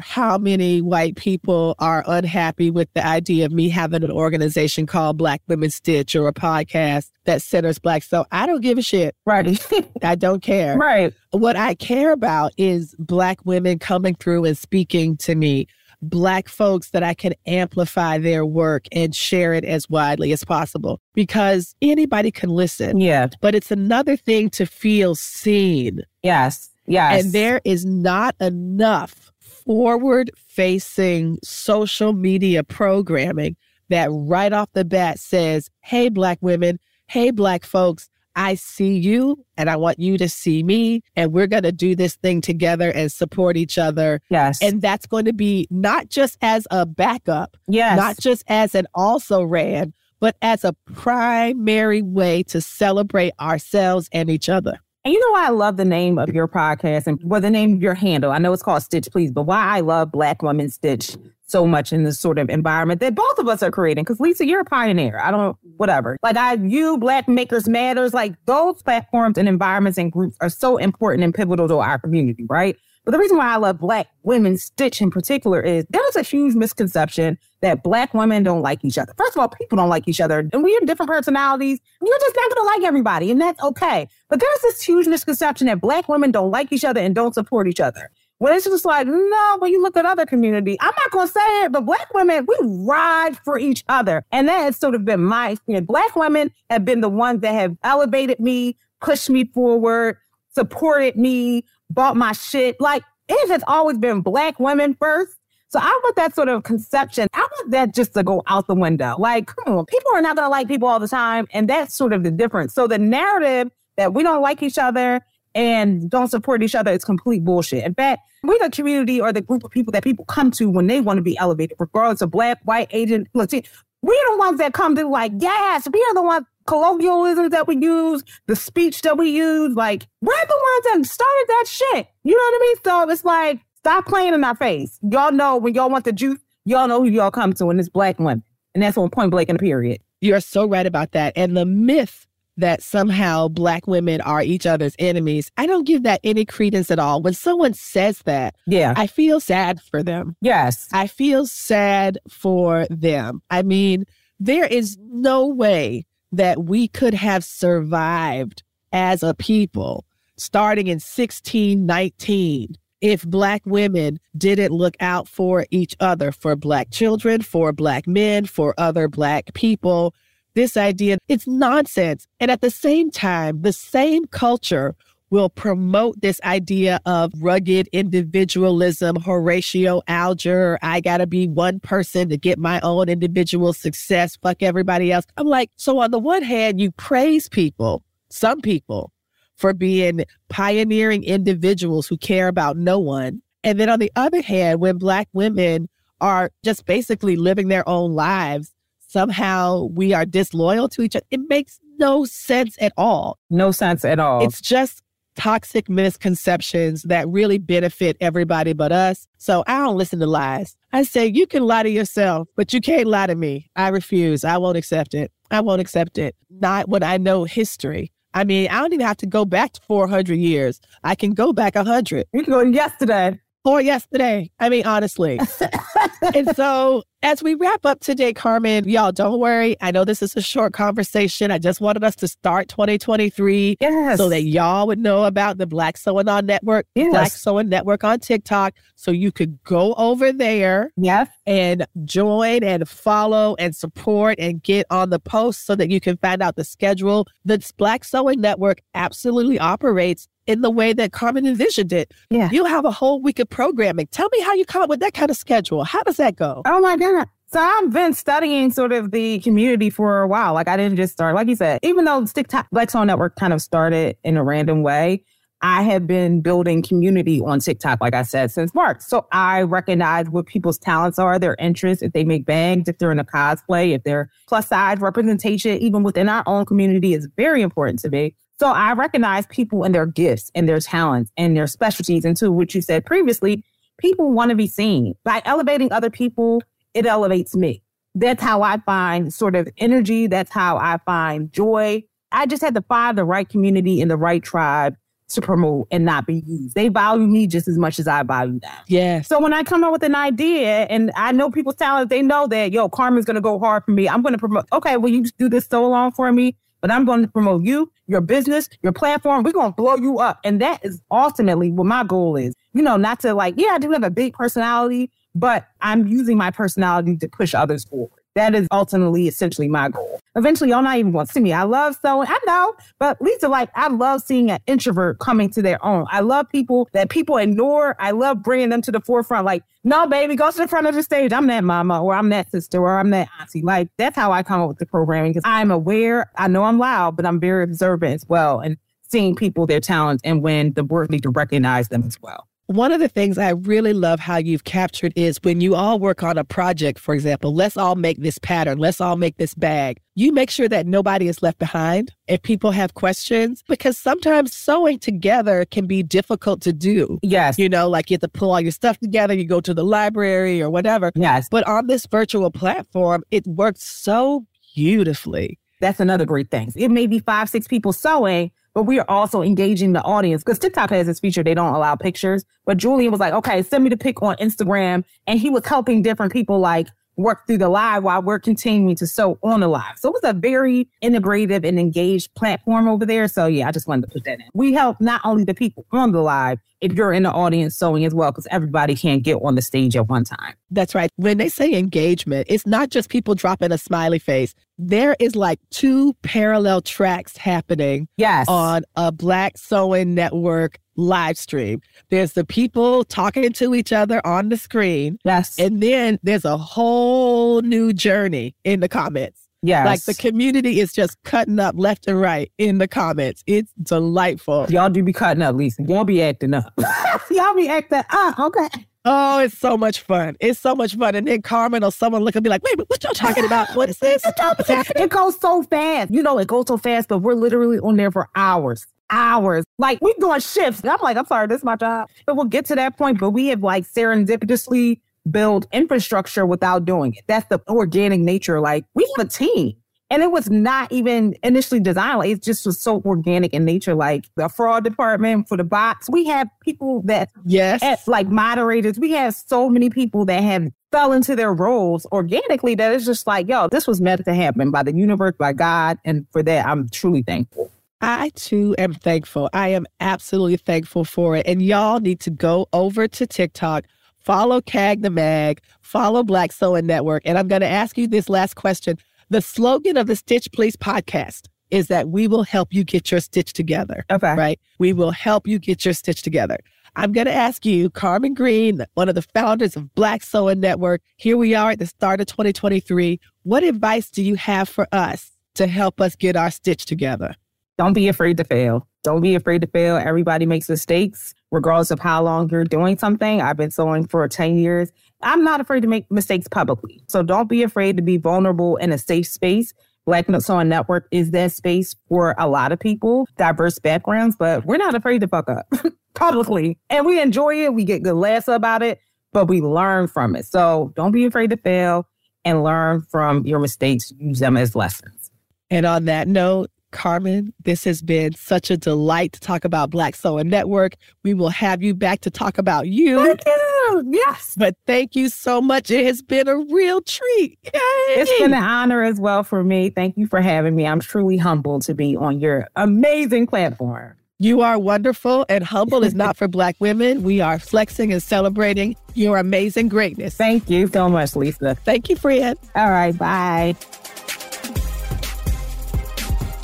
how 0.00 0.38
many 0.38 0.80
white 0.80 1.14
people 1.14 1.76
are 1.78 2.02
unhappy 2.04 2.72
with 2.72 2.92
the 2.94 3.06
idea 3.06 3.46
of 3.46 3.52
me 3.52 3.68
having 3.68 4.02
an 4.02 4.10
organization 4.10 4.86
called 4.86 5.18
Black 5.18 5.40
Women 5.46 5.70
Stitch 5.70 6.16
or 6.16 6.26
a 6.26 6.32
podcast 6.32 7.12
that 7.26 7.42
centers 7.42 7.78
Black. 7.78 8.02
So 8.02 8.26
I 8.32 8.46
don't 8.46 8.60
give 8.60 8.76
a 8.76 8.82
shit. 8.82 9.14
Right. 9.24 9.64
I 10.02 10.16
don't 10.16 10.42
care. 10.42 10.76
right. 10.76 11.14
What 11.30 11.54
I 11.54 11.76
care 11.76 12.10
about 12.10 12.54
is 12.56 12.96
Black 12.98 13.38
women 13.44 13.78
coming 13.78 14.16
through 14.16 14.46
and 14.46 14.58
speaking 14.58 15.16
to 15.18 15.36
me, 15.36 15.68
Black 16.00 16.48
folks 16.48 16.90
that 16.90 17.02
I 17.02 17.14
can 17.14 17.34
amplify 17.46 18.18
their 18.18 18.46
work 18.46 18.86
and 18.92 19.14
share 19.14 19.52
it 19.52 19.64
as 19.64 19.88
widely 19.88 20.32
as 20.32 20.44
possible 20.44 21.00
because 21.14 21.74
anybody 21.82 22.30
can 22.30 22.50
listen. 22.50 23.00
Yeah. 23.00 23.28
But 23.40 23.54
it's 23.54 23.70
another 23.70 24.16
thing 24.16 24.50
to 24.50 24.66
feel 24.66 25.14
seen. 25.14 26.02
Yes. 26.22 26.70
Yes. 26.86 27.24
And 27.24 27.32
there 27.32 27.60
is 27.64 27.84
not 27.84 28.34
enough 28.40 29.32
forward 29.40 30.30
facing 30.36 31.38
social 31.42 32.12
media 32.12 32.64
programming 32.64 33.56
that 33.88 34.08
right 34.10 34.52
off 34.52 34.68
the 34.72 34.84
bat 34.84 35.18
says, 35.18 35.68
hey, 35.80 36.08
Black 36.08 36.38
women, 36.40 36.78
hey, 37.08 37.30
Black 37.30 37.64
folks, 37.64 38.08
I 38.38 38.54
see 38.54 38.96
you 38.96 39.44
and 39.56 39.68
I 39.68 39.74
want 39.74 39.98
you 39.98 40.16
to 40.16 40.28
see 40.28 40.62
me. 40.62 41.02
And 41.16 41.32
we're 41.32 41.48
going 41.48 41.64
to 41.64 41.72
do 41.72 41.96
this 41.96 42.14
thing 42.14 42.40
together 42.40 42.90
and 42.90 43.10
support 43.10 43.56
each 43.56 43.76
other. 43.76 44.20
Yes. 44.30 44.62
And 44.62 44.80
that's 44.80 45.06
going 45.06 45.24
to 45.24 45.32
be 45.32 45.66
not 45.70 46.08
just 46.08 46.38
as 46.40 46.66
a 46.70 46.86
backup, 46.86 47.56
yes. 47.66 47.96
not 47.96 48.16
just 48.18 48.44
as 48.46 48.76
an 48.76 48.86
also 48.94 49.42
ran, 49.42 49.92
but 50.20 50.36
as 50.40 50.62
a 50.62 50.72
primary 50.94 52.00
way 52.00 52.44
to 52.44 52.60
celebrate 52.60 53.32
ourselves 53.40 54.08
and 54.12 54.30
each 54.30 54.48
other. 54.48 54.80
And 55.08 55.14
you 55.14 55.20
know 55.20 55.30
why 55.32 55.46
I 55.46 55.48
love 55.48 55.78
the 55.78 55.86
name 55.86 56.18
of 56.18 56.34
your 56.34 56.46
podcast 56.46 57.06
and 57.06 57.18
well, 57.24 57.40
the 57.40 57.48
name 57.48 57.72
of 57.72 57.82
your 57.82 57.94
handle. 57.94 58.30
I 58.30 58.36
know 58.36 58.52
it's 58.52 58.62
called 58.62 58.82
Stitch 58.82 59.08
Please, 59.10 59.32
but 59.32 59.44
why 59.44 59.64
I 59.64 59.80
love 59.80 60.12
Black 60.12 60.42
Women 60.42 60.68
Stitch 60.68 61.16
so 61.46 61.66
much 61.66 61.94
in 61.94 62.02
this 62.04 62.20
sort 62.20 62.38
of 62.38 62.50
environment 62.50 63.00
that 63.00 63.14
both 63.14 63.38
of 63.38 63.48
us 63.48 63.62
are 63.62 63.70
creating. 63.70 64.04
Because 64.04 64.20
Lisa, 64.20 64.44
you're 64.46 64.60
a 64.60 64.66
pioneer. 64.66 65.18
I 65.18 65.30
don't, 65.30 65.56
whatever. 65.78 66.18
Like 66.22 66.36
I, 66.36 66.56
you, 66.56 66.98
Black 66.98 67.26
Makers 67.26 67.66
Matters, 67.70 68.12
like 68.12 68.34
those 68.44 68.82
platforms 68.82 69.38
and 69.38 69.48
environments 69.48 69.96
and 69.96 70.12
groups 70.12 70.36
are 70.42 70.50
so 70.50 70.76
important 70.76 71.24
and 71.24 71.34
pivotal 71.34 71.68
to 71.68 71.78
our 71.78 71.98
community, 71.98 72.44
right? 72.46 72.76
But 73.08 73.12
the 73.12 73.20
reason 73.20 73.38
why 73.38 73.54
I 73.54 73.56
love 73.56 73.78
Black 73.78 74.06
Women 74.22 74.58
Stitch 74.58 75.00
in 75.00 75.10
particular 75.10 75.62
is 75.62 75.86
there's 75.88 76.14
a 76.16 76.20
huge 76.20 76.54
misconception 76.54 77.38
that 77.62 77.82
Black 77.82 78.12
women 78.12 78.42
don't 78.42 78.60
like 78.60 78.84
each 78.84 78.98
other. 78.98 79.14
First 79.16 79.34
of 79.34 79.40
all, 79.40 79.48
people 79.48 79.76
don't 79.76 79.88
like 79.88 80.06
each 80.06 80.20
other. 80.20 80.46
And 80.52 80.62
we 80.62 80.74
have 80.74 80.84
different 80.84 81.08
personalities. 81.08 81.80
You're 82.04 82.18
just 82.18 82.36
not 82.36 82.50
going 82.50 82.66
to 82.66 82.66
like 82.66 82.82
everybody, 82.86 83.30
and 83.30 83.40
that's 83.40 83.62
okay. 83.62 84.08
But 84.28 84.40
there's 84.40 84.60
this 84.60 84.82
huge 84.82 85.06
misconception 85.06 85.68
that 85.68 85.80
Black 85.80 86.06
women 86.06 86.32
don't 86.32 86.50
like 86.50 86.70
each 86.70 86.84
other 86.84 87.00
and 87.00 87.14
don't 87.14 87.32
support 87.32 87.66
each 87.66 87.80
other. 87.80 88.10
When 88.40 88.52
it's 88.52 88.66
just 88.66 88.84
like, 88.84 89.06
no, 89.06 89.56
when 89.58 89.72
you 89.72 89.82
look 89.82 89.96
at 89.96 90.04
other 90.04 90.26
communities, 90.26 90.76
I'm 90.82 90.92
not 90.98 91.10
going 91.10 91.28
to 91.28 91.32
say 91.32 91.64
it, 91.64 91.72
but 91.72 91.86
Black 91.86 92.12
women, 92.12 92.44
we 92.46 92.56
ride 92.62 93.38
for 93.42 93.58
each 93.58 93.84
other. 93.88 94.22
And 94.32 94.48
that 94.48 94.64
has 94.64 94.76
sort 94.76 94.94
of 94.94 95.06
been 95.06 95.22
my 95.22 95.52
experience. 95.52 95.86
Black 95.86 96.14
women 96.14 96.50
have 96.68 96.84
been 96.84 97.00
the 97.00 97.08
ones 97.08 97.40
that 97.40 97.54
have 97.54 97.74
elevated 97.82 98.38
me, 98.38 98.76
pushed 99.00 99.30
me 99.30 99.46
forward, 99.46 100.18
supported 100.52 101.16
me, 101.16 101.64
bought 101.90 102.16
my 102.16 102.32
shit. 102.32 102.80
Like 102.80 103.02
it 103.28 103.50
has 103.50 103.62
always 103.66 103.98
been 103.98 104.20
Black 104.20 104.58
women 104.58 104.96
first. 104.98 105.36
So 105.70 105.78
I 105.78 106.00
want 106.02 106.16
that 106.16 106.34
sort 106.34 106.48
of 106.48 106.62
conception. 106.62 107.28
I 107.34 107.40
want 107.40 107.70
that 107.72 107.94
just 107.94 108.14
to 108.14 108.22
go 108.22 108.42
out 108.46 108.66
the 108.68 108.74
window. 108.74 109.16
Like, 109.18 109.48
come 109.48 109.76
on, 109.76 109.84
people 109.84 110.10
are 110.14 110.22
not 110.22 110.34
going 110.34 110.46
to 110.46 110.50
like 110.50 110.66
people 110.66 110.88
all 110.88 110.98
the 110.98 111.08
time. 111.08 111.46
And 111.52 111.68
that's 111.68 111.94
sort 111.94 112.14
of 112.14 112.24
the 112.24 112.30
difference. 112.30 112.72
So 112.72 112.86
the 112.86 112.96
narrative 112.96 113.70
that 113.98 114.14
we 114.14 114.22
don't 114.22 114.40
like 114.40 114.62
each 114.62 114.78
other 114.78 115.20
and 115.54 116.08
don't 116.08 116.28
support 116.28 116.62
each 116.62 116.74
other 116.74 116.90
is 116.92 117.04
complete 117.04 117.44
bullshit. 117.44 117.84
In 117.84 117.94
fact, 117.94 118.22
we're 118.42 118.58
the 118.60 118.70
community 118.70 119.20
or 119.20 119.30
the 119.30 119.42
group 119.42 119.62
of 119.62 119.70
people 119.70 119.92
that 119.92 120.04
people 120.04 120.24
come 120.24 120.50
to 120.52 120.70
when 120.70 120.86
they 120.86 121.02
want 121.02 121.18
to 121.18 121.22
be 121.22 121.36
elevated, 121.36 121.76
regardless 121.78 122.22
of 122.22 122.30
black, 122.30 122.60
white, 122.64 122.88
Asian, 122.92 123.28
Latino. 123.34 123.68
We're 124.00 124.30
the 124.30 124.38
ones 124.38 124.58
that 124.58 124.72
come 124.72 124.94
to 124.94 125.06
like, 125.06 125.32
yes, 125.38 125.86
we 125.92 126.00
are 126.00 126.14
the 126.14 126.22
ones 126.22 126.46
colloquialisms 126.68 127.50
that 127.50 127.66
we 127.66 127.76
use, 127.78 128.22
the 128.46 128.54
speech 128.54 129.02
that 129.02 129.16
we 129.16 129.30
use. 129.30 129.74
Like, 129.74 130.06
we're 130.20 130.46
the 130.46 130.60
ones 130.92 131.06
that 131.06 131.12
started 131.12 131.44
that 131.48 131.64
shit. 131.66 132.06
You 132.24 132.32
know 132.36 132.42
what 132.42 132.54
I 132.54 132.58
mean? 132.60 132.76
So 132.84 133.10
it's 133.10 133.24
like, 133.24 133.60
stop 133.76 134.06
playing 134.06 134.34
in 134.34 134.44
our 134.44 134.54
face. 134.54 134.98
Y'all 135.10 135.32
know 135.32 135.56
when 135.56 135.74
y'all 135.74 135.88
want 135.90 136.04
the 136.04 136.12
juice, 136.12 136.38
y'all 136.66 136.86
know 136.86 137.02
who 137.02 137.08
y'all 137.08 137.30
come 137.30 137.54
to, 137.54 137.70
and 137.70 137.80
it's 137.80 137.88
black 137.88 138.18
women. 138.18 138.42
And 138.74 138.82
that's 138.82 138.98
on 138.98 139.08
point 139.10 139.30
blank 139.30 139.48
in 139.48 139.56
the 139.56 139.60
period. 139.62 140.00
You're 140.20 140.40
so 140.40 140.66
right 140.66 140.84
about 140.86 141.12
that. 141.12 141.32
And 141.36 141.56
the 141.56 141.64
myth 141.64 142.26
that 142.58 142.82
somehow 142.82 143.48
black 143.48 143.86
women 143.86 144.20
are 144.20 144.42
each 144.42 144.66
other's 144.66 144.94
enemies, 144.98 145.50
I 145.56 145.64
don't 145.66 145.86
give 145.86 146.02
that 146.02 146.20
any 146.22 146.44
credence 146.44 146.90
at 146.90 146.98
all. 146.98 147.22
When 147.22 147.32
someone 147.32 147.72
says 147.72 148.18
that, 148.26 148.56
Yeah. 148.66 148.92
I 148.96 149.06
feel 149.06 149.40
sad 149.40 149.80
for 149.80 150.02
them. 150.02 150.36
yes. 150.42 150.88
I 150.92 151.06
feel 151.06 151.46
sad 151.46 152.18
for 152.28 152.86
them. 152.90 153.40
I 153.48 153.62
mean, 153.62 154.04
there 154.38 154.66
is 154.66 154.98
no 155.00 155.46
way 155.46 156.04
that 156.32 156.64
we 156.64 156.88
could 156.88 157.14
have 157.14 157.44
survived 157.44 158.62
as 158.92 159.22
a 159.22 159.34
people 159.34 160.04
starting 160.36 160.86
in 160.86 160.94
1619 160.96 162.74
if 163.00 163.24
Black 163.24 163.62
women 163.64 164.18
didn't 164.36 164.72
look 164.72 164.96
out 165.00 165.28
for 165.28 165.66
each 165.70 165.94
other, 166.00 166.32
for 166.32 166.56
Black 166.56 166.90
children, 166.90 167.42
for 167.42 167.72
Black 167.72 168.06
men, 168.06 168.44
for 168.44 168.74
other 168.78 169.08
Black 169.08 169.52
people. 169.54 170.14
This 170.54 170.76
idea, 170.76 171.18
it's 171.28 171.46
nonsense. 171.46 172.26
And 172.40 172.50
at 172.50 172.60
the 172.60 172.70
same 172.70 173.10
time, 173.10 173.62
the 173.62 173.72
same 173.72 174.24
culture 174.26 174.96
will 175.30 175.50
promote 175.50 176.20
this 176.20 176.40
idea 176.42 177.00
of 177.04 177.32
rugged 177.36 177.88
individualism, 177.92 179.16
Horatio 179.16 180.02
Alger, 180.08 180.78
I 180.82 181.00
gotta 181.00 181.26
be 181.26 181.46
one 181.46 181.80
person 181.80 182.28
to 182.30 182.36
get 182.36 182.58
my 182.58 182.80
own 182.80 183.08
individual 183.08 183.72
success, 183.72 184.36
fuck 184.36 184.62
everybody 184.62 185.12
else. 185.12 185.26
I'm 185.36 185.46
like, 185.46 185.70
so 185.76 185.98
on 185.98 186.10
the 186.10 186.18
one 186.18 186.42
hand, 186.42 186.80
you 186.80 186.90
praise 186.92 187.48
people, 187.48 188.02
some 188.30 188.60
people, 188.60 189.12
for 189.56 189.74
being 189.74 190.24
pioneering 190.48 191.24
individuals 191.24 192.06
who 192.06 192.16
care 192.16 192.48
about 192.48 192.76
no 192.76 192.98
one. 192.98 193.42
And 193.64 193.78
then 193.78 193.88
on 193.90 193.98
the 193.98 194.12
other 194.16 194.40
hand, 194.40 194.80
when 194.80 194.98
Black 194.98 195.28
women 195.32 195.88
are 196.20 196.50
just 196.64 196.86
basically 196.86 197.36
living 197.36 197.68
their 197.68 197.86
own 197.88 198.14
lives, 198.14 198.72
somehow 199.08 199.84
we 199.92 200.12
are 200.12 200.24
disloyal 200.24 200.88
to 200.90 201.02
each 201.02 201.16
other. 201.16 201.26
It 201.30 201.40
makes 201.48 201.80
no 201.98 202.24
sense 202.24 202.76
at 202.80 202.92
all. 202.96 203.38
No 203.50 203.72
sense 203.72 204.04
at 204.04 204.18
all. 204.18 204.44
It's 204.44 204.60
just 204.60 205.02
toxic 205.38 205.88
misconceptions 205.88 207.04
that 207.04 207.28
really 207.28 207.58
benefit 207.58 208.16
everybody 208.20 208.72
but 208.72 208.90
us. 208.90 209.28
So 209.38 209.62
I 209.68 209.78
don't 209.78 209.96
listen 209.96 210.18
to 210.18 210.26
lies. 210.26 210.76
I 210.92 211.04
say 211.04 211.26
you 211.26 211.46
can 211.46 211.62
lie 211.62 211.84
to 211.84 211.90
yourself, 211.90 212.48
but 212.56 212.74
you 212.74 212.80
can't 212.80 213.06
lie 213.06 213.28
to 213.28 213.36
me. 213.36 213.70
I 213.76 213.88
refuse. 213.88 214.44
I 214.44 214.58
won't 214.58 214.76
accept 214.76 215.14
it. 215.14 215.30
I 215.52 215.60
won't 215.60 215.80
accept 215.80 216.18
it. 216.18 216.34
Not 216.50 216.88
when 216.88 217.04
I 217.04 217.18
know 217.18 217.44
history. 217.44 218.10
I 218.34 218.42
mean, 218.42 218.68
I 218.68 218.80
don't 218.80 218.92
even 218.92 219.06
have 219.06 219.16
to 219.18 219.26
go 219.26 219.44
back 219.44 219.72
to 219.74 219.80
400 219.82 220.34
years. 220.34 220.80
I 221.04 221.14
can 221.14 221.34
go 221.34 221.52
back 221.52 221.76
100. 221.76 222.26
You 222.32 222.42
can 222.42 222.52
go 222.52 222.60
yesterday. 222.62 223.40
Or 223.68 223.82
yesterday. 223.82 224.50
I 224.58 224.70
mean, 224.70 224.86
honestly. 224.86 225.38
and 226.34 226.56
so 226.56 227.02
as 227.22 227.42
we 227.42 227.54
wrap 227.54 227.84
up 227.84 228.00
today, 228.00 228.32
Carmen, 228.32 228.88
y'all 228.88 229.12
don't 229.12 229.38
worry. 229.40 229.76
I 229.82 229.90
know 229.90 230.06
this 230.06 230.22
is 230.22 230.34
a 230.36 230.40
short 230.40 230.72
conversation. 230.72 231.50
I 231.50 231.58
just 231.58 231.78
wanted 231.78 232.02
us 232.02 232.16
to 232.16 232.28
start 232.28 232.68
2023 232.68 233.76
yes. 233.78 234.16
so 234.16 234.30
that 234.30 234.44
y'all 234.44 234.86
would 234.86 234.98
know 234.98 235.24
about 235.24 235.58
the 235.58 235.66
Black 235.66 235.98
Sewing 235.98 236.28
On 236.28 236.46
Network, 236.46 236.86
yes. 236.94 237.10
Black 237.10 237.30
Sewing 237.32 237.68
Network 237.68 238.04
on 238.04 238.20
TikTok. 238.20 238.74
So 238.94 239.10
you 239.10 239.30
could 239.30 239.62
go 239.64 239.92
over 239.94 240.32
there 240.32 240.90
yes. 240.96 241.28
and 241.44 241.86
join 242.06 242.64
and 242.64 242.88
follow 242.88 243.54
and 243.58 243.76
support 243.76 244.38
and 244.38 244.62
get 244.62 244.86
on 244.88 245.10
the 245.10 245.20
post 245.20 245.66
so 245.66 245.74
that 245.74 245.90
you 245.90 246.00
can 246.00 246.16
find 246.16 246.40
out 246.40 246.56
the 246.56 246.64
schedule. 246.64 247.26
The 247.44 247.62
Black 247.76 248.04
Sewing 248.04 248.40
Network 248.40 248.80
absolutely 248.94 249.58
operates 249.58 250.26
in 250.48 250.62
the 250.62 250.70
way 250.70 250.92
that 250.94 251.12
Carmen 251.12 251.46
envisioned 251.46 251.92
it. 251.92 252.12
Yeah. 252.30 252.48
You'll 252.50 252.66
have 252.66 252.84
a 252.84 252.90
whole 252.90 253.20
week 253.20 253.38
of 253.38 253.48
programming. 253.48 254.08
Tell 254.08 254.28
me 254.32 254.40
how 254.40 254.54
you 254.54 254.64
come 254.64 254.82
up 254.82 254.88
with 254.88 255.00
that 255.00 255.14
kind 255.14 255.30
of 255.30 255.36
schedule. 255.36 255.84
How 255.84 256.02
does 256.02 256.16
that 256.16 256.34
go? 256.34 256.62
Oh 256.64 256.80
my 256.80 256.96
God. 256.96 257.28
So 257.50 257.60
I've 257.60 257.92
been 257.92 258.14
studying 258.14 258.72
sort 258.72 258.92
of 258.92 259.10
the 259.10 259.38
community 259.40 259.90
for 259.90 260.22
a 260.22 260.26
while. 260.26 260.54
Like 260.54 260.66
I 260.68 260.76
didn't 260.76 260.96
just 260.96 261.12
start, 261.12 261.34
like 261.34 261.48
you 261.48 261.56
said, 261.56 261.78
even 261.82 262.04
though 262.04 262.24
TikTok 262.26 262.68
Black 262.70 262.90
Sewing 262.90 263.06
Network 263.06 263.36
kind 263.36 263.52
of 263.52 263.62
started 263.62 264.16
in 264.24 264.36
a 264.36 264.44
random 264.44 264.82
way, 264.82 265.22
I 265.60 265.82
have 265.82 266.06
been 266.06 266.40
building 266.40 266.82
community 266.82 267.40
on 267.40 267.58
TikTok, 267.60 268.00
like 268.00 268.14
I 268.14 268.22
said, 268.22 268.50
since 268.50 268.74
March. 268.74 269.00
So 269.00 269.26
I 269.32 269.62
recognize 269.62 270.30
what 270.30 270.46
people's 270.46 270.78
talents 270.78 271.18
are, 271.18 271.38
their 271.38 271.56
interests, 271.58 272.02
if 272.02 272.12
they 272.12 272.24
make 272.24 272.46
bags, 272.46 272.88
if 272.88 272.98
they're 272.98 273.12
in 273.12 273.18
a 273.18 273.24
cosplay, 273.24 273.94
if 273.94 274.04
they're 274.04 274.30
plus 274.46 274.68
size 274.68 274.98
representation, 275.00 275.78
even 275.78 276.04
within 276.04 276.28
our 276.28 276.44
own 276.46 276.64
community 276.64 277.12
is 277.12 277.28
very 277.36 277.60
important 277.62 277.98
to 278.00 278.08
me. 278.08 278.34
So 278.58 278.66
I 278.66 278.92
recognize 278.94 279.46
people 279.46 279.84
and 279.84 279.94
their 279.94 280.06
gifts 280.06 280.50
and 280.54 280.68
their 280.68 280.80
talents 280.80 281.30
and 281.36 281.56
their 281.56 281.68
specialties. 281.68 282.24
And 282.24 282.36
to 282.38 282.50
what 282.50 282.74
you 282.74 282.82
said 282.82 283.06
previously, 283.06 283.64
people 283.98 284.32
want 284.32 284.50
to 284.50 284.56
be 284.56 284.66
seen. 284.66 285.14
By 285.22 285.42
elevating 285.44 285.92
other 285.92 286.10
people, 286.10 286.62
it 286.92 287.06
elevates 287.06 287.54
me. 287.54 287.82
That's 288.16 288.42
how 288.42 288.62
I 288.62 288.78
find 288.78 289.32
sort 289.32 289.54
of 289.54 289.68
energy. 289.78 290.26
That's 290.26 290.50
how 290.50 290.76
I 290.76 290.98
find 291.06 291.52
joy. 291.52 292.02
I 292.32 292.46
just 292.46 292.60
had 292.60 292.74
to 292.74 292.82
find 292.82 293.16
the 293.16 293.24
right 293.24 293.48
community 293.48 294.00
and 294.00 294.10
the 294.10 294.16
right 294.16 294.42
tribe 294.42 294.96
to 295.28 295.40
promote 295.40 295.86
and 295.92 296.04
not 296.04 296.26
be 296.26 296.42
used. 296.44 296.74
They 296.74 296.88
value 296.88 297.26
me 297.26 297.46
just 297.46 297.68
as 297.68 297.78
much 297.78 298.00
as 298.00 298.08
I 298.08 298.22
value 298.24 298.58
them. 298.58 298.74
Yeah. 298.88 299.20
So 299.20 299.40
when 299.40 299.52
I 299.52 299.62
come 299.62 299.84
up 299.84 299.92
with 299.92 300.02
an 300.02 300.14
idea 300.14 300.86
and 300.86 301.12
I 301.14 301.30
know 301.30 301.50
people's 301.50 301.76
talents, 301.76 302.10
they 302.10 302.22
know 302.22 302.48
that, 302.48 302.72
yo, 302.72 302.88
Carmen's 302.88 303.26
going 303.26 303.36
to 303.36 303.40
go 303.40 303.58
hard 303.58 303.84
for 303.84 303.92
me. 303.92 304.08
I'm 304.08 304.22
going 304.22 304.32
to 304.32 304.38
promote. 304.38 304.64
Okay, 304.72 304.96
well, 304.96 305.12
you 305.12 305.24
do 305.38 305.48
this 305.48 305.66
so 305.66 305.86
long 305.86 306.10
for 306.12 306.32
me 306.32 306.56
but 306.80 306.90
I'm 306.90 307.04
going 307.04 307.22
to 307.22 307.28
promote 307.28 307.64
you, 307.64 307.90
your 308.06 308.20
business, 308.20 308.68
your 308.82 308.92
platform. 308.92 309.42
We're 309.42 309.52
going 309.52 309.72
to 309.72 309.76
blow 309.76 309.96
you 309.96 310.18
up. 310.18 310.40
And 310.44 310.60
that 310.60 310.84
is 310.84 311.00
ultimately 311.10 311.70
what 311.72 311.86
my 311.86 312.04
goal 312.04 312.36
is. 312.36 312.54
You 312.72 312.82
know, 312.82 312.96
not 312.96 313.20
to 313.20 313.34
like, 313.34 313.54
yeah, 313.56 313.70
I 313.72 313.78
do 313.78 313.90
have 313.92 314.04
a 314.04 314.10
big 314.10 314.34
personality, 314.34 315.10
but 315.34 315.66
I'm 315.80 316.06
using 316.06 316.36
my 316.36 316.50
personality 316.50 317.16
to 317.16 317.28
push 317.28 317.54
others 317.54 317.84
forward. 317.84 318.20
That 318.34 318.54
is 318.54 318.68
ultimately, 318.70 319.26
essentially 319.26 319.68
my 319.68 319.88
goal. 319.88 320.17
Eventually, 320.38 320.70
y'all 320.70 320.82
not 320.82 320.96
even 320.96 321.12
going 321.12 321.26
to 321.26 321.32
see 321.32 321.40
me. 321.40 321.52
I 321.52 321.64
love 321.64 321.96
sewing. 322.00 322.28
I 322.28 322.38
know, 322.46 322.74
but 322.98 323.20
Lisa, 323.20 323.48
like, 323.48 323.70
I 323.74 323.88
love 323.88 324.22
seeing 324.22 324.50
an 324.50 324.60
introvert 324.66 325.18
coming 325.18 325.50
to 325.50 325.62
their 325.62 325.84
own. 325.84 326.06
I 326.10 326.20
love 326.20 326.48
people 326.48 326.88
that 326.92 327.10
people 327.10 327.36
ignore. 327.36 327.96
I 327.98 328.12
love 328.12 328.42
bringing 328.42 328.68
them 328.68 328.80
to 328.82 328.92
the 328.92 329.00
forefront. 329.00 329.44
Like, 329.44 329.64
no, 329.84 330.06
baby, 330.06 330.36
go 330.36 330.50
to 330.50 330.56
the 330.56 330.68
front 330.68 330.86
of 330.86 330.94
the 330.94 331.02
stage. 331.02 331.32
I'm 331.32 331.46
that 331.48 331.64
mama, 331.64 332.02
or 332.02 332.14
I'm 332.14 332.28
that 332.30 332.50
sister, 332.50 332.78
or 332.78 332.98
I'm 332.98 333.10
that 333.10 333.28
auntie. 333.40 333.62
Like, 333.62 333.88
that's 333.98 334.16
how 334.16 334.32
I 334.32 334.42
come 334.42 334.60
up 334.60 334.68
with 334.68 334.78
the 334.78 334.86
programming 334.86 335.32
because 335.32 335.42
I'm 335.44 335.70
aware. 335.70 336.30
I 336.36 336.48
know 336.48 336.64
I'm 336.64 336.78
loud, 336.78 337.16
but 337.16 337.26
I'm 337.26 337.40
very 337.40 337.64
observant 337.64 338.14
as 338.14 338.26
well. 338.28 338.60
And 338.60 338.76
seeing 339.08 339.34
people, 339.34 339.66
their 339.66 339.80
talents, 339.80 340.22
and 340.24 340.42
when 340.42 340.72
the 340.72 340.84
work 340.84 341.10
need 341.10 341.22
to 341.24 341.30
recognize 341.30 341.88
them 341.88 342.04
as 342.04 342.20
well. 342.22 342.47
One 342.68 342.92
of 342.92 343.00
the 343.00 343.08
things 343.08 343.38
I 343.38 343.52
really 343.52 343.94
love 343.94 344.20
how 344.20 344.36
you've 344.36 344.64
captured 344.64 345.14
is 345.16 345.38
when 345.42 345.62
you 345.62 345.74
all 345.74 345.98
work 345.98 346.22
on 346.22 346.36
a 346.36 346.44
project, 346.44 346.98
for 346.98 347.14
example, 347.14 347.54
let's 347.54 347.78
all 347.78 347.94
make 347.94 348.20
this 348.20 348.36
pattern, 348.36 348.76
let's 348.76 349.00
all 349.00 349.16
make 349.16 349.38
this 349.38 349.54
bag. 349.54 350.02
You 350.16 350.32
make 350.32 350.50
sure 350.50 350.68
that 350.68 350.86
nobody 350.86 351.28
is 351.28 351.42
left 351.42 351.58
behind 351.58 352.14
if 352.26 352.42
people 352.42 352.70
have 352.72 352.92
questions, 352.92 353.64
because 353.66 353.96
sometimes 353.96 354.52
sewing 354.52 354.98
together 354.98 355.64
can 355.64 355.86
be 355.86 356.02
difficult 356.02 356.60
to 356.60 356.74
do. 356.74 357.18
Yes. 357.22 357.58
You 357.58 357.70
know, 357.70 357.88
like 357.88 358.10
you 358.10 358.16
have 358.16 358.20
to 358.20 358.28
pull 358.28 358.50
all 358.50 358.60
your 358.60 358.70
stuff 358.70 358.98
together, 358.98 359.32
you 359.32 359.46
go 359.46 359.62
to 359.62 359.72
the 359.72 359.82
library 359.82 360.60
or 360.60 360.68
whatever. 360.68 361.10
Yes. 361.14 361.48
But 361.50 361.66
on 361.66 361.86
this 361.86 362.04
virtual 362.04 362.50
platform, 362.50 363.24
it 363.30 363.46
works 363.46 363.82
so 363.82 364.44
beautifully. 364.74 365.58
That's 365.80 366.00
another 366.00 366.26
great 366.26 366.50
thing. 366.50 366.72
It 366.76 366.90
may 366.90 367.06
be 367.06 367.20
five, 367.20 367.48
six 367.48 367.66
people 367.66 367.94
sewing, 367.94 368.50
but 368.78 368.84
we 368.84 369.00
are 369.00 369.10
also 369.10 369.42
engaging 369.42 369.92
the 369.92 370.00
audience 370.02 370.44
because 370.44 370.56
TikTok 370.56 370.90
has 370.90 371.08
this 371.08 371.18
feature, 371.18 371.42
they 371.42 371.52
don't 371.52 371.74
allow 371.74 371.96
pictures. 371.96 372.44
But 372.64 372.76
Julian 372.76 373.10
was 373.10 373.18
like, 373.18 373.32
okay, 373.32 373.60
send 373.60 373.82
me 373.82 373.90
the 373.90 373.96
pic 373.96 374.22
on 374.22 374.36
Instagram. 374.36 375.02
And 375.26 375.40
he 375.40 375.50
was 375.50 375.66
helping 375.66 376.00
different 376.00 376.32
people 376.32 376.60
like 376.60 376.86
work 377.18 377.46
through 377.46 377.58
the 377.58 377.68
live 377.68 378.04
while 378.04 378.22
we're 378.22 378.38
continuing 378.38 378.96
to 378.96 379.06
sew 379.06 379.38
on 379.42 379.60
the 379.60 379.68
live. 379.68 379.98
So 379.98 380.08
it 380.08 380.12
was 380.12 380.24
a 380.24 380.32
very 380.32 380.88
integrative 381.02 381.66
and 381.66 381.78
engaged 381.78 382.34
platform 382.34 382.88
over 382.88 383.04
there. 383.04 383.28
So 383.28 383.46
yeah, 383.46 383.68
I 383.68 383.72
just 383.72 383.86
wanted 383.86 384.06
to 384.06 384.12
put 384.12 384.24
that 384.24 384.38
in. 384.38 384.46
We 384.54 384.72
help 384.72 385.00
not 385.00 385.20
only 385.24 385.44
the 385.44 385.54
people 385.54 385.84
on 385.92 386.12
the 386.12 386.22
live, 386.22 386.60
if 386.80 386.92
you're 386.92 387.12
in 387.12 387.24
the 387.24 387.32
audience 387.32 387.76
sewing 387.76 388.04
as 388.04 388.14
well, 388.14 388.30
because 388.30 388.46
everybody 388.52 388.94
can't 388.94 389.24
get 389.24 389.34
on 389.42 389.56
the 389.56 389.62
stage 389.62 389.96
at 389.96 390.08
one 390.08 390.22
time. 390.22 390.54
That's 390.70 390.94
right. 390.94 391.10
When 391.16 391.38
they 391.38 391.48
say 391.48 391.74
engagement, 391.74 392.46
it's 392.48 392.66
not 392.66 392.90
just 392.90 393.10
people 393.10 393.34
dropping 393.34 393.72
a 393.72 393.78
smiley 393.78 394.20
face. 394.20 394.54
There 394.78 395.16
is 395.18 395.34
like 395.34 395.58
two 395.70 396.14
parallel 396.22 396.82
tracks 396.82 397.36
happening 397.36 398.06
yes. 398.16 398.46
on 398.48 398.84
a 398.94 399.10
Black 399.10 399.58
Sewing 399.58 400.14
Network 400.14 400.78
live 400.98 401.38
stream. 401.38 401.80
There's 402.10 402.32
the 402.32 402.44
people 402.44 403.04
talking 403.04 403.52
to 403.54 403.74
each 403.74 403.92
other 403.92 404.20
on 404.26 404.50
the 404.50 404.56
screen. 404.58 405.18
Yes. 405.24 405.58
And 405.58 405.82
then 405.82 406.18
there's 406.22 406.44
a 406.44 406.58
whole 406.58 407.62
new 407.62 407.92
journey 407.92 408.54
in 408.64 408.80
the 408.80 408.88
comments. 408.88 409.48
Yes. 409.62 409.86
Like 409.86 410.02
the 410.02 410.14
community 410.14 410.80
is 410.80 410.92
just 410.92 411.20
cutting 411.24 411.58
up 411.58 411.74
left 411.76 412.06
and 412.06 412.20
right 412.20 412.52
in 412.58 412.78
the 412.78 412.86
comments. 412.86 413.42
It's 413.46 413.72
delightful. 413.82 414.66
Y'all 414.68 414.90
do 414.90 415.02
be 415.02 415.12
cutting 415.12 415.42
up, 415.42 415.56
Lisa. 415.56 415.82
Y'all 415.82 416.04
be 416.04 416.22
acting 416.22 416.54
up. 416.54 416.72
Y'all 417.30 417.54
be 417.54 417.68
acting 417.68 418.02
up. 418.10 418.38
Okay. 418.38 418.68
Oh, 419.04 419.40
it's 419.40 419.56
so 419.56 419.76
much 419.76 420.02
fun. 420.02 420.36
It's 420.38 420.60
so 420.60 420.74
much 420.74 420.94
fun. 420.94 421.14
And 421.14 421.26
then 421.26 421.42
Carmen 421.42 421.82
or 421.82 421.90
someone 421.90 422.22
look 422.22 422.36
and 422.36 422.44
be 422.44 422.50
like, 422.50 422.62
wait, 422.62 422.78
what 422.88 423.02
y'all 423.02 423.14
talking 423.14 423.44
about? 423.44 423.68
What 423.74 423.88
is 423.88 423.98
this? 423.98 424.22
it 424.24 425.08
goes 425.10 425.40
so 425.40 425.62
fast. 425.62 426.10
You 426.10 426.22
know, 426.22 426.38
it 426.38 426.46
goes 426.46 426.66
so 426.68 426.76
fast, 426.76 427.08
but 427.08 427.18
we're 427.18 427.34
literally 427.34 427.78
on 427.78 427.96
there 427.96 428.10
for 428.10 428.28
hours. 428.34 428.86
Hours. 429.10 429.64
Like 429.78 430.00
we're 430.00 430.14
doing 430.18 430.40
shifts. 430.40 430.84
I'm 430.84 430.98
like, 431.02 431.16
I'm 431.16 431.26
sorry, 431.26 431.46
this 431.46 431.58
is 431.58 431.64
my 431.64 431.76
job. 431.76 432.10
But 432.26 432.36
we'll 432.36 432.46
get 432.46 432.66
to 432.66 432.74
that 432.74 432.98
point. 432.98 433.18
But 433.18 433.30
we 433.30 433.48
have 433.48 433.62
like 433.62 433.84
serendipitously 433.84 435.00
built 435.30 435.66
infrastructure 435.72 436.46
without 436.46 436.84
doing 436.84 437.14
it. 437.14 437.24
That's 437.26 437.48
the 437.48 437.60
organic 437.68 438.20
nature. 438.20 438.60
Like 438.60 438.84
we 438.94 439.10
have 439.16 439.26
a 439.26 439.28
team. 439.28 439.76
And 440.10 440.22
it 440.22 440.30
was 440.30 440.48
not 440.48 440.90
even 440.90 441.34
initially 441.42 441.80
designed. 441.80 442.20
Like, 442.20 442.30
it 442.30 442.42
just 442.42 442.64
was 442.64 442.80
so 442.80 443.02
organic 443.04 443.52
in 443.52 443.66
nature. 443.66 443.94
Like 443.94 444.24
the 444.36 444.48
fraud 444.48 444.82
department 444.82 445.48
for 445.48 445.58
the 445.58 445.64
bots, 445.64 446.08
we 446.08 446.24
have 446.24 446.48
people 446.62 447.02
that, 447.04 447.28
yes, 447.44 448.08
like 448.08 448.26
moderators. 448.28 448.98
We 448.98 449.10
have 449.10 449.34
so 449.34 449.68
many 449.68 449.90
people 449.90 450.24
that 450.24 450.42
have 450.42 450.70
fell 450.92 451.12
into 451.12 451.36
their 451.36 451.52
roles 451.52 452.06
organically 452.06 452.74
that 452.76 452.94
it's 452.94 453.04
just 453.04 453.26
like, 453.26 453.48
yo, 453.48 453.68
this 453.68 453.86
was 453.86 454.00
meant 454.00 454.24
to 454.24 454.32
happen 454.32 454.70
by 454.70 454.82
the 454.82 454.94
universe, 454.94 455.34
by 455.38 455.52
God. 455.52 455.98
And 456.06 456.26
for 456.32 456.42
that, 456.42 456.66
I'm 456.66 456.88
truly 456.88 457.22
thankful. 457.22 457.70
I 458.00 458.30
too 458.34 458.74
am 458.78 458.94
thankful. 458.94 459.50
I 459.52 459.68
am 459.68 459.86
absolutely 460.00 460.56
thankful 460.56 461.04
for 461.04 461.36
it. 461.36 461.46
And 461.46 461.60
y'all 461.62 462.00
need 462.00 462.20
to 462.20 462.30
go 462.30 462.68
over 462.72 463.08
to 463.08 463.26
TikTok, 463.26 463.84
follow 464.18 464.60
CAG 464.60 465.02
the 465.02 465.10
Mag, 465.10 465.60
follow 465.80 466.22
Black 466.22 466.52
Sewing 466.52 466.86
Network. 466.86 467.22
And 467.24 467.36
I'm 467.36 467.48
going 467.48 467.62
to 467.62 467.66
ask 467.66 467.98
you 467.98 468.06
this 468.06 468.28
last 468.28 468.54
question. 468.54 468.98
The 469.30 469.42
slogan 469.42 469.96
of 469.96 470.06
the 470.06 470.16
Stitch 470.16 470.48
Please 470.52 470.76
podcast, 470.76 471.48
is 471.70 471.88
that 471.88 472.08
we 472.08 472.26
will 472.26 472.42
help 472.42 472.72
you 472.72 472.84
get 472.84 473.10
your 473.10 473.20
stitch 473.20 473.52
together. 473.52 474.04
Okay. 474.10 474.34
Right? 474.34 474.60
We 474.78 474.92
will 474.92 475.10
help 475.10 475.46
you 475.46 475.58
get 475.58 475.84
your 475.84 475.94
stitch 475.94 476.22
together. 476.22 476.58
I'm 476.96 477.12
going 477.12 477.26
to 477.26 477.32
ask 477.32 477.66
you, 477.66 477.90
Carmen 477.90 478.34
Green, 478.34 478.84
one 478.94 479.08
of 479.08 479.14
the 479.14 479.22
founders 479.22 479.76
of 479.76 479.94
Black 479.94 480.22
Sewing 480.22 480.60
Network. 480.60 481.02
Here 481.16 481.36
we 481.36 481.54
are 481.54 481.72
at 481.72 481.78
the 481.78 481.86
start 481.86 482.20
of 482.20 482.26
2023. 482.26 483.20
What 483.42 483.62
advice 483.62 484.10
do 484.10 484.22
you 484.22 484.34
have 484.36 484.68
for 484.68 484.86
us 484.92 485.32
to 485.54 485.66
help 485.66 486.00
us 486.00 486.16
get 486.16 486.36
our 486.36 486.50
stitch 486.50 486.86
together? 486.86 487.34
Don't 487.78 487.92
be 487.92 488.08
afraid 488.08 488.36
to 488.38 488.44
fail. 488.44 488.86
Don't 489.04 489.20
be 489.20 489.36
afraid 489.36 489.60
to 489.62 489.68
fail. 489.68 489.96
Everybody 489.96 490.46
makes 490.46 490.68
mistakes, 490.68 491.32
regardless 491.52 491.92
of 491.92 492.00
how 492.00 492.22
long 492.24 492.50
you're 492.50 492.64
doing 492.64 492.98
something. 492.98 493.40
I've 493.40 493.56
been 493.56 493.70
sewing 493.70 494.08
for 494.08 494.26
10 494.26 494.58
years. 494.58 494.90
I'm 495.22 495.44
not 495.44 495.60
afraid 495.60 495.82
to 495.82 495.88
make 495.88 496.10
mistakes 496.10 496.48
publicly. 496.48 497.00
So 497.08 497.22
don't 497.22 497.48
be 497.48 497.62
afraid 497.62 497.96
to 497.96 498.02
be 498.02 498.16
vulnerable 498.16 498.76
in 498.76 498.92
a 498.92 498.98
safe 498.98 499.28
space. 499.28 499.72
Black 500.06 500.26
Sewing 500.40 500.68
Network 500.68 501.06
is 501.10 501.30
that 501.32 501.52
space 501.52 501.94
for 502.08 502.34
a 502.38 502.48
lot 502.48 502.72
of 502.72 502.80
people, 502.80 503.28
diverse 503.36 503.78
backgrounds, 503.78 504.36
but 504.36 504.64
we're 504.64 504.78
not 504.78 504.94
afraid 504.94 505.20
to 505.20 505.28
fuck 505.28 505.48
up 505.48 505.66
publicly. 506.14 506.78
And 506.88 507.06
we 507.06 507.20
enjoy 507.20 507.62
it. 507.64 507.74
We 507.74 507.84
get 507.84 508.02
good 508.02 508.14
laughs 508.14 508.48
about 508.48 508.82
it, 508.82 509.00
but 509.32 509.46
we 509.46 509.60
learn 509.60 510.08
from 510.08 510.34
it. 510.34 510.46
So 510.46 510.92
don't 510.96 511.12
be 511.12 511.26
afraid 511.26 511.50
to 511.50 511.58
fail 511.58 512.08
and 512.44 512.64
learn 512.64 513.02
from 513.02 513.46
your 513.46 513.58
mistakes. 513.58 514.10
Use 514.18 514.38
them 514.38 514.56
as 514.56 514.74
lessons. 514.74 515.30
And 515.70 515.84
on 515.84 516.06
that 516.06 516.26
note, 516.26 516.70
Carmen, 516.90 517.52
this 517.64 517.84
has 517.84 518.02
been 518.02 518.34
such 518.34 518.70
a 518.70 518.76
delight 518.76 519.32
to 519.34 519.40
talk 519.40 519.64
about 519.64 519.90
Black 519.90 520.16
Sewing 520.16 520.48
Network. 520.48 520.94
We 521.22 521.34
will 521.34 521.50
have 521.50 521.82
you 521.82 521.94
back 521.94 522.20
to 522.22 522.30
talk 522.30 522.58
about 522.58 522.88
you. 522.88 523.22
Thank 523.24 523.40
you. 523.46 524.04
Yes. 524.10 524.54
But 524.56 524.76
thank 524.86 525.16
you 525.16 525.28
so 525.28 525.60
much. 525.60 525.90
It 525.90 526.04
has 526.06 526.22
been 526.22 526.48
a 526.48 526.56
real 526.56 527.00
treat. 527.00 527.58
Yay. 527.64 527.80
It's 528.10 528.38
been 528.38 528.54
an 528.54 528.62
honor 528.62 529.02
as 529.02 529.18
well 529.18 529.42
for 529.42 529.62
me. 529.64 529.90
Thank 529.90 530.16
you 530.16 530.26
for 530.26 530.40
having 530.40 530.74
me. 530.76 530.86
I'm 530.86 531.00
truly 531.00 531.36
humbled 531.36 531.82
to 531.82 531.94
be 531.94 532.16
on 532.16 532.40
your 532.40 532.68
amazing 532.76 533.46
platform. 533.46 534.14
You 534.40 534.60
are 534.60 534.78
wonderful, 534.78 535.44
and 535.48 535.64
humble 535.64 536.04
is 536.04 536.14
not 536.14 536.36
for 536.36 536.46
Black 536.48 536.76
women. 536.78 537.24
We 537.24 537.40
are 537.40 537.58
flexing 537.58 538.12
and 538.12 538.22
celebrating 538.22 538.94
your 539.14 539.36
amazing 539.36 539.88
greatness. 539.88 540.36
Thank 540.36 540.70
you 540.70 540.86
so 540.86 541.08
much, 541.08 541.34
Lisa. 541.34 541.74
Thank 541.74 542.08
you, 542.08 542.14
friend. 542.14 542.56
All 542.76 542.90
right, 542.90 543.18
bye. 543.18 543.74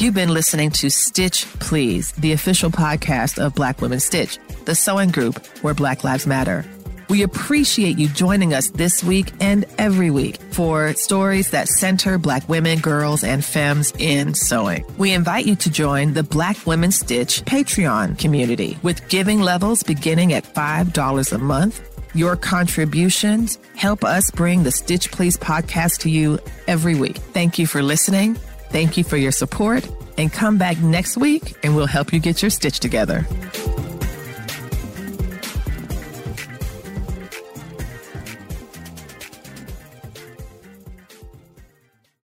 You've 0.01 0.14
been 0.14 0.34
listening 0.34 0.70
to 0.72 0.90
Stitch 0.90 1.47
Please, 1.61 2.11
the 2.12 2.32
official 2.32 2.68
podcast 2.68 3.38
of 3.38 3.55
Black 3.55 3.80
Women 3.80 4.01
Stitch, 4.01 4.38
the 4.64 4.74
sewing 4.74 5.11
group 5.11 5.47
where 5.62 5.72
Black 5.72 6.03
Lives 6.03 6.26
Matter. 6.26 6.64
We 7.09 7.22
appreciate 7.22 7.97
you 7.97 8.09
joining 8.09 8.55
us 8.55 8.70
this 8.70 9.05
week 9.05 9.30
and 9.40 9.64
every 9.78 10.11
week 10.11 10.40
for 10.51 10.95
stories 10.95 11.51
that 11.51 11.68
center 11.68 12.18
Black 12.18 12.49
women, 12.49 12.80
girls, 12.80 13.22
and 13.22 13.45
femmes 13.45 13.92
in 13.99 14.34
sewing. 14.34 14.84
We 14.99 15.12
invite 15.12 15.47
you 15.47 15.55
to 15.57 15.70
join 15.70 16.12
the 16.12 16.24
Black 16.24 16.66
Women 16.66 16.90
Stitch 16.90 17.42
Patreon 17.42 18.18
community 18.18 18.76
with 18.82 19.09
giving 19.09 19.40
levels 19.40 19.84
beginning 19.84 20.32
at 20.32 20.42
$5 20.45 21.32
a 21.32 21.38
month. 21.38 21.80
Your 22.16 22.36
contributions 22.36 23.59
help 23.76 24.03
us 24.05 24.30
bring 24.32 24.64
the 24.64 24.72
Stitch 24.72 25.12
Please 25.12 25.36
podcast 25.36 26.01
to 26.01 26.11
you 26.11 26.40
every 26.66 26.97
week. 26.97 27.16
Thank 27.16 27.59
you 27.59 27.66
for 27.66 27.82
listening. 27.82 28.36
Thank 28.74 28.96
you 28.96 29.04
for 29.04 29.16
your 29.16 29.30
support 29.30 29.88
and 30.18 30.32
come 30.32 30.58
back 30.58 30.80
next 30.80 31.16
week 31.16 31.54
and 31.62 31.76
we'll 31.76 31.86
help 31.86 32.12
you 32.12 32.18
get 32.18 32.42
your 32.42 32.50
stitch 32.50 32.80
together. 32.80 33.24